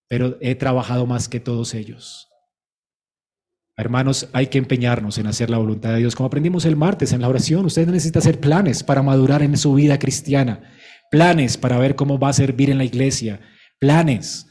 Pero 0.07 0.37
he 0.41 0.55
trabajado 0.55 1.05
más 1.05 1.29
que 1.29 1.39
todos 1.39 1.73
ellos. 1.73 2.27
Hermanos, 3.77 4.27
hay 4.33 4.47
que 4.47 4.57
empeñarnos 4.57 5.17
en 5.19 5.27
hacer 5.27 5.49
la 5.49 5.57
voluntad 5.57 5.93
de 5.93 5.99
Dios. 5.99 6.13
Como 6.13 6.27
aprendimos 6.27 6.65
el 6.65 6.75
martes 6.75 7.13
en 7.13 7.21
la 7.21 7.29
oración, 7.29 7.65
usted 7.65 7.87
necesita 7.87 8.19
hacer 8.19 8.41
planes 8.41 8.83
para 8.83 9.01
madurar 9.01 9.41
en 9.41 9.55
su 9.55 9.73
vida 9.73 9.97
cristiana, 9.97 10.69
planes 11.09 11.57
para 11.57 11.77
ver 11.77 11.95
cómo 11.95 12.19
va 12.19 12.29
a 12.29 12.33
servir 12.33 12.69
en 12.69 12.77
la 12.77 12.85
iglesia, 12.85 13.41
planes 13.79 14.47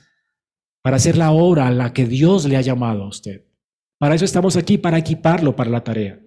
para 0.82 0.96
hacer 0.96 1.16
la 1.16 1.32
obra 1.32 1.66
a 1.66 1.70
la 1.70 1.92
que 1.92 2.06
Dios 2.06 2.44
le 2.44 2.56
ha 2.56 2.60
llamado 2.60 3.04
a 3.04 3.08
usted. 3.08 3.44
Para 3.98 4.14
eso 4.14 4.24
estamos 4.24 4.56
aquí, 4.56 4.78
para 4.78 4.98
equiparlo 4.98 5.54
para 5.56 5.70
la 5.70 5.82
tarea. 5.84 6.20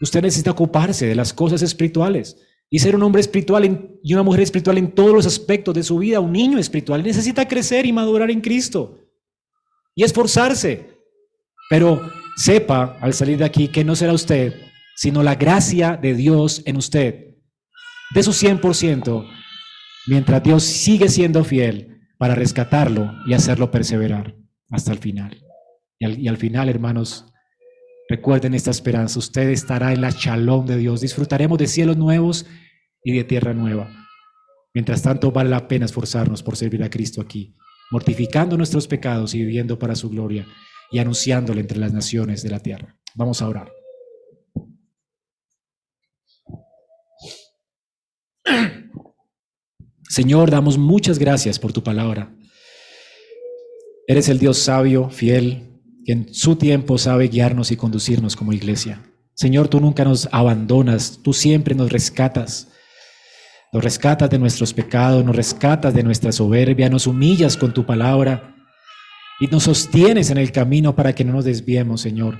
Usted 0.00 0.22
necesita 0.22 0.50
ocuparse 0.50 1.06
de 1.06 1.14
las 1.14 1.32
cosas 1.32 1.62
espirituales 1.62 2.36
y 2.68 2.78
ser 2.78 2.94
un 2.94 3.02
hombre 3.02 3.20
espiritual 3.20 3.98
y 4.02 4.14
una 4.14 4.22
mujer 4.22 4.40
espiritual 4.40 4.78
en 4.78 4.92
todos 4.92 5.12
los 5.12 5.26
aspectos 5.26 5.74
de 5.74 5.82
su 5.82 5.98
vida, 5.98 6.20
un 6.20 6.32
niño 6.32 6.58
espiritual. 6.58 7.02
Necesita 7.02 7.46
crecer 7.46 7.86
y 7.86 7.92
madurar 7.92 8.30
en 8.30 8.40
Cristo 8.40 8.98
y 9.94 10.02
esforzarse. 10.02 10.90
Pero 11.70 12.00
sepa 12.36 12.98
al 13.00 13.14
salir 13.14 13.38
de 13.38 13.44
aquí 13.44 13.68
que 13.68 13.84
no 13.84 13.96
será 13.96 14.12
usted, 14.12 14.54
sino 14.96 15.22
la 15.22 15.36
gracia 15.36 15.96
de 15.96 16.14
Dios 16.14 16.62
en 16.66 16.76
usted. 16.76 17.33
De 18.14 18.22
su 18.22 18.30
100%, 18.30 19.28
mientras 20.06 20.42
Dios 20.42 20.62
sigue 20.62 21.08
siendo 21.08 21.42
fiel 21.42 21.98
para 22.16 22.36
rescatarlo 22.36 23.12
y 23.26 23.34
hacerlo 23.34 23.72
perseverar 23.72 24.36
hasta 24.70 24.92
el 24.92 24.98
final. 24.98 25.44
Y 25.98 26.28
al, 26.28 26.36
final, 26.36 26.68
hermanos, 26.68 27.26
recuerden 28.08 28.54
esta 28.54 28.70
esperanza. 28.70 29.18
Usted 29.18 29.48
estará 29.48 29.92
en 29.92 30.00
la 30.00 30.12
chalón 30.12 30.64
de 30.64 30.76
Dios. 30.76 31.00
Disfrutaremos 31.00 31.58
de 31.58 31.66
cielos 31.66 31.96
nuevos 31.96 32.46
y 33.02 33.16
de 33.16 33.24
tierra 33.24 33.52
nueva. 33.52 33.90
Mientras 34.72 35.02
tanto, 35.02 35.32
vale 35.32 35.50
la 35.50 35.66
pena 35.66 35.86
esforzarnos 35.86 36.42
por 36.42 36.56
servir 36.56 36.84
a 36.84 36.90
Cristo 36.90 37.20
aquí, 37.20 37.56
mortificando 37.90 38.56
nuestros 38.56 38.86
pecados 38.86 39.34
y 39.34 39.38
viviendo 39.40 39.76
para 39.78 39.96
su 39.96 40.08
gloria 40.08 40.46
y 40.92 41.00
anunciándole 41.00 41.60
entre 41.60 41.78
las 41.78 41.92
naciones 41.92 42.44
de 42.44 42.50
la 42.50 42.60
tierra. 42.60 42.96
Vamos 43.16 43.42
a 43.42 43.48
orar. 43.48 43.72
Señor, 50.08 50.50
damos 50.50 50.78
muchas 50.78 51.18
gracias 51.18 51.58
por 51.58 51.72
tu 51.72 51.82
palabra. 51.82 52.30
Eres 54.06 54.28
el 54.28 54.38
Dios 54.38 54.58
sabio, 54.58 55.08
fiel, 55.10 55.80
que 56.04 56.12
en 56.12 56.34
su 56.34 56.56
tiempo 56.56 56.98
sabe 56.98 57.28
guiarnos 57.28 57.70
y 57.70 57.76
conducirnos 57.76 58.36
como 58.36 58.52
iglesia. 58.52 59.02
Señor, 59.34 59.68
tú 59.68 59.80
nunca 59.80 60.04
nos 60.04 60.28
abandonas, 60.30 61.20
tú 61.22 61.32
siempre 61.32 61.74
nos 61.74 61.90
rescatas. 61.90 62.68
Nos 63.72 63.82
rescatas 63.82 64.30
de 64.30 64.38
nuestros 64.38 64.72
pecados, 64.72 65.24
nos 65.24 65.34
rescatas 65.34 65.92
de 65.94 66.04
nuestra 66.04 66.30
soberbia, 66.30 66.88
nos 66.88 67.08
humillas 67.08 67.56
con 67.56 67.74
tu 67.74 67.84
palabra 67.84 68.54
y 69.40 69.48
nos 69.48 69.64
sostienes 69.64 70.30
en 70.30 70.38
el 70.38 70.52
camino 70.52 70.94
para 70.94 71.12
que 71.12 71.24
no 71.24 71.32
nos 71.32 71.44
desviemos, 71.44 72.02
Señor. 72.02 72.38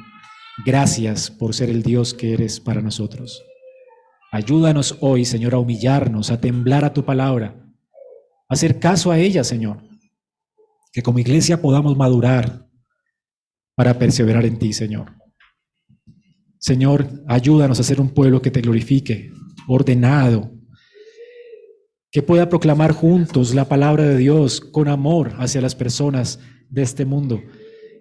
Gracias 0.64 1.30
por 1.30 1.54
ser 1.54 1.70
el 1.70 1.82
Dios 1.82 2.14
que 2.14 2.34
eres 2.34 2.60
para 2.60 2.80
nosotros. 2.80 3.42
Ayúdanos 4.34 4.96
hoy, 4.98 5.24
Señor, 5.24 5.54
a 5.54 5.60
humillarnos, 5.60 6.32
a 6.32 6.40
temblar 6.40 6.84
a 6.84 6.92
tu 6.92 7.04
palabra, 7.04 7.54
a 8.48 8.54
hacer 8.54 8.80
caso 8.80 9.12
a 9.12 9.18
ella, 9.20 9.44
Señor. 9.44 9.80
Que 10.92 11.04
como 11.04 11.20
iglesia 11.20 11.62
podamos 11.62 11.96
madurar 11.96 12.66
para 13.76 13.96
perseverar 13.96 14.44
en 14.44 14.58
ti, 14.58 14.72
Señor. 14.72 15.12
Señor, 16.58 17.08
ayúdanos 17.28 17.78
a 17.78 17.84
ser 17.84 18.00
un 18.00 18.08
pueblo 18.08 18.42
que 18.42 18.50
te 18.50 18.60
glorifique, 18.60 19.30
ordenado, 19.68 20.50
que 22.10 22.20
pueda 22.20 22.48
proclamar 22.48 22.90
juntos 22.90 23.54
la 23.54 23.68
palabra 23.68 24.02
de 24.02 24.16
Dios 24.16 24.60
con 24.60 24.88
amor 24.88 25.32
hacia 25.38 25.60
las 25.60 25.76
personas 25.76 26.40
de 26.70 26.82
este 26.82 27.04
mundo. 27.04 27.40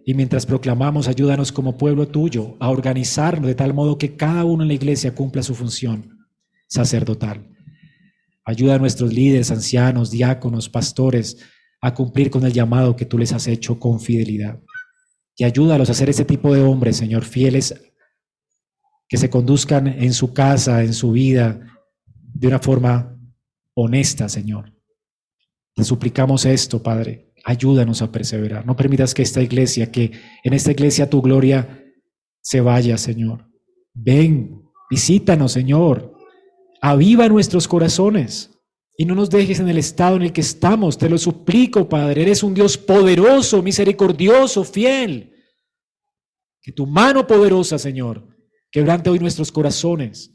Y 0.04 0.16
mientras 0.16 0.48
proclamamos, 0.48 1.08
ayúdanos 1.08 1.52
como 1.52 1.78
pueblo 1.78 2.08
tuyo 2.08 2.58
a 2.60 2.72
organizarnos 2.72 3.46
de 3.46 3.54
tal 3.54 3.76
modo 3.76 4.00
que 4.00 4.16
cada 4.16 4.46
uno 4.46 4.64
en 4.64 4.70
la 4.70 4.74
iglesia 4.74 5.14
cumpla 5.14 5.44
su 5.44 5.54
función 5.54 6.13
sacerdotal. 6.68 7.50
Ayuda 8.46 8.76
a 8.76 8.80
nuestros 8.80 9.14
líderes, 9.14 9.52
ancianos, 9.52 10.12
diáconos, 10.12 10.70
pastores 10.70 11.38
a 11.82 11.94
cumplir 11.94 12.30
con 12.30 12.46
el 12.46 12.54
llamado 12.54 12.96
que 12.96 13.06
tú 13.06 13.18
les 13.18 13.34
has 13.34 13.48
hecho 13.48 13.80
con 13.80 14.00
fidelidad. 14.00 14.62
Y 15.36 15.44
ayúdalos 15.44 15.90
a 15.90 15.94
ser 15.94 16.10
ese 16.10 16.26
tipo 16.26 16.54
de 16.54 16.62
hombres, 16.62 16.98
Señor, 16.98 17.24
fieles, 17.24 17.74
que 19.08 19.18
se 19.18 19.30
conduzcan 19.30 19.88
en 19.88 20.14
su 20.14 20.34
casa, 20.34 20.84
en 20.84 20.94
su 20.94 21.12
vida, 21.12 21.60
de 22.34 22.48
una 22.48 22.60
forma 22.60 23.20
honesta, 23.76 24.30
Señor. 24.30 24.74
Te 25.76 25.84
suplicamos 25.84 26.46
esto, 26.46 26.82
Padre. 26.82 27.34
Ayúdanos 27.44 28.02
a 28.02 28.12
perseverar. 28.12 28.66
No 28.66 28.76
permitas 28.76 29.14
que 29.14 29.22
esta 29.22 29.42
iglesia, 29.42 29.92
que 29.92 30.12
en 30.44 30.54
esta 30.54 30.72
iglesia 30.72 31.10
tu 31.10 31.22
gloria 31.22 31.84
se 32.42 32.62
vaya, 32.62 32.98
Señor. 32.98 33.50
Ven, 33.94 34.64
visítanos, 34.90 35.52
Señor. 35.52 36.13
Aviva 36.86 37.30
nuestros 37.30 37.66
corazones 37.66 38.52
y 38.98 39.06
no 39.06 39.16
nos 39.16 39.30
dejes 39.30 39.62
en 39.62 39.70
el 39.70 39.78
estado 39.78 40.18
en 40.18 40.24
el 40.24 40.34
que 40.34 40.42
estamos. 40.42 40.98
Te 40.98 41.10
lo 41.10 41.18
suplico, 41.18 41.88
Padre. 41.88 42.24
Eres 42.24 42.44
un 42.44 42.54
Dios 42.54 42.78
poderoso, 42.78 43.64
misericordioso, 43.64 44.66
fiel. 44.66 45.34
Que 46.62 46.74
tu 46.74 46.86
mano 46.86 47.26
poderosa, 47.26 47.80
Señor, 47.80 48.28
quebrante 48.70 49.10
hoy 49.10 49.20
nuestros 49.20 49.50
corazones 49.50 50.34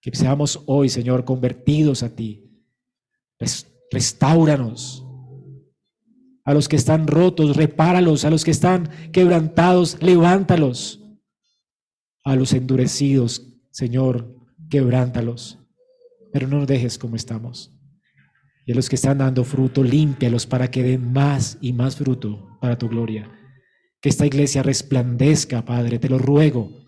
que 0.00 0.14
seamos 0.14 0.62
hoy, 0.66 0.88
Señor, 0.88 1.24
convertidos 1.24 2.04
a 2.04 2.14
ti. 2.14 2.64
Restauranos. 3.90 5.04
A 6.44 6.54
los 6.54 6.68
que 6.68 6.76
están 6.76 7.08
rotos, 7.08 7.56
repáralos. 7.56 8.24
A 8.24 8.30
los 8.30 8.44
que 8.44 8.52
están 8.52 8.90
quebrantados, 9.12 10.00
levántalos. 10.00 11.00
A 12.24 12.36
los 12.36 12.52
endurecidos, 12.52 13.42
Señor, 13.70 14.37
quebrántalos. 14.70 15.58
Pero 16.32 16.46
no 16.46 16.58
nos 16.58 16.66
dejes 16.66 16.98
como 16.98 17.16
estamos. 17.16 17.74
Y 18.66 18.72
a 18.72 18.74
los 18.74 18.88
que 18.88 18.96
están 18.96 19.18
dando 19.18 19.44
fruto, 19.44 19.82
límpialos 19.82 20.46
para 20.46 20.70
que 20.70 20.82
den 20.82 21.12
más 21.12 21.58
y 21.60 21.72
más 21.72 21.96
fruto 21.96 22.58
para 22.60 22.76
tu 22.76 22.88
gloria. 22.88 23.30
Que 24.00 24.08
esta 24.10 24.26
iglesia 24.26 24.62
resplandezca, 24.62 25.64
Padre, 25.64 25.98
te 25.98 26.08
lo 26.08 26.18
ruego 26.18 26.78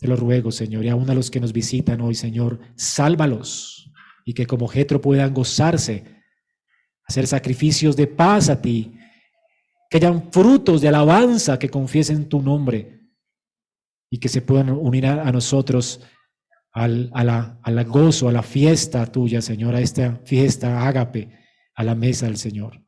te 0.00 0.08
lo 0.08 0.16
ruego, 0.16 0.50
Señor, 0.50 0.84
y 0.84 0.88
aún 0.88 1.10
a 1.10 1.14
los 1.14 1.30
que 1.30 1.40
nos 1.40 1.52
visitan 1.52 2.00
hoy, 2.00 2.14
Señor, 2.14 2.58
sálvalos 2.74 3.92
y 4.24 4.32
que 4.32 4.46
como 4.46 4.66
Jetro 4.66 4.98
puedan 4.98 5.34
gozarse, 5.34 6.04
hacer 7.04 7.26
sacrificios 7.26 7.96
de 7.96 8.06
paz 8.06 8.48
a 8.48 8.62
ti, 8.62 8.94
que 9.90 9.98
hayan 9.98 10.32
frutos 10.32 10.80
de 10.80 10.88
alabanza 10.88 11.58
que 11.58 11.68
confiesen 11.68 12.30
tu 12.30 12.40
nombre 12.40 13.10
y 14.08 14.18
que 14.18 14.30
se 14.30 14.40
puedan 14.40 14.70
unir 14.70 15.04
a, 15.04 15.30
nosotros 15.30 16.00
al, 16.72 17.10
a, 17.12 17.24
la, 17.24 17.60
a 17.62 17.70
la 17.70 17.84
gozo, 17.84 18.28
a 18.28 18.32
la 18.32 18.42
fiesta 18.42 19.06
tuya, 19.06 19.40
Señor, 19.40 19.74
a 19.74 19.80
esta 19.80 20.20
fiesta 20.24 20.86
ágape, 20.86 21.38
a 21.74 21.84
la 21.84 21.94
mesa 21.94 22.26
del 22.26 22.36
Señor. 22.36 22.84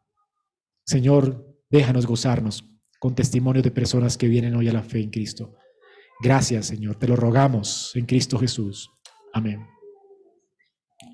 Señor, 0.84 1.46
déjanos 1.70 2.06
gozarnos 2.06 2.68
con 2.98 3.14
testimonio 3.14 3.62
de 3.62 3.70
personas 3.70 4.16
que 4.16 4.28
vienen 4.28 4.54
hoy 4.54 4.68
a 4.68 4.72
la 4.72 4.82
fe 4.82 5.00
en 5.00 5.10
Cristo. 5.10 5.56
Gracias, 6.20 6.66
Señor. 6.66 6.96
Te 6.96 7.08
lo 7.08 7.16
rogamos 7.16 7.92
en 7.96 8.06
Cristo 8.06 8.38
Jesús. 8.38 8.90
Amén. 9.32 9.71